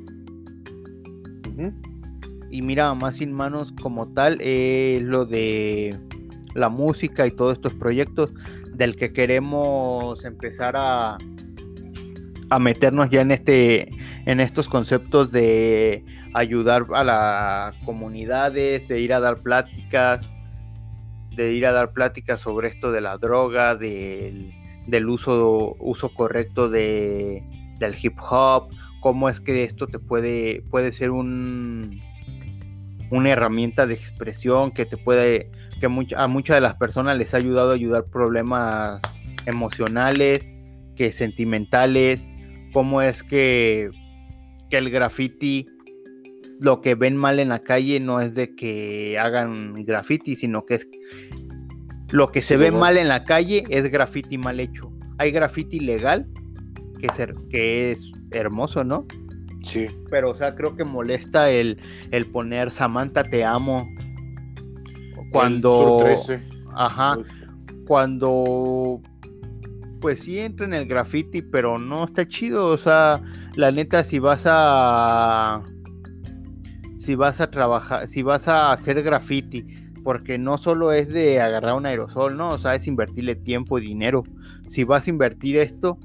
Y 2.50 2.62
mira, 2.62 2.94
más 2.94 3.16
sin 3.16 3.32
manos 3.32 3.72
como 3.82 4.08
tal 4.14 4.40
es 4.40 5.02
lo 5.02 5.26
de 5.26 5.94
la 6.54 6.70
música 6.70 7.26
y 7.26 7.30
todos 7.30 7.54
estos 7.54 7.74
proyectos 7.74 8.32
del 8.72 8.96
que 8.96 9.12
queremos 9.12 10.24
empezar 10.24 10.74
a, 10.76 11.18
a 12.48 12.58
meternos 12.58 13.10
ya 13.10 13.20
en 13.20 13.32
este 13.32 13.90
en 14.24 14.40
estos 14.40 14.68
conceptos 14.68 15.32
de 15.32 16.04
ayudar 16.32 16.86
a 16.94 17.04
las 17.04 17.74
comunidades, 17.84 18.86
de 18.88 19.00
ir 19.00 19.12
a 19.12 19.20
dar 19.20 19.42
pláticas, 19.42 20.30
de 21.44 21.52
ir 21.52 21.66
a 21.66 21.72
dar 21.72 21.92
pláticas 21.92 22.40
sobre 22.40 22.68
esto 22.68 22.90
de 22.90 23.00
la 23.00 23.16
droga, 23.16 23.76
del, 23.76 24.52
uso, 25.06 25.76
uso 25.78 26.12
correcto 26.12 26.68
de, 26.68 27.42
del 27.78 27.94
hip 28.00 28.18
hop, 28.18 28.70
cómo 29.00 29.28
es 29.28 29.40
que 29.40 29.64
esto 29.64 29.86
te 29.86 29.98
puede, 29.98 30.62
puede 30.70 30.90
ser 30.92 31.10
un, 31.10 32.00
una 33.10 33.30
herramienta 33.30 33.86
de 33.86 33.94
expresión 33.94 34.72
que 34.72 34.84
te 34.84 34.96
puede, 34.96 35.50
que 35.80 35.86
a 36.16 36.26
muchas 36.26 36.56
de 36.56 36.60
las 36.60 36.74
personas 36.74 37.16
les 37.16 37.34
ha 37.34 37.36
ayudado 37.36 37.70
a 37.70 37.74
ayudar 37.74 38.04
problemas 38.06 39.00
emocionales, 39.46 40.44
que 40.96 41.12
sentimentales, 41.12 42.26
cómo 42.72 43.00
es 43.00 43.22
que, 43.22 43.90
que 44.68 44.78
el 44.78 44.90
graffiti 44.90 45.66
lo 46.60 46.80
que 46.80 46.94
ven 46.94 47.16
mal 47.16 47.40
en 47.40 47.50
la 47.50 47.60
calle 47.60 48.00
no 48.00 48.20
es 48.20 48.34
de 48.34 48.54
que 48.54 49.18
hagan 49.18 49.74
graffiti, 49.74 50.36
sino 50.36 50.64
que 50.64 50.74
es 50.76 50.88
lo 52.10 52.32
que 52.32 52.40
se 52.40 52.56
ve 52.56 52.70
mal 52.70 52.96
en 52.96 53.08
la 53.08 53.24
calle 53.24 53.64
es 53.68 53.90
graffiti 53.90 54.38
mal 54.38 54.60
hecho. 54.60 54.90
Hay 55.18 55.30
graffiti 55.30 55.78
legal 55.78 56.26
que 56.98 57.06
es, 57.06 57.16
que 57.50 57.92
es 57.92 58.12
hermoso, 58.30 58.82
¿no? 58.82 59.06
Sí. 59.62 59.86
Pero, 60.10 60.30
o 60.30 60.36
sea, 60.36 60.54
creo 60.54 60.76
que 60.76 60.84
molesta 60.84 61.50
el, 61.50 61.78
el 62.10 62.26
poner 62.26 62.70
Samantha 62.70 63.22
te 63.22 63.44
amo. 63.44 63.88
Cuando. 65.32 65.98
Ajá. 66.74 67.18
Cuando. 67.86 69.00
Pues 70.00 70.20
sí 70.20 70.38
entra 70.38 70.64
en 70.64 70.74
el 70.74 70.86
graffiti, 70.86 71.42
pero 71.42 71.78
no 71.78 72.04
está 72.04 72.26
chido. 72.26 72.68
O 72.68 72.76
sea, 72.76 73.20
la 73.56 73.72
neta, 73.72 74.04
si 74.04 74.18
vas 74.18 74.44
a 74.46 75.62
si 77.08 77.14
vas 77.14 77.40
a 77.40 77.50
trabajar, 77.50 78.06
si 78.06 78.20
vas 78.20 78.48
a 78.48 78.70
hacer 78.70 79.02
graffiti, 79.02 79.64
porque 80.04 80.36
no 80.36 80.58
solo 80.58 80.92
es 80.92 81.08
de 81.08 81.40
agarrar 81.40 81.74
un 81.74 81.86
aerosol, 81.86 82.36
¿no? 82.36 82.50
O 82.50 82.58
sea, 82.58 82.74
es 82.74 82.86
invertirle 82.86 83.34
tiempo 83.34 83.78
y 83.78 83.80
dinero. 83.80 84.24
Si 84.68 84.84
vas 84.84 85.06
a 85.06 85.10
invertir 85.10 85.56
esto, 85.56 85.98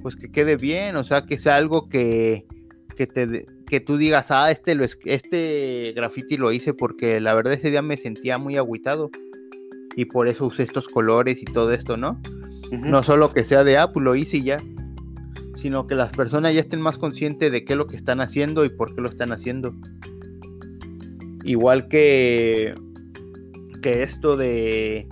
pues 0.00 0.16
que 0.16 0.30
quede 0.30 0.56
bien, 0.56 0.96
o 0.96 1.04
sea, 1.04 1.26
que 1.26 1.36
sea 1.36 1.56
algo 1.56 1.90
que, 1.90 2.46
que, 2.96 3.06
te, 3.06 3.44
que 3.66 3.80
tú 3.80 3.98
digas, 3.98 4.30
ah, 4.30 4.50
este, 4.50 4.74
lo, 4.74 4.86
este 5.04 5.92
graffiti 5.94 6.38
lo 6.38 6.50
hice 6.50 6.72
porque 6.72 7.20
la 7.20 7.34
verdad 7.34 7.52
ese 7.52 7.68
día 7.68 7.82
me 7.82 7.98
sentía 7.98 8.38
muy 8.38 8.56
agüitado 8.56 9.10
y 9.96 10.06
por 10.06 10.28
eso 10.28 10.46
usé 10.46 10.62
estos 10.62 10.88
colores 10.88 11.42
y 11.42 11.44
todo 11.44 11.74
esto, 11.74 11.98
¿no? 11.98 12.18
No 12.72 13.02
solo 13.02 13.34
que 13.34 13.44
sea 13.44 13.64
de, 13.64 13.76
ah, 13.76 13.92
pues 13.92 14.02
lo 14.02 14.16
hice 14.16 14.38
y 14.38 14.44
ya, 14.44 14.62
sino 15.56 15.86
que 15.86 15.94
las 15.94 16.10
personas 16.10 16.54
ya 16.54 16.60
estén 16.60 16.80
más 16.80 16.96
conscientes 16.96 17.52
de 17.52 17.66
qué 17.66 17.74
es 17.74 17.76
lo 17.76 17.86
que 17.86 17.98
están 17.98 18.22
haciendo 18.22 18.64
y 18.64 18.70
por 18.70 18.94
qué 18.94 19.02
lo 19.02 19.10
están 19.10 19.30
haciendo. 19.32 19.74
Igual 21.44 21.88
que, 21.88 22.74
que 23.82 24.02
esto 24.02 24.36
de 24.36 25.08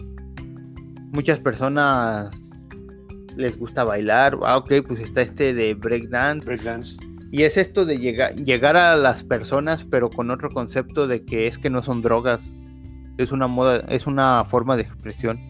muchas 1.13 1.39
personas 1.39 2.31
les 3.37 3.59
gusta 3.59 3.85
bailar. 3.85 4.39
Ah, 4.43 4.59
ok, 4.59 4.73
pues 4.87 5.01
está 5.01 5.23
este 5.23 5.55
de 5.55 5.75
breakdance. 5.75 6.47
Breakdance. 6.47 6.99
Y 7.33 7.43
es 7.43 7.57
esto 7.57 7.85
de 7.85 7.99
llegar, 7.99 8.35
llegar 8.37 8.77
a 8.77 8.97
las 8.97 9.25
personas, 9.25 9.85
pero 9.91 10.11
con 10.11 10.31
otro 10.31 10.49
concepto 10.51 11.07
de 11.07 11.25
que 11.25 11.47
es 11.47 11.59
que 11.59 11.71
no 11.71 11.83
son 11.83 12.03
drogas. 12.03 12.51
Es 13.19 13.33
una 13.33 13.47
moda, 13.47 13.85
es 13.89 14.07
una 14.07 14.45
forma 14.45 14.77
de 14.77 14.83
expresión. 14.83 15.41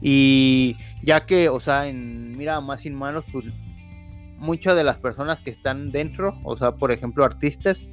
Y 0.00 0.76
ya 1.02 1.26
que, 1.26 1.48
o 1.48 1.60
sea, 1.60 1.88
en 1.88 2.36
Mira 2.36 2.60
más 2.60 2.82
sin 2.82 2.94
manos, 2.94 3.24
pues 3.32 3.46
muchas 4.36 4.76
de 4.76 4.84
las 4.84 4.98
personas 4.98 5.38
que 5.40 5.50
están 5.50 5.90
dentro, 5.90 6.38
o 6.44 6.56
sea, 6.56 6.72
por 6.76 6.92
ejemplo, 6.92 7.24
artistas, 7.24 7.86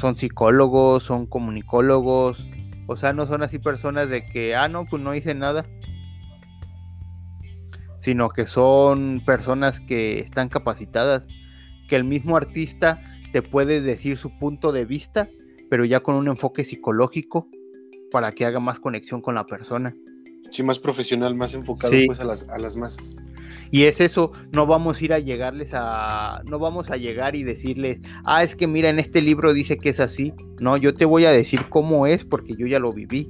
son 0.00 0.16
psicólogos, 0.16 1.04
son 1.04 1.26
comunicólogos, 1.26 2.48
o 2.86 2.96
sea, 2.96 3.12
no 3.12 3.26
son 3.26 3.42
así 3.42 3.58
personas 3.58 4.08
de 4.08 4.26
que, 4.26 4.56
ah, 4.56 4.66
no, 4.66 4.86
pues 4.86 5.02
no 5.02 5.14
hice 5.14 5.34
nada, 5.34 5.66
sino 7.96 8.30
que 8.30 8.46
son 8.46 9.22
personas 9.24 9.80
que 9.80 10.18
están 10.18 10.48
capacitadas, 10.48 11.22
que 11.88 11.96
el 11.96 12.04
mismo 12.04 12.36
artista 12.36 13.00
te 13.32 13.42
puede 13.42 13.80
decir 13.80 14.16
su 14.16 14.36
punto 14.38 14.72
de 14.72 14.86
vista, 14.86 15.28
pero 15.68 15.84
ya 15.84 16.00
con 16.00 16.16
un 16.16 16.28
enfoque 16.28 16.64
psicológico 16.64 17.48
para 18.10 18.32
que 18.32 18.44
haga 18.44 18.58
más 18.58 18.80
conexión 18.80 19.20
con 19.20 19.34
la 19.34 19.44
persona. 19.44 19.94
Sí, 20.50 20.64
más 20.64 20.80
profesional, 20.80 21.36
más 21.36 21.54
enfocado 21.54 21.94
pues 22.06 22.18
a 22.18 22.24
las, 22.24 22.48
a 22.48 22.58
las 22.58 22.76
masas. 22.76 23.18
Y 23.72 23.84
es 23.84 24.00
eso, 24.00 24.32
no 24.52 24.66
vamos 24.66 25.00
a 25.00 25.04
ir 25.04 25.12
a 25.12 25.18
llegarles 25.20 25.70
a, 25.72 26.42
no 26.50 26.58
vamos 26.58 26.90
a 26.90 26.96
llegar 26.96 27.36
y 27.36 27.44
decirles, 27.44 27.98
ah, 28.24 28.42
es 28.42 28.56
que 28.56 28.66
mira, 28.66 28.88
en 28.88 28.98
este 28.98 29.22
libro 29.22 29.52
dice 29.52 29.78
que 29.78 29.90
es 29.90 30.00
así. 30.00 30.32
No, 30.58 30.76
yo 30.76 30.92
te 30.92 31.04
voy 31.04 31.24
a 31.24 31.30
decir 31.30 31.68
cómo 31.68 32.06
es 32.06 32.24
porque 32.24 32.54
yo 32.56 32.66
ya 32.66 32.80
lo 32.80 32.92
viví. 32.92 33.28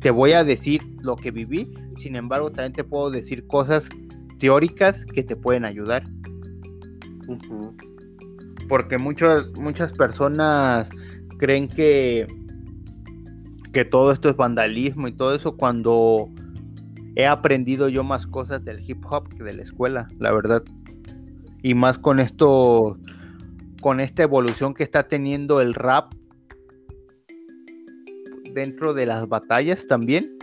Te 0.00 0.10
voy 0.10 0.32
a 0.32 0.42
decir 0.42 0.82
lo 1.02 1.16
que 1.16 1.30
viví, 1.30 1.72
sin 1.98 2.16
embargo, 2.16 2.50
también 2.50 2.72
te 2.72 2.84
puedo 2.84 3.10
decir 3.10 3.46
cosas 3.46 3.88
teóricas 4.38 5.04
que 5.04 5.22
te 5.22 5.36
pueden 5.36 5.64
ayudar. 5.64 6.04
Porque 8.68 8.98
muchas, 8.98 9.46
muchas 9.58 9.92
personas 9.92 10.88
creen 11.38 11.68
que, 11.68 12.26
que 13.72 13.84
todo 13.84 14.12
esto 14.12 14.30
es 14.30 14.36
vandalismo 14.36 15.08
y 15.08 15.12
todo 15.12 15.34
eso 15.34 15.56
cuando 15.56 16.30
he 17.16 17.26
aprendido 17.26 17.88
yo 17.88 18.02
más 18.04 18.26
cosas 18.26 18.64
del 18.64 18.88
hip 18.88 19.04
hop 19.08 19.28
que 19.28 19.44
de 19.44 19.54
la 19.54 19.62
escuela, 19.62 20.08
la 20.18 20.32
verdad. 20.32 20.64
Y 21.62 21.74
más 21.74 21.98
con 21.98 22.20
esto, 22.20 22.98
con 23.80 24.00
esta 24.00 24.22
evolución 24.22 24.74
que 24.74 24.82
está 24.82 25.04
teniendo 25.04 25.60
el 25.60 25.74
rap 25.74 26.12
dentro 28.52 28.94
de 28.94 29.06
las 29.06 29.28
batallas 29.28 29.86
también, 29.86 30.36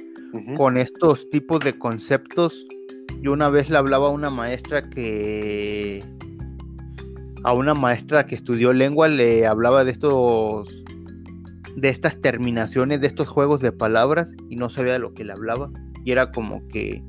con 0.56 0.78
estos 0.78 1.30
tipos 1.30 1.60
de 1.60 1.78
conceptos. 1.78 2.66
Yo 3.22 3.34
una 3.34 3.50
vez 3.50 3.70
le 3.70 3.78
hablaba 3.78 4.08
a 4.08 4.12
una 4.12 4.30
maestra 4.30 4.90
que 4.90 6.04
a 7.44 7.54
una 7.54 7.74
maestra 7.74 8.26
que 8.26 8.36
estudió 8.36 8.72
lengua 8.72 9.08
le 9.08 9.48
hablaba 9.48 9.84
de 9.84 9.92
estos 9.92 10.68
de 11.76 11.90
estas 11.90 12.20
terminaciones 12.22 13.02
de 13.02 13.08
estos 13.08 13.28
juegos 13.28 13.62
de 13.62 13.72
palabras 13.72 14.32
y 14.50 14.58
no 14.58 14.70
sabía 14.70 14.94
de 14.94 15.00
lo 15.00 15.14
que 15.14 15.24
le 15.24 15.34
hablaba 15.34 15.72
y 16.04 16.12
era 16.12 16.32
como 16.32 16.68
que, 16.68 17.04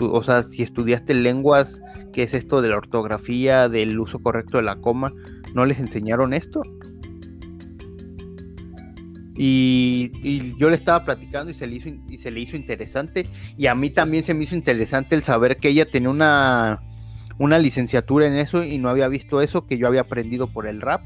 o 0.00 0.22
sea, 0.22 0.42
si 0.42 0.62
estudiaste 0.62 1.14
lenguas, 1.14 1.80
¿qué 2.12 2.22
es 2.24 2.34
esto 2.34 2.62
de 2.62 2.68
la 2.68 2.76
ortografía, 2.76 3.68
del 3.68 3.98
uso 3.98 4.18
correcto 4.20 4.58
de 4.58 4.64
la 4.64 4.76
coma? 4.76 5.12
¿No 5.54 5.64
les 5.64 5.78
enseñaron 5.78 6.34
esto? 6.34 6.62
Y, 9.36 10.54
yo 10.58 10.68
le 10.68 10.76
estaba 10.76 11.04
platicando 11.04 11.50
y 11.50 11.54
se, 11.54 11.66
le 11.66 11.76
hizo, 11.76 11.88
y 12.08 12.18
se 12.18 12.30
le 12.30 12.40
hizo 12.40 12.56
interesante. 12.56 13.28
Y 13.56 13.66
a 13.66 13.74
mí 13.74 13.90
también 13.90 14.24
se 14.24 14.34
me 14.34 14.44
hizo 14.44 14.54
interesante 14.54 15.14
el 15.14 15.22
saber 15.22 15.56
que 15.56 15.68
ella 15.68 15.90
tenía 15.90 16.10
una, 16.10 16.82
una 17.38 17.58
licenciatura 17.58 18.26
en 18.26 18.36
eso 18.36 18.62
y 18.62 18.78
no 18.78 18.88
había 18.88 19.08
visto 19.08 19.40
eso 19.40 19.66
que 19.66 19.78
yo 19.78 19.86
había 19.86 20.02
aprendido 20.02 20.52
por 20.52 20.66
el 20.66 20.80
rap. 20.80 21.02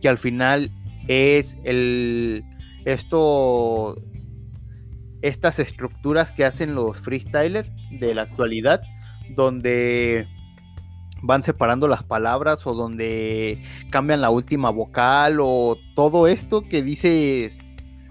que 0.00 0.08
al 0.08 0.18
final 0.18 0.72
es 1.08 1.56
el 1.64 2.44
esto 2.84 3.96
estas 5.26 5.58
estructuras 5.58 6.32
que 6.32 6.44
hacen 6.44 6.74
los 6.74 6.98
freestylers 6.98 7.68
de 7.90 8.14
la 8.14 8.22
actualidad 8.22 8.80
donde 9.34 10.28
van 11.22 11.42
separando 11.42 11.88
las 11.88 12.04
palabras 12.04 12.66
o 12.66 12.74
donde 12.74 13.62
cambian 13.90 14.20
la 14.20 14.30
última 14.30 14.70
vocal 14.70 15.38
o 15.40 15.76
todo 15.94 16.28
esto 16.28 16.62
que 16.62 16.82
dices, 16.82 17.58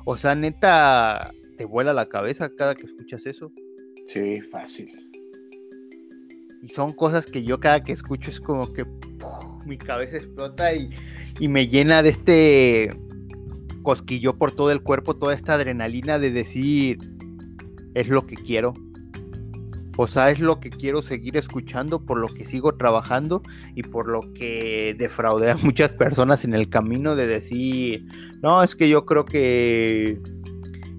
o 0.04 0.18
sea, 0.18 0.36
neta, 0.36 1.32
te 1.58 1.66
vuela 1.66 1.94
la 1.94 2.08
cabeza 2.08 2.50
cada 2.56 2.76
que 2.76 2.86
escuchas 2.86 3.26
eso. 3.26 3.52
Sí, 4.06 4.42
fácil. 4.42 4.90
Y 6.62 6.70
son 6.70 6.94
cosas 6.94 7.26
que 7.26 7.44
yo 7.44 7.60
cada 7.60 7.84
que 7.84 7.94
escucho 7.94 8.30
es 8.30 8.42
como 8.42 8.74
que 8.74 8.86
mi 9.66 9.78
cabeza 9.78 10.18
explota 10.18 10.74
y, 10.74 10.90
y 11.40 11.48
me 11.48 11.68
llena 11.68 12.04
de 12.04 12.10
este 12.10 13.05
cosquillo 13.86 14.38
por 14.38 14.52
todo 14.52 14.72
el 14.72 14.82
cuerpo, 14.82 15.16
toda 15.16 15.34
esta 15.34 15.54
adrenalina 15.54 16.20
de 16.20 16.32
decir, 16.32 17.00
es 17.94 18.10
lo 18.10 18.28
que 18.28 18.36
quiero 18.36 18.74
o 19.98 20.08
sea, 20.08 20.30
es 20.30 20.40
lo 20.40 20.60
que 20.60 20.70
quiero 20.70 21.02
seguir 21.02 21.38
escuchando, 21.38 22.06
por 22.06 22.18
lo 22.18 22.28
que 22.28 22.46
sigo 22.46 22.76
trabajando 22.76 23.42
y 23.76 23.84
por 23.84 24.08
lo 24.08 24.34
que 24.34 24.96
defraudé 24.98 25.52
a 25.52 25.58
muchas 25.58 25.92
personas 25.94 26.44
en 26.44 26.54
el 26.54 26.70
camino 26.70 27.16
de 27.16 27.28
decir, 27.28 28.06
no, 28.42 28.62
es 28.62 28.76
que 28.76 28.90
yo 28.90 29.06
creo 29.06 29.26
que 29.26 30.20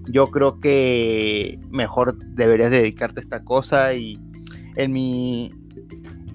yo 0.09 0.27
creo 0.27 0.59
que 0.59 1.59
mejor 1.69 2.17
deberías 2.17 2.71
dedicarte 2.71 3.19
a 3.19 3.23
esta 3.23 3.43
cosa 3.43 3.93
y 3.93 4.17
en 4.75 4.93
mi 4.93 5.51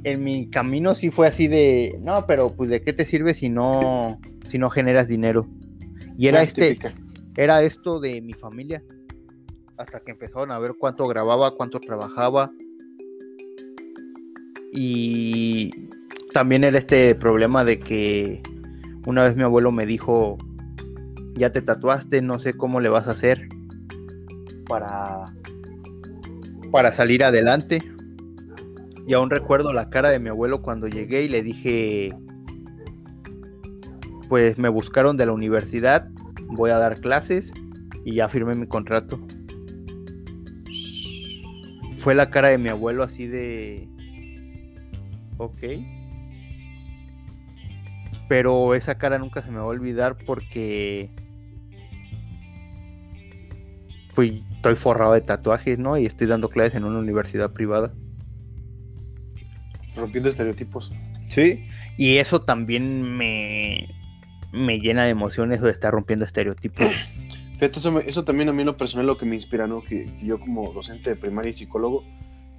en 0.04 0.22
mi 0.24 0.50
camino 0.50 0.94
sí 0.94 1.10
fue 1.10 1.28
así 1.28 1.46
de, 1.48 1.96
no, 2.00 2.26
pero 2.26 2.54
pues 2.54 2.68
de 2.70 2.82
qué 2.82 2.92
te 2.92 3.06
sirve 3.06 3.34
si 3.34 3.48
no 3.48 4.20
si 4.48 4.58
no 4.58 4.70
generas 4.70 5.08
dinero. 5.08 5.48
Y 6.22 6.28
era 6.28 6.40
este 6.44 6.78
era 7.34 7.64
esto 7.64 7.98
de 7.98 8.22
mi 8.22 8.32
familia 8.32 8.80
hasta 9.76 9.98
que 9.98 10.12
empezaron 10.12 10.52
a 10.52 10.58
ver 10.60 10.74
cuánto 10.78 11.08
grababa, 11.08 11.56
cuánto 11.56 11.80
trabajaba. 11.80 12.52
Y 14.72 15.72
también 16.32 16.62
era 16.62 16.78
este 16.78 17.16
problema 17.16 17.64
de 17.64 17.80
que 17.80 18.40
una 19.04 19.24
vez 19.24 19.34
mi 19.34 19.42
abuelo 19.42 19.72
me 19.72 19.84
dijo, 19.84 20.36
ya 21.34 21.50
te 21.50 21.60
tatuaste, 21.60 22.22
no 22.22 22.38
sé 22.38 22.54
cómo 22.54 22.78
le 22.78 22.88
vas 22.88 23.08
a 23.08 23.12
hacer 23.12 23.48
para, 24.68 25.24
para 26.70 26.92
salir 26.92 27.24
adelante. 27.24 27.82
Y 29.08 29.14
aún 29.14 29.28
recuerdo 29.28 29.72
la 29.72 29.90
cara 29.90 30.10
de 30.10 30.20
mi 30.20 30.28
abuelo 30.28 30.62
cuando 30.62 30.86
llegué 30.86 31.24
y 31.24 31.28
le 31.28 31.42
dije, 31.42 32.14
pues 34.32 34.56
me 34.56 34.70
buscaron 34.70 35.18
de 35.18 35.26
la 35.26 35.32
universidad, 35.32 36.08
voy 36.46 36.70
a 36.70 36.78
dar 36.78 37.02
clases 37.02 37.52
y 38.02 38.14
ya 38.14 38.30
firmé 38.30 38.54
mi 38.54 38.66
contrato 38.66 39.20
fue 42.02 42.14
la 42.14 42.30
cara 42.30 42.48
de 42.48 42.56
mi 42.56 42.70
abuelo 42.70 43.02
así 43.02 43.26
de... 43.26 43.90
Ok. 45.36 45.62
Pero 48.26 48.74
esa 48.74 48.96
cara 48.96 49.18
nunca 49.18 49.42
se 49.42 49.50
me 49.50 49.58
va 49.58 49.64
a 49.64 49.66
olvidar 49.66 50.16
porque... 50.16 51.10
Fui, 54.14 54.46
estoy 54.56 54.76
forrado 54.76 55.12
de 55.12 55.20
tatuajes, 55.20 55.78
¿no? 55.78 55.98
Y 55.98 56.06
estoy 56.06 56.26
dando 56.26 56.48
clases 56.48 56.76
en 56.76 56.84
una 56.84 57.00
universidad 57.00 57.52
privada. 57.52 57.92
Rompiendo 59.94 60.30
estereotipos. 60.30 60.90
Sí, 61.28 61.66
y 61.98 62.16
eso 62.16 62.40
también 62.40 63.16
me, 63.16 64.01
me 64.52 64.78
llena 64.78 65.04
de 65.04 65.10
emociones 65.10 65.60
de 65.60 65.70
estar 65.70 65.92
rompiendo 65.92 66.24
estereotipos. 66.24 66.86
eso, 67.60 68.24
también 68.24 68.48
a 68.48 68.52
mí 68.52 68.62
en 68.62 68.66
lo 68.66 68.76
personal 68.76 69.06
lo 69.06 69.16
que 69.16 69.26
me 69.26 69.34
inspira, 69.34 69.66
¿no? 69.66 69.82
Que, 69.82 70.12
yo 70.22 70.38
como 70.40 70.72
docente 70.72 71.10
de 71.10 71.16
primaria 71.16 71.50
y 71.50 71.54
psicólogo, 71.54 72.04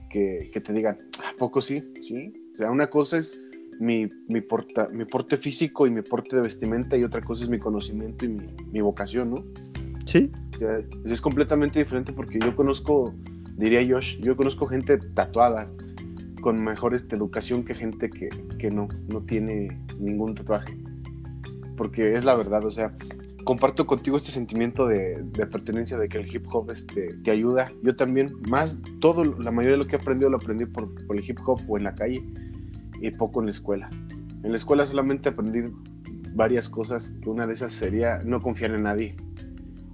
que, 0.10 0.62
te 0.64 0.74
digan, 0.74 0.98
¿a 1.26 1.36
poco 1.38 1.62
sí? 1.62 1.91
¿Sí? 2.02 2.32
O 2.54 2.58
sea, 2.58 2.70
una 2.70 2.88
cosa 2.88 3.18
es 3.18 3.41
mi, 3.80 4.08
mi, 4.30 4.41
porta, 4.41 4.88
mi 4.89 5.06
porte 5.06 5.38
físico 5.38 5.88
y 5.88 5.91
mi 5.91 6.04
porte 6.04 6.36
de 6.36 6.44
vestimenta 6.44 6.96
y 6.96 7.04
otra 7.04 7.22
cosa 7.22 7.44
es 7.44 7.50
mi 7.50 7.58
conocimiento 7.58 8.26
y 8.26 8.30
mi, 8.30 8.82
vocación, 8.82 9.32
¿no? 9.32 9.44
Sí. 10.06 10.32
O 10.54 10.58
sea, 10.58 10.80
es 11.06 11.22
completamente 11.22 11.80
diferente 11.80 12.14
porque 12.14 12.38
yo 12.39 12.56
conozco, 12.56 13.16
diría 13.58 13.82
Josh, 13.88 14.20
yo 14.20 14.38
conozco 14.38 14.68
gente 14.68 14.98
tatuada 14.98 15.72
con 16.41 16.64
mejor 16.64 16.94
este, 16.94 17.16
educación 17.16 17.64
que 17.64 17.74
gente 17.74 18.10
que, 18.10 18.30
que 18.60 18.70
no, 18.70 18.88
no 19.08 19.22
tiene 19.22 19.80
ningún 19.98 20.36
tatuaje. 20.36 20.78
Porque 21.76 22.13
es 22.13 22.24
la 22.24 22.36
verdad, 22.36 22.63
o 22.65 22.71
sea, 22.71 22.93
comparto 23.43 23.86
contigo 23.86 24.17
este 24.17 24.32
sentimiento 24.32 24.88
de, 24.88 25.24
pertenencia, 25.51 25.97
de 25.97 26.07
que 26.09 26.17
el 26.17 26.34
hip 26.34 26.45
hop 26.51 26.71
este, 26.71 27.15
te 27.24 27.32
ayuda. 27.32 27.71
Yo 27.82 27.95
también, 27.95 28.34
más, 28.49 28.78
todo, 28.99 29.24
la 29.24 29.51
mayoría 29.51 29.78
de 29.78 29.84
lo 29.84 29.88
que 29.88 29.95
he 29.95 29.99
aprendido 29.99 30.30
lo 30.30 30.38
aprendí 30.38 30.65
por, 30.65 30.89
el 31.09 31.30
hip 31.30 31.39
hop 31.45 31.61
o 31.67 31.78
en 31.78 31.84
la 31.84 31.95
calle 31.95 32.24
y 33.01 33.11
poco 33.11 33.41
en 33.41 33.47
la 33.47 33.51
escuela. 33.51 33.89
En 34.43 34.49
la 34.49 34.55
escuela 34.55 34.86
solamente 34.86 35.30
aprendí 35.30 35.61
varias 36.34 36.69
cosas, 36.69 37.15
una 37.26 37.45
de 37.45 37.53
esas 37.53 37.71
sería 37.71 38.19
no 38.19 38.39
confiar 38.41 38.71
en 38.71 38.84
nadie, 38.84 39.15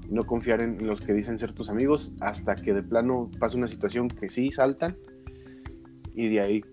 no 0.10 0.24
confiar 0.24 0.62
en 0.62 0.86
los 0.88 1.02
que 1.02 1.14
dicen 1.14 1.38
ser 1.38 1.54
tus 1.54 1.70
amigos 1.70 2.16
hasta 2.22 2.56
que 2.56 2.74
de 2.74 2.82
plano 2.82 3.30
pasa 3.40 3.58
una 3.58 3.68
situación 3.68 4.08
que 4.08 4.30
sí 4.30 4.52
saltan 4.52 4.98
y 6.16 6.30
de 6.30 6.42
ahí. 6.42 6.66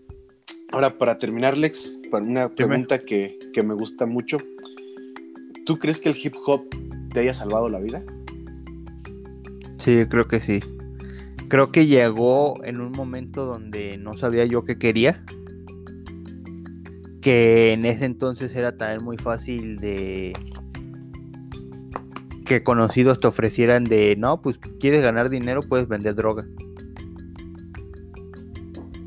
Ahora, 0.73 0.99
para 0.99 1.19
terminar, 1.19 1.57
Lex, 1.57 2.01
una 2.13 2.49
pregunta 2.55 2.99
que, 2.99 3.39
que 3.53 3.63
me 3.63 3.75
gusta 3.75 4.07
mucho. 4.07 4.39
¿Tú 5.67 5.81
crees 5.81 6.01
que 6.01 6.09
el 6.11 6.17
hip 6.17 6.35
hop 6.47 6.63
te 7.13 7.19
haya 7.21 7.35
salvado 7.35 7.69
la 7.69 7.81
vida? 7.81 8.05
Sí, 9.79 10.07
creo 10.09 10.29
que 10.29 10.39
sí. 10.39 10.61
Creo 11.49 11.73
que 11.73 11.87
llegó 11.87 12.65
en 12.65 12.81
un 12.81 12.93
momento 12.93 13.45
donde 13.45 13.99
no 13.99 14.15
sabía 14.15 14.45
yo 14.45 14.65
qué 14.65 14.79
quería. 14.79 15.25
Que 17.21 17.73
en 17.73 17.85
ese 17.85 18.05
entonces 18.05 18.55
era 18.55 18.77
también 18.77 19.03
muy 19.03 19.17
fácil 19.17 19.79
de 19.79 20.35
que 22.45 22.63
conocidos 22.63 23.19
te 23.19 23.27
ofrecieran 23.27 23.83
de, 23.83 24.15
no, 24.17 24.41
pues 24.41 24.59
quieres 24.79 25.03
ganar 25.03 25.31
dinero, 25.31 25.63
puedes 25.63 25.89
vender 25.89 26.15
droga. 26.15 26.47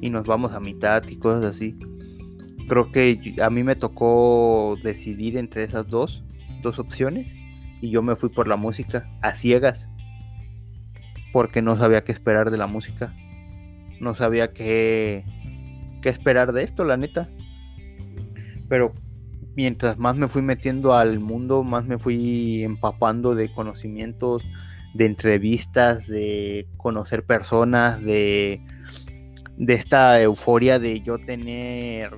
Y 0.02 0.10
nos 0.10 0.28
vamos 0.28 0.52
a 0.52 0.60
mitad 0.60 1.08
y 1.08 1.16
cosas 1.16 1.46
así. 1.46 1.78
Creo 2.68 2.92
que 2.92 3.36
a 3.42 3.50
mí 3.50 3.64
me 3.64 3.78
tocó 3.78 4.76
decidir 4.84 5.38
entre 5.38 5.64
esas 5.64 5.88
dos 5.88 6.26
dos 6.62 6.80
opciones 6.80 7.34
y 7.82 7.90
yo 7.90 8.02
me 8.02 8.16
fui 8.16 8.30
por 8.30 8.48
la 8.48 8.58
música 8.58 9.10
a 9.22 9.34
ciegas 9.36 9.90
porque 11.32 11.62
no 11.62 11.78
sabía 11.78 12.04
qué 12.04 12.12
esperar 12.12 12.52
de 12.52 12.58
la 12.58 12.68
música. 12.68 13.14
No 14.00 14.16
sabía 14.16 14.54
qué, 14.54 15.26
qué 16.02 16.10
esperar 16.10 16.54
de 16.54 16.64
esto, 16.64 16.84
la 16.84 16.98
neta. 16.98 17.30
Pero 18.68 18.94
mientras 19.56 19.98
más 19.98 20.16
me 20.16 20.28
fui 20.28 20.42
metiendo 20.42 20.94
al 20.94 21.20
mundo, 21.20 21.64
más 21.64 21.86
me 21.86 22.00
fui 22.00 22.64
empapando 22.64 23.36
de 23.36 23.52
conocimientos, 23.54 24.44
de 24.94 25.06
entrevistas, 25.06 26.08
de 26.08 26.68
conocer 26.78 27.26
personas, 27.26 28.02
de, 28.02 28.62
de 29.58 29.74
esta 29.74 30.22
euforia 30.22 30.80
de 30.80 31.02
yo 31.02 31.20
tener 31.20 32.16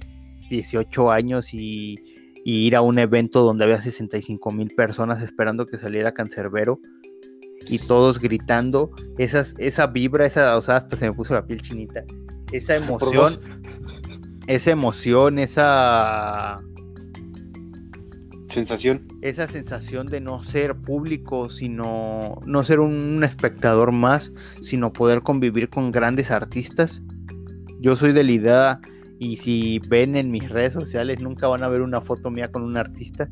18 0.50 1.12
años 1.12 1.54
y 1.54 1.96
y 2.44 2.66
ir 2.68 2.76
a 2.76 2.82
un 2.82 3.00
evento 3.00 3.44
donde 3.44 3.66
había 3.66 3.82
65 3.82 4.52
mil 4.52 4.70
personas 4.76 5.22
esperando 5.24 5.66
que 5.66 5.78
saliera 5.78 6.14
Cancerbero 6.14 6.80
y 7.68 7.80
todos 7.80 8.20
gritando, 8.20 8.92
esas, 9.18 9.54
esa 9.58 9.88
vibra, 9.88 10.26
esa, 10.26 10.58
o 10.58 10.62
sea, 10.62 10.78
hasta 10.78 10.98
se 10.98 11.08
me 11.08 11.14
puso 11.14 11.34
la 11.34 11.46
piel 11.46 11.62
chinita, 11.62 12.04
esa 12.52 12.76
emoción, 12.76 13.34
esa 14.48 14.72
emoción, 14.72 15.40
esa 15.40 16.62
sensación. 18.48 19.08
Esa 19.22 19.48
sensación 19.48 20.08
de 20.08 20.22
no 20.22 20.44
ser 20.44 20.76
público, 20.76 21.50
sino 21.50 22.40
no 22.46 22.64
ser 22.64 22.80
un 22.80 23.24
espectador 23.24 23.92
más, 23.92 24.34
sino 24.62 24.92
poder 24.92 25.22
convivir 25.22 25.70
con 25.70 25.92
grandes 25.92 26.32
artistas. 26.32 27.02
Yo 27.80 27.96
soy 27.96 28.12
de 28.12 28.24
la 28.24 28.32
idea 28.32 28.82
y 29.22 29.38
si 29.38 29.78
ven 29.88 30.16
en 30.16 30.32
mis 30.32 30.50
redes 30.50 30.74
sociales, 30.74 31.22
nunca 31.22 31.48
van 31.48 31.62
a 31.62 31.68
ver 31.68 31.84
una 31.84 32.02
foto 32.02 32.32
mía 32.32 32.52
con 32.52 32.64
un 32.64 32.76
artista. 32.76 33.30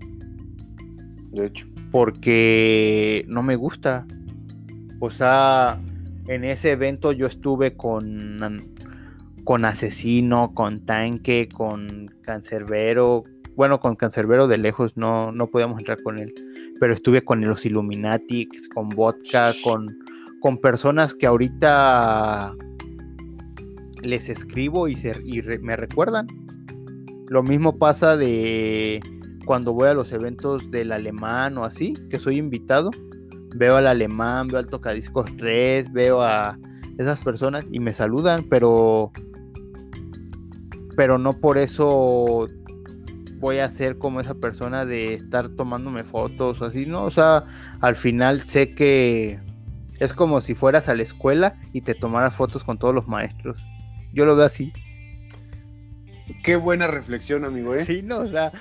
De 1.32 1.48
hecho. 1.48 1.66
Porque 1.92 3.26
no 3.28 3.42
me 3.42 3.56
gusta. 3.56 4.06
O 5.00 5.10
sea, 5.10 5.82
en 6.28 6.44
ese 6.44 6.74
evento 6.74 7.12
yo 7.12 7.26
estuve 7.26 7.76
con, 7.76 8.72
con 9.44 9.66
Asesino, 9.66 10.54
con 10.54 10.86
Tanque, 10.86 11.50
con 11.52 12.14
Cancerbero. 12.22 13.24
Bueno, 13.56 13.80
con 13.80 13.96
Cancerbero 13.96 14.48
de 14.48 14.60
lejos 14.60 14.96
no, 14.96 15.32
no 15.32 15.48
podíamos 15.48 15.80
entrar 15.80 16.04
con 16.04 16.20
él. 16.20 16.36
Pero 16.80 16.94
estuve 16.94 17.24
con 17.24 17.42
los 17.42 17.66
Illuminatics, 17.66 18.70
con 18.70 18.90
Vodka, 18.90 19.56
con, 19.64 19.88
con 20.40 20.60
personas 20.60 21.16
que 21.16 21.26
ahorita 21.26 22.54
les 24.02 24.30
escribo 24.30 24.88
y, 24.88 24.98
me 25.62 25.76
recuerdan. 25.76 26.28
Lo 27.28 27.44
mismo 27.44 27.78
pasa 27.78 28.18
de 28.18 29.02
cuando 29.46 29.74
voy 29.74 29.90
a 29.90 29.94
los 29.94 30.12
eventos 30.12 30.70
del 30.72 30.92
alemán 30.92 31.58
o 31.58 31.64
así, 31.64 31.94
que 32.10 32.20
soy 32.20 32.38
invitado, 32.38 32.92
veo 33.56 33.78
al 33.78 33.88
alemán, 33.88 34.48
veo 34.48 34.60
al 34.60 34.68
tocadiscos 34.68 35.26
3, 35.38 35.92
veo 35.92 36.22
a 36.22 36.58
esas 36.98 37.18
personas 37.20 37.66
y 37.72 37.80
me 37.80 37.94
saludan, 37.94 38.46
pero 38.50 39.12
pero 40.96 41.18
no 41.18 41.40
por 41.40 41.58
eso 41.58 42.48
voy 43.40 43.60
a 43.60 43.70
ser 43.70 43.98
como 43.98 44.20
esa 44.20 44.36
persona 44.36 44.86
de 44.86 45.14
estar 45.14 45.48
tomándome 45.50 46.04
fotos 46.04 46.62
o 46.62 46.66
así, 46.66 46.86
¿no? 46.86 47.06
O 47.06 47.10
sea, 47.10 47.46
al 47.80 47.96
final 47.96 48.42
sé 48.42 48.72
que 48.72 49.40
es 50.00 50.14
como 50.14 50.42
si 50.42 50.56
fueras 50.56 50.90
a 50.90 50.96
la 50.96 51.04
escuela 51.04 51.56
y 51.74 51.82
te 51.82 51.96
tomaras 51.96 52.36
fotos 52.36 52.64
con 52.64 52.78
todos 52.78 52.94
los 52.94 53.08
maestros. 53.08 53.66
Yo 54.14 54.26
lo 54.26 54.36
veo 54.36 54.46
así. 54.46 54.74
Qué 56.44 56.56
buena 56.56 56.88
reflexión, 56.88 57.46
amigo, 57.46 57.76
¿eh? 57.76 57.86
Sí, 57.86 58.02
no, 58.04 58.20
o 58.20 58.28
sea, 58.28 58.52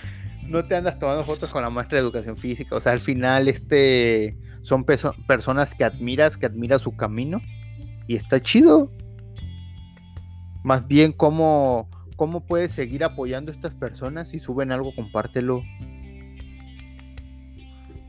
no 0.48 0.64
te 0.64 0.76
andas 0.76 0.98
tomando 0.98 1.24
fotos 1.24 1.50
con 1.50 1.62
la 1.62 1.70
maestra 1.70 1.96
de 1.96 2.02
educación 2.02 2.36
física. 2.36 2.74
O 2.74 2.80
sea, 2.80 2.92
al 2.92 3.00
final, 3.00 3.48
este 3.48 4.36
son 4.62 4.84
personas 4.84 5.74
que 5.74 5.84
admiras, 5.84 6.36
que 6.36 6.46
admiras 6.46 6.82
su 6.82 6.96
camino. 6.96 7.40
Y 8.06 8.16
está 8.16 8.40
chido. 8.40 8.90
Más 10.64 10.86
bien, 10.86 11.12
¿cómo, 11.12 11.88
¿cómo 12.16 12.44
puedes 12.44 12.72
seguir 12.72 13.04
apoyando 13.04 13.52
a 13.52 13.54
estas 13.54 13.74
personas? 13.74 14.28
Si 14.28 14.38
suben 14.38 14.72
algo, 14.72 14.94
compártelo. 14.94 15.62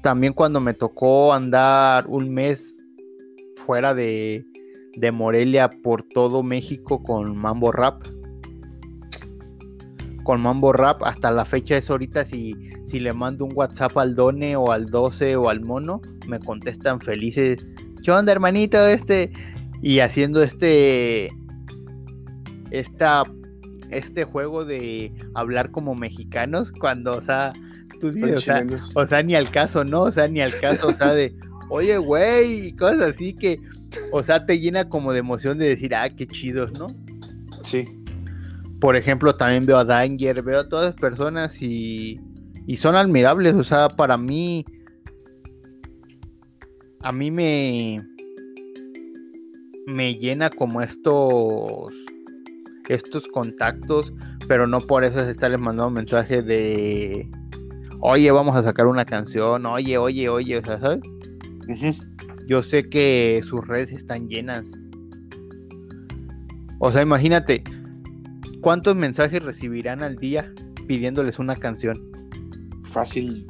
También 0.02 0.34
cuando 0.34 0.60
me 0.60 0.74
tocó 0.74 1.34
andar 1.34 2.08
un 2.08 2.34
mes 2.34 2.84
fuera 3.66 3.94
de, 3.94 4.46
de 5.00 5.12
Morelia 5.12 5.70
por 5.70 6.04
todo 6.04 6.44
México 6.44 7.02
con 7.04 7.38
Mambo 7.38 7.72
Rap 7.72 8.04
con 10.30 10.42
Mambo 10.42 10.74
Rap. 10.74 11.02
Hasta 11.06 11.32
la 11.32 11.44
fecha 11.44 11.76
es 11.76 11.90
ahorita 11.90 12.24
si, 12.24 12.56
si 12.84 13.00
le 13.00 13.14
mando 13.14 13.46
un 13.46 13.52
WhatsApp 13.56 13.98
al 13.98 14.14
Done 14.14 14.56
o 14.56 14.72
al 14.72 14.86
12 14.86 15.36
o 15.36 15.50
al 15.50 15.62
Mono, 15.62 16.04
me 16.28 16.40
contestan 16.40 17.02
felices. 17.02 17.66
¿Qué 18.04 18.12
onda, 18.12 18.32
hermanito? 18.32 18.86
Este. 18.86 19.32
Y 19.82 20.02
haciendo 20.02 20.44
este. 20.44 21.32
Esta, 22.70 23.24
este 23.90 24.24
juego 24.24 24.66
de 24.66 25.12
hablar 25.34 25.72
como 25.72 25.96
mexicanos 25.96 26.72
cuando, 26.72 27.18
o 27.18 27.22
sea, 27.22 27.52
tú 28.00 28.12
dices, 28.12 28.36
o 28.36 28.40
sea, 28.40 28.64
o 28.94 29.06
sea, 29.08 29.24
ni 29.24 29.34
al 29.34 29.50
caso, 29.50 29.84
¿no? 29.84 30.04
O 30.04 30.12
sea, 30.12 30.28
ni 30.28 30.42
al 30.42 30.56
caso, 30.60 30.90
o 30.90 30.94
sea, 30.94 31.16
de, 31.16 31.36
oye, 31.72 31.98
güey, 31.98 32.76
cosas 32.76 33.16
así 33.16 33.34
que, 33.34 33.60
o 34.12 34.24
sea, 34.24 34.46
te 34.46 34.60
llena 34.60 34.90
como 34.90 35.14
de 35.14 35.20
emoción 35.20 35.58
de 35.58 35.70
decir, 35.70 35.96
ah, 35.96 36.10
qué 36.10 36.28
chidos, 36.28 36.74
¿no? 36.74 36.88
Sí 37.64 37.86
por 38.80 38.96
ejemplo, 38.96 39.36
también 39.36 39.66
veo 39.66 39.78
a 39.78 39.86
Danger, 39.86 40.42
veo 40.42 40.62
a 40.62 40.70
todas 40.70 40.88
las 40.88 40.96
personas 40.96 41.62
y, 41.62 42.20
y 42.66 42.78
son 42.78 42.96
admirables. 42.96 43.56
O 43.56 43.64
sea, 43.64 43.90
para 43.90 44.18
mí, 44.18 44.66
a 47.02 47.12
mí 47.12 47.30
me, 47.30 48.02
me 49.86 50.16
llena 50.16 50.50
como 50.50 50.82
estos, 50.82 51.94
estos 52.88 53.28
contactos, 53.28 54.14
pero 54.48 54.66
no 54.66 54.80
por 54.82 55.04
eso 55.04 55.20
es 55.22 55.28
estarles 55.28 55.60
mandando 55.60 55.90
mensaje 55.90 56.42
de, 56.42 57.30
oye, 58.02 58.32
vamos 58.32 58.56
a 58.56 58.64
sacar 58.64 58.88
una 58.88 59.06
canción, 59.06 59.66
oye, 59.66 59.98
oye, 59.98 60.30
oye, 60.30 60.58
o 60.58 60.66
sea, 60.66 60.80
¿sabes? 60.80 61.02
Yo 62.50 62.62
sé 62.62 62.90
que 62.90 63.42
sus 63.48 63.66
redes 63.66 63.94
están 63.94 64.28
llenas. 64.28 64.66
O 66.80 66.92
sea, 66.92 67.02
imagínate, 67.02 67.64
¿Cuántos 68.62 68.96
mensajes 68.96 69.42
recibirán 69.42 70.04
al 70.04 70.18
día 70.18 70.54
pidiéndoles 70.88 71.40
una 71.40 71.56
canción? 71.56 71.98
Fácil. 72.84 73.48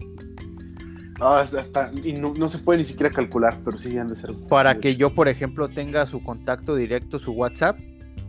hasta, 1.19 1.91
y 2.03 2.13
no, 2.13 2.47
se 2.47 2.59
puede 2.59 2.79
ni 2.79 2.83
siquiera 2.83 3.09
calcular, 3.09 3.59
pero 3.65 3.77
sí 3.77 3.97
han 3.97 4.09
de 4.09 4.15
ser. 4.15 4.33
Para 4.47 4.75
que 4.79 4.95
yo, 4.95 5.15
por 5.15 5.27
ejemplo, 5.27 5.67
tenga 5.67 6.05
su 6.05 6.21
contacto 6.21 6.75
directo, 6.75 7.17
su 7.17 7.31
WhatsApp, 7.31 7.79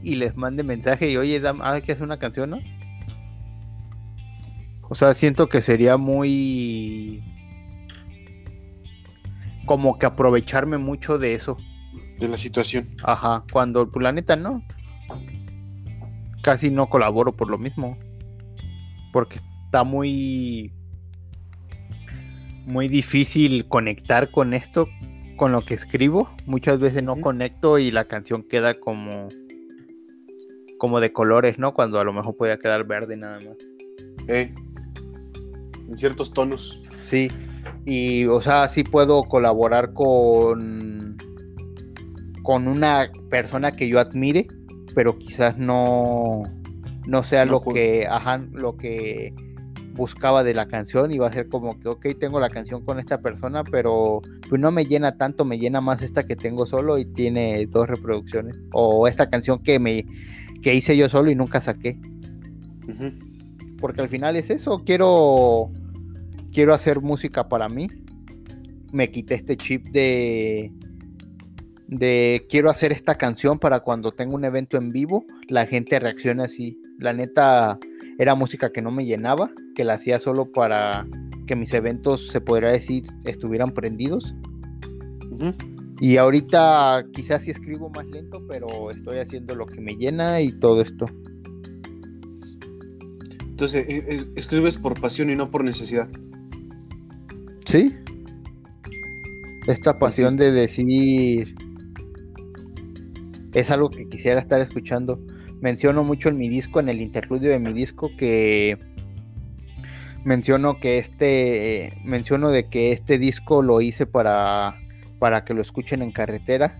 y 0.02 0.16
les 0.16 0.36
mande 0.36 0.62
mensaje 0.62 1.10
y 1.10 1.18
oye, 1.18 1.42
hay 1.62 1.82
que 1.82 1.92
hacer 1.92 2.04
una 2.04 2.18
canción, 2.18 2.50
¿no? 2.50 2.58
O 4.88 4.94
sea, 4.94 5.12
siento 5.12 5.48
que 5.48 5.60
sería 5.60 5.98
muy. 5.98 7.22
Como 9.70 10.00
que 10.00 10.06
aprovecharme 10.06 10.78
mucho 10.78 11.16
de 11.16 11.34
eso. 11.34 11.56
De 12.18 12.26
la 12.26 12.36
situación. 12.36 12.88
Ajá, 13.04 13.44
cuando 13.52 13.80
el 13.82 13.88
planeta 13.88 14.34
no 14.34 14.64
casi 16.42 16.72
no 16.72 16.88
colaboro 16.88 17.36
por 17.36 17.48
lo 17.48 17.56
mismo. 17.56 17.96
Porque 19.12 19.38
está 19.66 19.84
muy. 19.84 20.72
Muy 22.66 22.88
difícil 22.88 23.68
conectar 23.68 24.32
con 24.32 24.54
esto, 24.54 24.88
con 25.36 25.52
lo 25.52 25.60
que 25.60 25.74
escribo. 25.74 26.28
Muchas 26.46 26.80
veces 26.80 27.04
no 27.04 27.20
conecto 27.20 27.78
y 27.78 27.92
la 27.92 28.06
canción 28.06 28.42
queda 28.42 28.74
como. 28.74 29.28
Como 30.78 30.98
de 30.98 31.12
colores, 31.12 31.60
¿no? 31.60 31.74
Cuando 31.74 32.00
a 32.00 32.04
lo 32.04 32.12
mejor 32.12 32.36
podía 32.36 32.58
quedar 32.58 32.88
verde 32.88 33.16
nada 33.16 33.38
más. 33.38 33.56
Eh, 34.26 34.52
en 35.88 35.96
ciertos 35.96 36.32
tonos. 36.32 36.82
Sí. 36.98 37.28
Y, 37.90 38.26
o 38.26 38.40
sea, 38.40 38.68
sí 38.68 38.84
puedo 38.84 39.24
colaborar 39.24 39.92
con. 39.92 41.16
Con 42.42 42.68
una 42.68 43.10
persona 43.28 43.72
que 43.72 43.88
yo 43.88 44.00
admire 44.00 44.46
pero 44.94 45.18
quizás 45.18 45.56
no, 45.58 46.42
no 47.06 47.22
sea 47.22 47.44
lo 47.44 47.60
que, 47.62 48.06
ajá, 48.08 48.38
lo 48.52 48.76
que 48.76 49.34
buscaba 49.92 50.44
de 50.44 50.54
la 50.54 50.66
canción 50.66 51.10
y 51.10 51.18
va 51.18 51.28
a 51.28 51.32
ser 51.32 51.48
como 51.48 51.78
que, 51.78 51.88
ok, 51.88 52.06
tengo 52.18 52.40
la 52.40 52.48
canción 52.48 52.84
con 52.84 52.98
esta 52.98 53.20
persona, 53.20 53.64
pero 53.64 54.22
pues 54.48 54.60
no 54.60 54.70
me 54.70 54.84
llena 54.84 55.16
tanto, 55.16 55.44
me 55.44 55.58
llena 55.58 55.80
más 55.80 56.02
esta 56.02 56.24
que 56.24 56.36
tengo 56.36 56.66
solo 56.66 56.98
y 56.98 57.04
tiene 57.04 57.66
dos 57.66 57.88
reproducciones. 57.88 58.56
O 58.72 59.06
esta 59.08 59.28
canción 59.28 59.62
que 59.62 59.78
me 59.78 60.06
que 60.62 60.74
hice 60.74 60.96
yo 60.96 61.08
solo 61.08 61.30
y 61.30 61.34
nunca 61.34 61.60
saqué. 61.60 61.98
Porque 63.78 64.02
al 64.02 64.08
final 64.08 64.36
es 64.36 64.50
eso, 64.50 64.82
quiero 64.84 65.70
quiero 66.52 66.74
hacer 66.74 67.00
música 67.00 67.48
para 67.48 67.68
mí. 67.68 67.88
Me 68.92 69.10
quité 69.10 69.34
este 69.34 69.56
chip 69.56 69.88
de 69.88 70.72
de 71.90 72.46
quiero 72.48 72.70
hacer 72.70 72.92
esta 72.92 73.16
canción 73.16 73.58
para 73.58 73.80
cuando 73.80 74.12
tenga 74.12 74.36
un 74.36 74.44
evento 74.44 74.76
en 74.76 74.90
vivo, 74.90 75.24
la 75.48 75.66
gente 75.66 75.98
reaccione 75.98 76.44
así. 76.44 76.80
La 76.98 77.12
neta 77.12 77.78
era 78.16 78.36
música 78.36 78.70
que 78.70 78.80
no 78.80 78.92
me 78.92 79.04
llenaba, 79.04 79.50
que 79.74 79.82
la 79.82 79.94
hacía 79.94 80.20
solo 80.20 80.52
para 80.52 81.04
que 81.48 81.56
mis 81.56 81.74
eventos, 81.74 82.28
se 82.28 82.40
podría 82.40 82.70
decir, 82.70 83.04
estuvieran 83.24 83.72
prendidos. 83.72 84.36
Y 86.00 86.16
ahorita 86.16 87.06
quizás 87.12 87.42
sí 87.42 87.50
escribo 87.50 87.90
más 87.90 88.06
lento, 88.06 88.46
pero 88.46 88.92
estoy 88.92 89.18
haciendo 89.18 89.56
lo 89.56 89.66
que 89.66 89.80
me 89.80 89.96
llena 89.96 90.40
y 90.40 90.52
todo 90.52 90.82
esto. 90.82 91.06
Entonces, 93.48 93.86
eh, 93.88 94.04
eh, 94.08 94.26
escribes 94.36 94.78
por 94.78 95.00
pasión 95.00 95.28
y 95.28 95.34
no 95.34 95.50
por 95.50 95.64
necesidad. 95.64 96.08
Sí. 97.70 97.96
Esta 99.68 99.96
pasión 100.00 100.36
de 100.36 100.50
decir, 100.50 101.54
es 103.54 103.70
algo 103.70 103.90
que 103.90 104.08
quisiera 104.08 104.40
estar 104.40 104.60
escuchando. 104.60 105.24
Menciono 105.60 106.02
mucho 106.02 106.30
en 106.30 106.36
mi 106.36 106.48
disco, 106.48 106.80
en 106.80 106.88
el 106.88 107.00
interludio 107.00 107.48
de 107.48 107.60
mi 107.60 107.72
disco, 107.72 108.10
que 108.18 108.76
menciono 110.24 110.80
que 110.80 110.98
este, 110.98 111.96
menciono 112.04 112.50
de 112.50 112.68
que 112.68 112.90
este 112.90 113.20
disco 113.20 113.62
lo 113.62 113.80
hice 113.80 114.04
para, 114.04 114.74
para 115.20 115.44
que 115.44 115.54
lo 115.54 115.60
escuchen 115.60 116.02
en 116.02 116.10
carretera, 116.10 116.76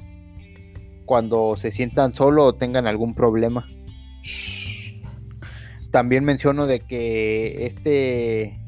cuando 1.04 1.56
se 1.56 1.70
sientan 1.70 2.16
solo 2.16 2.46
o 2.46 2.56
tengan 2.56 2.88
algún 2.88 3.14
problema. 3.14 3.64
También 5.92 6.24
menciono 6.24 6.66
de 6.66 6.80
que 6.80 7.64
este, 7.66 8.59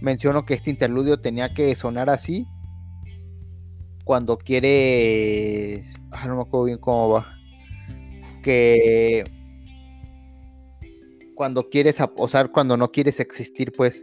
menciono 0.00 0.44
que 0.44 0.54
este 0.54 0.70
interludio 0.70 1.20
tenía 1.20 1.52
que 1.52 1.74
sonar 1.74 2.10
así 2.10 2.46
cuando 4.04 4.38
quieres, 4.38 5.84
ah, 6.12 6.26
no 6.26 6.36
me 6.36 6.42
acuerdo 6.42 6.64
bien 6.64 6.78
cómo 6.78 7.10
va, 7.10 7.34
que 8.42 9.24
cuando 11.34 11.68
quieres, 11.68 11.98
o 12.16 12.26
sea, 12.26 12.48
cuando 12.48 12.76
no 12.76 12.90
quieres 12.90 13.20
existir, 13.20 13.70
pues, 13.76 14.02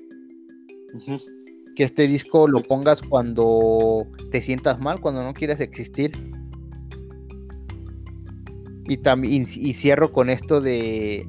que 1.76 1.84
este 1.84 2.08
disco 2.08 2.48
lo 2.48 2.62
pongas 2.62 3.02
cuando 3.02 4.08
te 4.32 4.42
sientas 4.42 4.80
mal, 4.80 5.02
cuando 5.02 5.24
no 5.24 5.34
quieres 5.34 5.60
existir. 5.60 6.12
Y 8.88 8.98
también 8.98 9.48
y 9.52 9.74
cierro 9.74 10.14
con 10.14 10.30
esto 10.30 10.62
de 10.62 11.28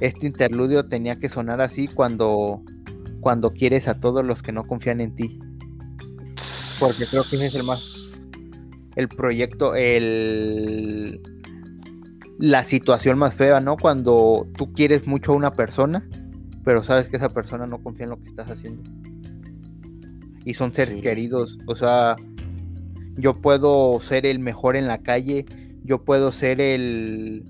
este 0.00 0.26
interludio 0.26 0.88
tenía 0.88 1.18
que 1.18 1.28
sonar 1.28 1.60
así 1.60 1.88
cuando 1.88 2.62
cuando 3.22 3.54
quieres 3.54 3.88
a 3.88 3.98
todos 3.98 4.22
los 4.22 4.42
que 4.42 4.52
no 4.52 4.64
confían 4.64 5.00
en 5.00 5.14
ti. 5.14 5.40
Porque 6.78 7.06
creo 7.10 7.22
que 7.22 7.36
ese 7.36 7.46
es 7.46 7.54
el 7.54 7.62
más 7.62 7.98
el 8.94 9.08
proyecto, 9.08 9.74
el, 9.74 11.22
la 12.38 12.62
situación 12.66 13.16
más 13.16 13.34
fea, 13.34 13.58
¿no? 13.60 13.78
Cuando 13.78 14.46
tú 14.58 14.74
quieres 14.74 15.06
mucho 15.06 15.32
a 15.32 15.36
una 15.36 15.54
persona 15.54 16.06
pero 16.64 16.82
sabes 16.82 17.08
que 17.08 17.16
esa 17.16 17.30
persona 17.30 17.66
no 17.66 17.82
confía 17.82 18.04
en 18.04 18.10
lo 18.10 18.18
que 18.18 18.28
estás 18.28 18.50
haciendo. 18.50 18.82
Y 20.44 20.54
son 20.54 20.74
seres 20.74 21.00
queridos, 21.02 21.58
o 21.66 21.76
sea, 21.76 22.16
yo 23.16 23.34
puedo 23.34 24.00
ser 24.00 24.26
el 24.26 24.38
mejor 24.40 24.76
en 24.76 24.88
la 24.88 24.98
calle, 24.98 25.46
yo 25.84 26.04
puedo 26.04 26.32
ser 26.32 26.60
el 26.60 27.44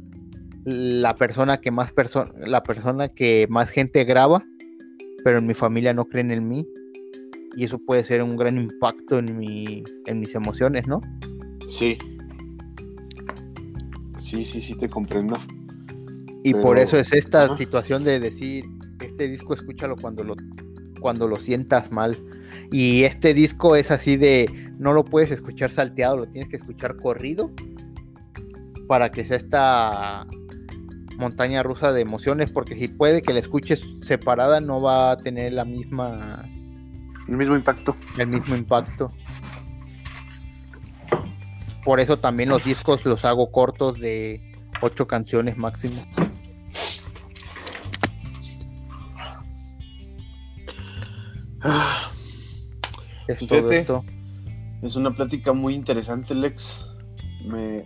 la 0.65 1.17
persona 1.17 1.57
que 1.57 1.73
más 1.73 1.93
la 2.37 2.63
persona 2.63 3.09
que 3.09 3.47
más 3.51 3.71
gente 3.71 4.05
graba, 4.05 4.45
pero 5.25 5.39
en 5.39 5.47
mi 5.47 5.55
familia 5.55 5.93
no 5.93 6.07
creen 6.07 6.31
en 6.31 6.49
mí 6.49 6.67
y 7.57 7.65
eso 7.65 7.79
puede 7.79 8.05
ser 8.05 8.23
un 8.23 8.37
gran 8.37 8.59
impacto 8.59 9.19
en 9.19 9.37
mi 9.37 9.85
en 10.07 10.21
mis 10.21 10.35
emociones, 10.35 10.87
¿no? 10.87 11.01
Sí. 11.69 11.99
Sí, 14.19 14.45
sí, 14.45 14.61
sí 14.61 14.75
te 14.77 14.89
comprendo. 14.89 15.37
Y 16.45 16.55
por 16.55 16.79
eso 16.79 16.99
es 16.99 17.13
esta 17.13 17.55
situación 17.57 18.03
de 18.03 18.19
decir, 18.19 18.65
este 19.01 19.29
disco 19.29 19.55
escúchalo 19.55 19.97
cuando 19.97 20.25
lo 20.25 20.35
cuando 21.01 21.29
lo 21.29 21.37
sientas 21.37 21.93
mal. 21.93 22.19
Y 22.71 23.03
este 23.03 23.35
disco 23.35 23.77
es 23.77 23.91
así 23.91 24.17
de 24.17 24.73
no 24.79 24.95
lo 24.95 25.05
puedes 25.05 25.31
escuchar 25.31 25.71
salteado, 25.71 26.17
lo 26.17 26.27
tienes 26.27 26.49
que 26.49 26.57
escuchar 26.57 26.97
corrido 26.97 27.51
para 28.89 29.13
que 29.13 29.25
sea 29.25 29.37
esta 29.37 30.27
montaña 31.17 31.63
rusa 31.63 31.93
de 31.93 32.01
emociones, 32.01 32.51
porque 32.51 32.75
si 32.75 32.89
puede 32.89 33.23
que 33.23 33.33
la 33.33 33.39
escuches 33.39 33.85
separada 34.03 34.61
no 34.61 34.81
va 34.81 35.13
a 35.13 35.17
tener 35.17 35.53
la 35.53 35.65
misma... 35.65 36.49
El 37.29 37.37
mismo 37.37 37.55
impacto. 37.55 37.95
El 38.19 38.29
mismo 38.29 38.57
impacto. 38.57 39.13
Por 41.85 42.01
eso 42.01 42.19
también 42.19 42.49
los 42.49 42.65
discos 42.65 43.05
los 43.05 43.25
hago 43.25 43.51
cortos 43.51 43.99
de 43.99 44.41
ocho 44.81 45.07
canciones 45.07 45.57
máximo. 45.57 46.05
Es 53.29 53.39
Es 54.83 54.97
una 54.97 55.13
plática 55.13 55.53
muy 55.53 55.75
interesante, 55.75 56.35
Lex. 56.35 56.85
Me, 57.45 57.85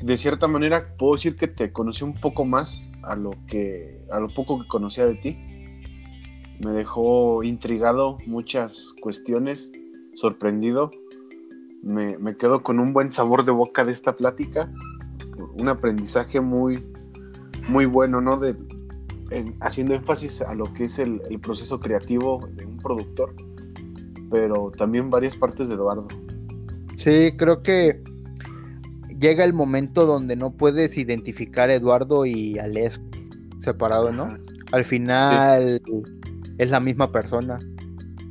de 0.00 0.18
cierta 0.18 0.46
manera 0.46 0.94
puedo 0.98 1.14
decir 1.14 1.36
que 1.36 1.48
te 1.48 1.72
conocí 1.72 2.04
un 2.04 2.14
poco 2.14 2.44
más 2.44 2.92
a 3.02 3.16
lo 3.16 3.30
que 3.46 4.04
a 4.10 4.20
lo 4.20 4.28
poco 4.28 4.60
que 4.60 4.68
conocía 4.68 5.06
de 5.06 5.14
ti. 5.14 5.38
Me 6.60 6.72
dejó 6.72 7.42
intrigado 7.42 8.18
muchas 8.26 8.94
cuestiones, 9.00 9.72
sorprendido. 10.14 10.90
Me, 11.82 12.36
quedo 12.36 12.62
con 12.62 12.80
un 12.80 12.92
buen 12.92 13.10
sabor 13.10 13.44
de 13.44 13.52
boca 13.52 13.84
de 13.84 13.92
esta 13.92 14.16
plática, 14.16 14.72
un 15.56 15.68
aprendizaje 15.68 16.40
muy, 16.40 16.84
muy 17.68 17.86
bueno, 17.86 18.20
¿no? 18.20 18.38
De, 18.38 18.56
haciendo 19.60 19.94
énfasis 19.94 20.40
a 20.40 20.54
lo 20.54 20.72
que 20.72 20.84
es 20.84 20.98
el, 20.98 21.22
el 21.30 21.38
proceso 21.38 21.78
creativo 21.78 22.48
de 22.54 22.64
un 22.64 22.78
productor, 22.78 23.34
pero 24.30 24.72
también 24.76 25.10
varias 25.10 25.36
partes 25.36 25.68
de 25.68 25.74
Eduardo. 25.74 26.08
Sí, 26.96 27.32
creo 27.36 27.62
que 27.62 28.02
llega 29.18 29.44
el 29.44 29.52
momento 29.52 30.06
donde 30.06 30.36
no 30.36 30.52
puedes 30.52 30.96
identificar 30.98 31.70
a 31.70 31.74
Eduardo 31.74 32.26
y 32.26 32.58
a 32.58 32.66
Les 32.66 33.00
separado, 33.58 34.12
¿no? 34.12 34.28
Al 34.72 34.84
final 34.84 35.80
es 36.58 36.70
la 36.70 36.80
misma 36.80 37.12
persona. 37.12 37.58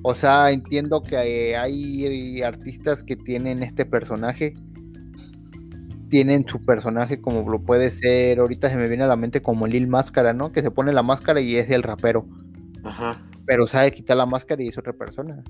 O 0.03 0.13
sea, 0.13 0.51
entiendo 0.51 1.01
que 1.01 1.17
hay 1.17 2.41
artistas 2.41 3.03
que 3.03 3.15
tienen 3.15 3.63
este 3.63 3.85
personaje. 3.85 4.55
Tienen 6.09 6.47
su 6.47 6.63
personaje 6.63 7.19
como 7.19 7.49
lo 7.49 7.63
puede 7.63 7.89
ser. 7.89 8.39
Ahorita 8.39 8.69
se 8.69 8.77
me 8.77 8.87
viene 8.87 9.03
a 9.03 9.07
la 9.07 9.15
mente 9.15 9.41
como 9.41 9.65
Lil 9.65 9.87
Máscara, 9.87 10.33
¿no? 10.33 10.51
Que 10.51 10.61
se 10.61 10.69
pone 10.69 10.93
la 10.93 11.01
máscara 11.01 11.41
y 11.41 11.55
es 11.55 11.71
el 11.71 11.81
rapero. 11.81 12.27
Ajá. 12.83 13.25
Pero 13.47 13.65
sabe 13.65 13.91
quitar 13.91 14.17
la 14.17 14.27
máscara 14.27 14.61
y 14.61 14.67
es 14.67 14.77
otra 14.77 14.93
persona. 14.93 15.43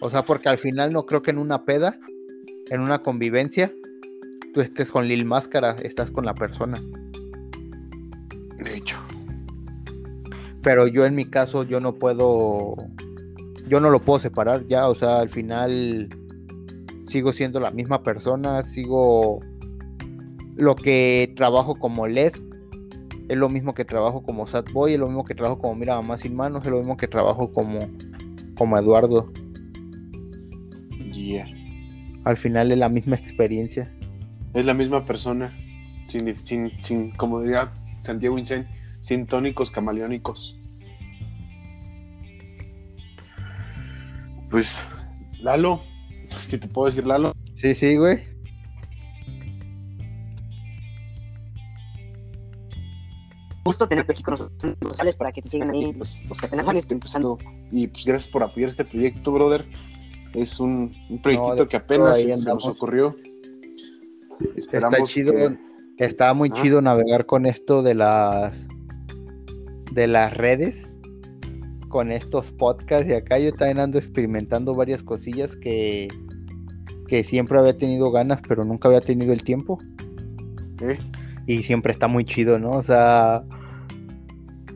O 0.00 0.10
sea, 0.10 0.22
porque 0.22 0.50
al 0.50 0.58
final 0.58 0.92
no 0.92 1.06
creo 1.06 1.22
que 1.22 1.30
en 1.30 1.38
una 1.38 1.64
peda, 1.64 1.98
en 2.70 2.80
una 2.80 2.98
convivencia, 2.98 3.72
tú 4.56 4.62
estés 4.62 4.90
con 4.90 5.06
Lil 5.06 5.26
Máscara, 5.26 5.76
estás 5.82 6.10
con 6.10 6.24
la 6.24 6.32
persona. 6.32 6.82
De 8.56 8.74
hecho. 8.74 8.96
Pero 10.62 10.86
yo 10.86 11.04
en 11.04 11.14
mi 11.14 11.26
caso, 11.26 11.62
yo 11.62 11.78
no 11.78 11.92
puedo. 11.96 12.74
Yo 13.68 13.80
no 13.80 13.90
lo 13.90 14.00
puedo 14.00 14.18
separar 14.18 14.66
ya. 14.66 14.88
O 14.88 14.94
sea, 14.94 15.18
al 15.18 15.28
final 15.28 16.08
sigo 17.06 17.34
siendo 17.34 17.60
la 17.60 17.70
misma 17.70 18.02
persona. 18.02 18.62
Sigo. 18.62 19.40
Lo 20.54 20.74
que 20.74 21.34
trabajo 21.36 21.74
como 21.74 22.06
Les 22.06 22.42
es 23.28 23.36
lo 23.36 23.50
mismo 23.50 23.74
que 23.74 23.84
trabajo 23.84 24.22
como 24.22 24.46
Sad 24.46 24.64
Boy, 24.72 24.94
es 24.94 24.98
lo 24.98 25.06
mismo 25.06 25.26
que 25.26 25.34
trabajo 25.34 25.58
como 25.58 25.74
Mira 25.74 25.96
Mamá 25.96 26.16
Sin 26.16 26.34
Manos, 26.34 26.64
es 26.64 26.70
lo 26.70 26.78
mismo 26.78 26.96
que 26.96 27.08
trabajo 27.08 27.52
como, 27.52 27.80
como 28.56 28.78
Eduardo. 28.78 29.30
Yeah. 31.12 31.46
Al 32.24 32.38
final 32.38 32.72
es 32.72 32.78
la 32.78 32.88
misma 32.88 33.16
experiencia 33.16 33.92
es 34.56 34.64
la 34.64 34.72
misma 34.72 35.04
persona, 35.04 35.54
sin, 36.08 36.34
sin, 36.80 37.10
como 37.10 37.42
diría 37.42 37.74
Santiago 38.00 38.38
Incén, 38.38 38.66
sin 39.02 39.26
tónicos 39.26 39.70
camaleónicos. 39.70 40.58
Pues, 44.50 44.82
Lalo, 45.40 45.80
si 46.40 46.56
te 46.56 46.68
puedo 46.68 46.86
decir 46.86 47.06
Lalo. 47.06 47.34
Sí, 47.54 47.74
sí, 47.74 47.96
güey. 47.96 48.24
Gusto 53.62 53.86
tenerte 53.86 54.12
aquí 54.12 54.22
con 54.22 54.32
nosotros, 54.32 55.16
para 55.18 55.32
que 55.32 55.42
te 55.42 55.50
sigan 55.50 55.70
ahí 55.70 55.92
los, 55.92 56.24
los 56.24 56.40
que 56.40 56.46
apenas 56.46 56.64
van 56.64 56.78
empezando. 56.88 57.36
Y 57.70 57.88
pues 57.88 58.06
gracias 58.06 58.30
por 58.30 58.42
apoyar 58.42 58.70
este 58.70 58.86
proyecto, 58.86 59.32
brother. 59.32 59.66
Es 60.32 60.60
un, 60.60 60.94
un 61.10 61.20
proyectito 61.20 61.68
que 61.68 61.76
apenas 61.76 62.18
se 62.20 62.36
nos 62.38 62.66
ocurrió 62.66 63.16
está 64.66 65.02
chido, 65.04 65.32
está 65.98 66.34
muy 66.34 66.50
chido 66.50 66.82
navegar 66.82 67.26
con 67.26 67.46
esto 67.46 67.82
de 67.82 67.94
las 67.94 68.64
de 69.92 70.06
las 70.06 70.36
redes, 70.36 70.86
con 71.88 72.12
estos 72.12 72.52
podcasts 72.52 73.08
y 73.08 73.14
acá 73.14 73.38
yo 73.38 73.52
también 73.52 73.78
ando 73.78 73.98
experimentando 73.98 74.74
varias 74.74 75.02
cosillas 75.02 75.56
que, 75.56 76.08
que 77.08 77.24
siempre 77.24 77.58
había 77.58 77.78
tenido 77.78 78.10
ganas, 78.10 78.40
pero 78.46 78.64
nunca 78.64 78.88
había 78.88 79.00
tenido 79.00 79.32
el 79.32 79.42
tiempo. 79.42 79.78
Y 81.46 81.62
siempre 81.62 81.92
está 81.92 82.08
muy 82.08 82.24
chido, 82.24 82.58
¿no? 82.58 82.72
O 82.72 82.82
sea, 82.82 83.44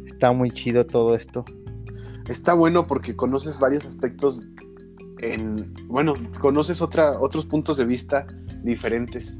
está 0.06 0.32
muy 0.32 0.50
chido 0.50 0.86
todo 0.86 1.14
esto. 1.14 1.44
Está 2.28 2.54
bueno 2.54 2.86
porque 2.86 3.14
conoces 3.14 3.58
varios 3.58 3.84
aspectos 3.84 4.46
en, 5.18 5.74
bueno, 5.86 6.14
conoces 6.38 6.80
otra, 6.80 7.20
otros 7.20 7.44
puntos 7.44 7.76
de 7.76 7.84
vista 7.84 8.26
diferentes 8.62 9.38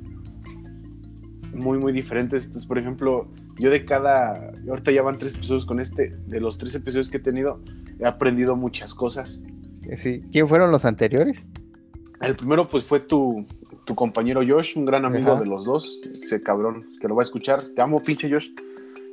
muy, 1.53 1.79
muy 1.79 1.93
diferentes. 1.93 2.47
Entonces, 2.47 2.67
por 2.67 2.79
ejemplo, 2.79 3.29
yo 3.57 3.71
de 3.71 3.85
cada, 3.85 4.53
ahorita 4.69 4.93
ya 4.93 5.03
van 5.03 5.19
tres 5.19 5.35
episodios 5.35 5.67
con 5.67 5.81
este, 5.81 6.17
de 6.27 6.41
los 6.41 6.59
tres 6.59 6.75
episodios 6.75 7.11
que 7.11 7.19
he 7.19 7.21
tenido, 7.21 7.61
he 7.99 8.07
aprendido 8.07 8.57
muchas 8.57 8.95
cosas. 8.95 9.43
Eh, 9.89 9.97
sí. 9.97 10.21
¿Quién 10.33 10.49
fueron 10.49 10.71
los 10.71 10.85
anteriores? 10.85 11.43
El 12.21 12.37
primero, 12.37 12.69
pues, 12.69 12.85
fue 12.85 13.01
tu, 13.01 13.47
tu 13.85 13.95
compañero 13.95 14.43
Josh, 14.47 14.77
un 14.77 14.85
gran 14.85 15.05
amigo 15.05 15.37
de 15.37 15.47
los 15.47 15.65
dos, 15.65 16.01
ese 16.15 16.41
cabrón 16.41 16.87
que 17.01 17.09
lo 17.09 17.15
va 17.17 17.23
a 17.23 17.25
escuchar. 17.25 17.63
Te 17.75 17.83
amo, 17.83 18.01
pinche 18.01 18.31
Josh. 18.31 18.51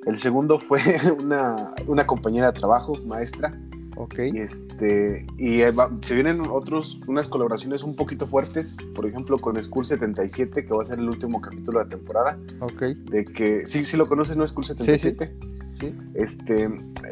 El 0.06 0.18
segundo 0.18 0.60
fue 0.60 0.80
una, 1.22 1.74
una 1.88 2.06
compañera 2.06 2.52
de 2.52 2.60
trabajo, 2.60 2.94
maestra, 3.06 3.52
Ok. 3.98 4.20
Y, 4.34 4.40
este, 4.40 5.26
y 5.38 5.62
se 6.02 6.14
vienen 6.16 6.42
otros, 6.50 7.00
unas 7.08 7.28
colaboraciones 7.28 7.84
un 7.84 7.96
poquito 7.96 8.28
fuertes, 8.28 8.78
por 8.94 9.08
ejemplo 9.08 9.38
con 9.40 9.62
School 9.62 9.86
77, 9.86 10.66
que 10.66 10.74
va 10.74 10.84
a 10.84 10.86
ser 10.86 11.00
el 11.00 11.10
último 11.10 11.42
capítulo 11.42 11.80
de 11.80 11.86
la 11.86 11.90
temporada. 11.90 12.40
Ok. 12.60 12.82
De 12.82 13.26
que, 13.26 13.68
sí, 13.68 13.86
sí 13.86 13.98
lo 13.98 14.08
conoces, 14.08 14.38
¿no? 14.38 14.46
School 14.46 14.66
77. 14.66 15.36
Sí, 15.80 15.94
Este, 16.16 16.70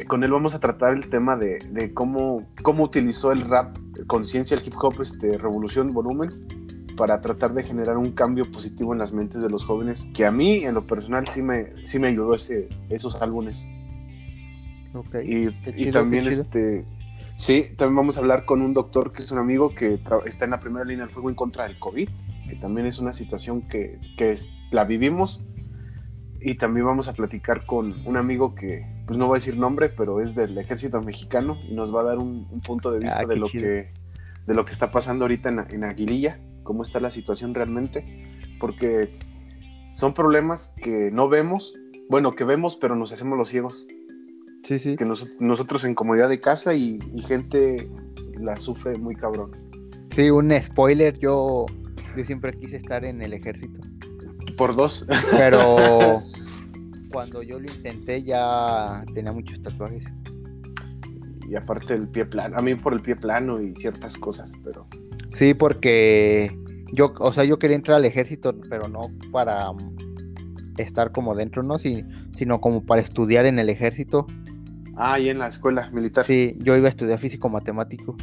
con 0.08 0.24
él 0.24 0.30
vamos 0.32 0.54
a 0.54 0.60
tratar 0.60 0.94
el 0.94 1.08
tema 1.08 1.36
de, 1.36 1.58
de 1.70 1.92
cómo, 1.92 2.46
cómo 2.62 2.84
utilizó 2.84 3.32
el 3.32 3.42
rap, 3.42 3.76
conciencia, 4.06 4.56
el 4.56 4.66
hip 4.66 4.74
hop, 4.80 5.00
este, 5.00 5.38
revolución, 5.38 5.92
volumen, 5.92 6.46
para 6.96 7.20
tratar 7.20 7.52
de 7.52 7.62
generar 7.62 7.96
un 7.96 8.12
cambio 8.12 8.50
positivo 8.50 8.92
en 8.92 8.98
las 8.98 9.12
mentes 9.12 9.42
de 9.42 9.50
los 9.50 9.64
jóvenes, 9.64 10.08
que 10.14 10.24
a 10.24 10.30
mí, 10.30 10.64
en 10.64 10.74
lo 10.74 10.86
personal, 10.86 11.26
sí 11.28 11.42
me, 11.42 11.86
sí 11.86 11.98
me 11.98 12.08
ayudó 12.08 12.34
ese, 12.34 12.68
esos 12.88 13.20
álbumes. 13.22 13.68
Y, 15.24 15.90
también 15.90 16.26
este 16.26 16.84
sí, 17.36 17.66
también 17.76 17.96
vamos 17.96 18.16
a 18.16 18.20
hablar 18.20 18.44
con 18.44 18.62
un 18.62 18.74
doctor 18.74 19.12
que 19.12 19.22
es 19.22 19.30
un 19.30 19.38
amigo 19.38 19.74
que 19.74 20.00
está 20.24 20.44
en 20.44 20.50
la 20.50 20.60
primera 20.60 20.84
línea 20.84 21.04
del 21.04 21.12
fuego 21.12 21.28
en 21.28 21.34
contra 21.34 21.64
del 21.64 21.78
COVID, 21.78 22.08
que 22.48 22.56
también 22.56 22.86
es 22.86 22.98
una 22.98 23.12
situación 23.12 23.62
que, 23.68 23.98
la 24.70 24.84
vivimos. 24.84 25.44
Y 26.40 26.56
también 26.56 26.86
vamos 26.86 27.08
a 27.08 27.14
platicar 27.14 27.66
con 27.66 28.06
un 28.06 28.16
amigo 28.16 28.54
que, 28.54 28.86
pues 29.06 29.18
no 29.18 29.26
voy 29.26 29.36
a 29.36 29.38
decir 29.38 29.56
nombre, 29.56 29.88
pero 29.88 30.20
es 30.20 30.34
del 30.34 30.56
ejército 30.58 31.00
mexicano 31.00 31.58
y 31.68 31.74
nos 31.74 31.94
va 31.94 32.02
a 32.02 32.04
dar 32.04 32.18
un, 32.18 32.46
punto 32.66 32.90
de 32.90 33.00
vista 33.00 33.20
ah, 33.20 33.26
de, 33.26 33.36
lo 33.36 33.48
que, 33.48 33.92
de 34.46 34.54
lo 34.54 34.64
que 34.64 34.72
está 34.72 34.90
pasando 34.90 35.24
ahorita 35.24 35.48
en, 35.48 35.58
en 35.70 35.84
Aguililla, 35.84 36.38
cómo 36.62 36.82
está 36.82 37.00
la 37.00 37.10
situación 37.10 37.54
realmente, 37.54 38.28
porque 38.60 39.18
son 39.92 40.14
problemas 40.14 40.74
que 40.80 41.10
no 41.10 41.28
vemos, 41.28 41.74
bueno, 42.08 42.32
que 42.32 42.44
vemos, 42.44 42.76
pero 42.76 42.94
nos 42.96 43.12
hacemos 43.12 43.38
los 43.38 43.48
ciegos 43.48 43.86
Sí, 44.66 44.78
sí. 44.78 44.96
que 44.96 45.04
nos- 45.04 45.28
nosotros 45.40 45.84
en 45.84 45.94
comodidad 45.94 46.28
de 46.28 46.40
casa 46.40 46.74
y, 46.74 46.98
y 47.14 47.22
gente 47.22 47.88
la 48.40 48.58
sufre 48.58 48.96
muy 48.98 49.14
cabrón. 49.14 49.52
Sí, 50.10 50.30
un 50.30 50.52
spoiler, 50.60 51.18
yo, 51.18 51.66
yo 52.16 52.24
siempre 52.24 52.52
quise 52.58 52.76
estar 52.76 53.04
en 53.04 53.22
el 53.22 53.32
ejército. 53.32 53.80
Por 54.56 54.74
dos. 54.74 55.06
Pero 55.30 55.76
cuando 57.12 57.42
yo 57.42 57.60
lo 57.60 57.66
intenté 57.70 58.22
ya 58.22 59.04
tenía 59.14 59.32
muchos 59.32 59.60
tatuajes. 59.62 60.04
y 61.48 61.54
aparte 61.54 61.94
el 61.94 62.08
pie 62.08 62.24
plano. 62.26 62.56
A 62.58 62.62
mí 62.62 62.74
por 62.74 62.92
el 62.92 63.00
pie 63.00 63.14
plano 63.16 63.60
y 63.60 63.74
ciertas 63.76 64.16
cosas, 64.16 64.52
pero 64.64 64.86
Sí, 65.34 65.52
porque 65.54 66.50
yo, 66.92 67.12
o 67.20 67.32
sea, 67.32 67.44
yo 67.44 67.58
quería 67.58 67.76
entrar 67.76 67.98
al 67.98 68.04
ejército, 68.06 68.58
pero 68.70 68.88
no 68.88 69.10
para 69.30 69.66
estar 70.78 71.12
como 71.12 71.34
dentro, 71.34 71.62
¿no? 71.62 71.76
Si- 71.78 72.04
sino 72.36 72.60
como 72.60 72.84
para 72.84 73.00
estudiar 73.02 73.46
en 73.46 73.58
el 73.58 73.68
ejército. 73.68 74.26
Ah, 74.96 75.18
y 75.20 75.28
en 75.28 75.38
la 75.38 75.48
escuela 75.48 75.90
militar. 75.90 76.24
Sí, 76.24 76.54
yo 76.58 76.76
iba 76.76 76.86
a 76.86 76.90
estudiar 76.90 77.18
físico 77.18 77.48
matemático, 77.48 78.16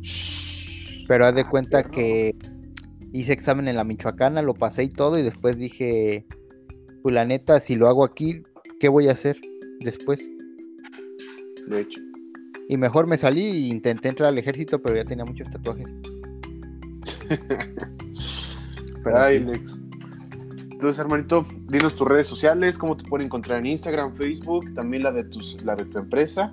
Shh. 0.00 1.04
pero 1.06 1.26
haz 1.26 1.34
de 1.34 1.42
Ah, 1.42 1.48
cuenta 1.50 1.78
perro. 1.82 1.90
que 1.92 2.34
hice 3.12 3.32
examen 3.32 3.68
en 3.68 3.76
la 3.76 3.84
Michoacana, 3.84 4.40
lo 4.42 4.54
pasé 4.54 4.84
y 4.84 4.88
todo, 4.88 5.18
y 5.18 5.22
después 5.22 5.56
dije, 5.58 6.26
pues 7.02 7.14
la 7.14 7.24
neta, 7.26 7.60
si 7.60 7.76
lo 7.76 7.88
hago 7.88 8.04
aquí, 8.04 8.42
¿qué 8.80 8.88
voy 8.88 9.08
a 9.08 9.12
hacer 9.12 9.38
después? 9.80 10.26
De 11.68 11.80
hecho. 11.82 12.00
Y 12.70 12.76
mejor 12.76 13.06
me 13.06 13.16
salí 13.18 13.44
e 13.44 13.56
intenté 13.68 14.08
entrar 14.08 14.28
al 14.30 14.38
ejército, 14.38 14.80
pero 14.82 14.96
ya 14.96 15.04
tenía 15.04 15.24
muchos 15.24 15.50
tatuajes. 15.50 15.86
Ay. 19.14 19.38
Lex. 19.40 19.78
Entonces, 20.78 21.00
hermanito, 21.00 21.44
dinos 21.66 21.96
tus 21.96 22.06
redes 22.06 22.28
sociales, 22.28 22.78
cómo 22.78 22.96
te 22.96 23.04
pueden 23.04 23.26
encontrar 23.26 23.58
en 23.58 23.66
Instagram, 23.66 24.14
Facebook, 24.14 24.72
también 24.74 25.02
la 25.02 25.10
de 25.10 25.24
tus, 25.24 25.60
la 25.64 25.74
de 25.74 25.84
tu 25.84 25.98
empresa. 25.98 26.52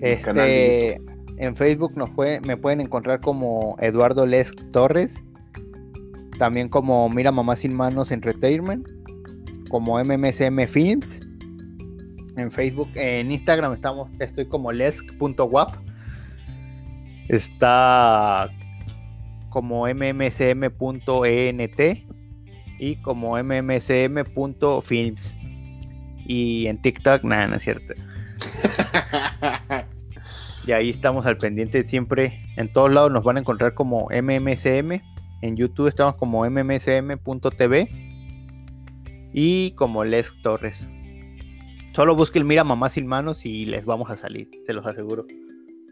Este, 0.00 1.00
en 1.36 1.54
Facebook 1.54 1.92
nos 1.96 2.10
puede- 2.10 2.40
me 2.40 2.56
pueden 2.56 2.80
encontrar 2.80 3.20
como 3.20 3.76
Eduardo 3.78 4.26
Lesk 4.26 4.58
Torres, 4.72 5.22
también 6.36 6.68
como 6.68 7.08
Mira 7.08 7.30
Mamá 7.30 7.54
Sin 7.54 7.72
Manos 7.74 8.10
Entertainment, 8.10 8.88
como 9.70 10.00
MMSM 10.00 10.66
Films. 10.66 11.20
En 12.36 12.50
Facebook, 12.50 12.88
en 12.96 13.30
Instagram 13.30 13.72
estamos, 13.72 14.10
estoy 14.18 14.46
como 14.46 14.72
lesk.wap. 14.72 15.76
Está 17.28 18.50
como 19.48 19.86
mmsm.ent 19.86 21.60
y 22.78 22.96
como 23.02 23.36
mmsm.films. 23.42 25.34
Y 26.26 26.66
en 26.66 26.80
TikTok, 26.80 27.24
nada, 27.24 27.46
no 27.48 27.56
es 27.56 27.62
cierto. 27.62 27.94
Y 30.66 30.72
ahí 30.72 30.90
estamos 30.90 31.26
al 31.26 31.36
pendiente 31.36 31.82
siempre. 31.82 32.40
En 32.56 32.72
todos 32.72 32.92
lados 32.92 33.12
nos 33.12 33.22
van 33.22 33.36
a 33.36 33.40
encontrar 33.40 33.74
como 33.74 34.08
MMCM. 34.10 35.02
En 35.42 35.56
YouTube 35.56 35.88
estamos 35.88 36.16
como 36.16 36.48
mmcm.tv. 36.48 37.88
Y 39.32 39.72
como 39.72 40.04
Les 40.04 40.32
Torres. 40.42 40.86
Solo 41.94 42.16
busquen 42.16 42.46
Mira 42.46 42.64
Mamá 42.64 42.88
Sin 42.88 43.06
Manos 43.06 43.44
y 43.44 43.66
les 43.66 43.84
vamos 43.84 44.10
a 44.10 44.16
salir, 44.16 44.48
se 44.66 44.72
los 44.72 44.86
aseguro. 44.86 45.26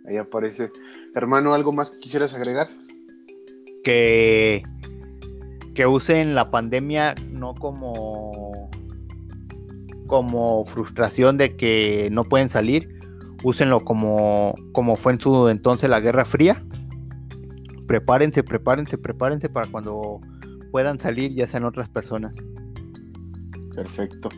Ahí 0.08 0.16
aparece. 0.16 0.70
Hermano, 1.14 1.54
¿algo 1.54 1.72
más 1.72 1.90
que 1.90 2.00
quisieras 2.00 2.34
agregar? 2.34 2.68
Que, 3.84 4.62
que 5.74 5.86
usen 5.86 6.34
la 6.34 6.50
pandemia 6.50 7.14
no 7.30 7.54
como, 7.54 8.70
como 10.06 10.64
frustración 10.66 11.38
de 11.38 11.56
que 11.56 12.08
no 12.10 12.24
pueden 12.24 12.48
salir. 12.48 13.00
Úsenlo 13.42 13.80
como, 13.80 14.54
como 14.72 14.96
fue 14.96 15.12
en 15.12 15.20
su 15.20 15.48
entonces 15.48 15.88
la 15.88 16.00
Guerra 16.00 16.24
Fría. 16.24 16.64
Prepárense, 17.86 18.42
prepárense, 18.42 18.98
prepárense 18.98 19.48
para 19.48 19.66
cuando 19.66 20.20
puedan 20.70 20.98
salir 20.98 21.34
ya 21.34 21.46
sean 21.46 21.64
otras 21.64 21.88
personas. 21.88 22.34
Perfecto. 23.74 24.28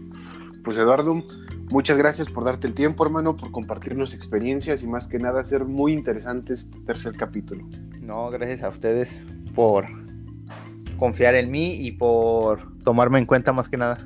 Pues 0.62 0.78
Eduardo, 0.78 1.22
muchas 1.70 1.99
gracias 1.99 2.30
por 2.30 2.45
darte 2.45 2.66
el 2.66 2.74
tiempo, 2.74 3.05
hermano, 3.05 3.37
por 3.37 3.51
compartirnos 3.51 4.14
experiencias 4.14 4.82
y 4.82 4.87
más 4.87 5.07
que 5.07 5.18
nada 5.18 5.41
hacer 5.41 5.64
muy 5.64 5.93
interesante 5.93 6.55
este 6.55 6.80
tercer 6.80 7.16
capítulo. 7.16 7.66
No, 8.01 8.30
gracias 8.30 8.62
a 8.62 8.70
ustedes 8.70 9.18
por 9.55 10.03
confiar 10.97 11.34
en 11.34 11.51
mí 11.51 11.74
y 11.76 11.92
por 11.92 12.61
tomarme 12.82 13.18
en 13.18 13.26
cuenta 13.26 13.53
más 13.53 13.68
que 13.68 13.76
nada. 13.76 13.99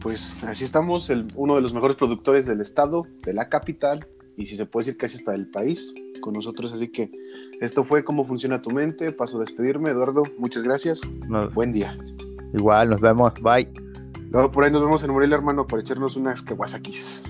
Pues 0.00 0.42
así 0.44 0.64
estamos, 0.64 1.08
el- 1.10 1.32
uno 1.34 1.54
de 1.56 1.62
los 1.62 1.72
mejores 1.72 1.96
productores 1.96 2.46
del 2.46 2.60
estado, 2.60 3.02
de 3.24 3.32
la 3.32 3.48
capital, 3.48 4.06
y 4.36 4.46
si 4.46 4.56
se 4.56 4.66
puede 4.66 4.84
decir 4.86 4.98
casi 4.98 5.16
hasta 5.16 5.32
del 5.32 5.46
país, 5.48 5.94
con 6.20 6.34
nosotros. 6.34 6.72
Así 6.72 6.88
que 6.88 7.10
esto 7.60 7.84
fue 7.84 8.04
cómo 8.04 8.24
funciona 8.26 8.60
tu 8.60 8.70
mente. 8.70 9.12
Paso 9.12 9.36
a 9.38 9.40
despedirme, 9.40 9.90
Eduardo. 9.90 10.22
Muchas 10.38 10.62
gracias. 10.62 11.00
Buen 11.54 11.72
día. 11.72 11.96
igual, 12.52 12.90
nos 12.90 13.00
vemos. 13.00 13.32
Bye. 13.42 13.68
Luego 14.30 14.50
por 14.50 14.64
ahí 14.64 14.70
nos 14.70 14.82
vemos 14.82 15.02
en 15.04 15.12
Morelia, 15.12 15.36
hermano, 15.36 15.66
para 15.66 15.80
echarnos 15.82 16.16
unas 16.16 16.42
kawasakis. 16.42 17.22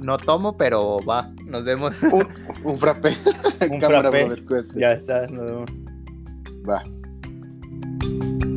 No 0.00 0.16
tomo, 0.18 0.56
pero 0.56 0.98
va. 1.08 1.30
Nos 1.46 1.64
vemos. 1.64 1.94
Un, 2.02 2.26
un 2.64 2.78
frappé. 2.78 3.10
Un 3.70 3.80
Cámara, 3.80 4.02
frappé. 4.10 4.24
brother, 4.24 4.44
cuídate. 4.44 4.80
ya 4.80 4.92
está. 4.92 5.26
Nos 5.26 5.44
vemos. 5.44 5.70
Va. 6.68 6.82
you 8.02 8.51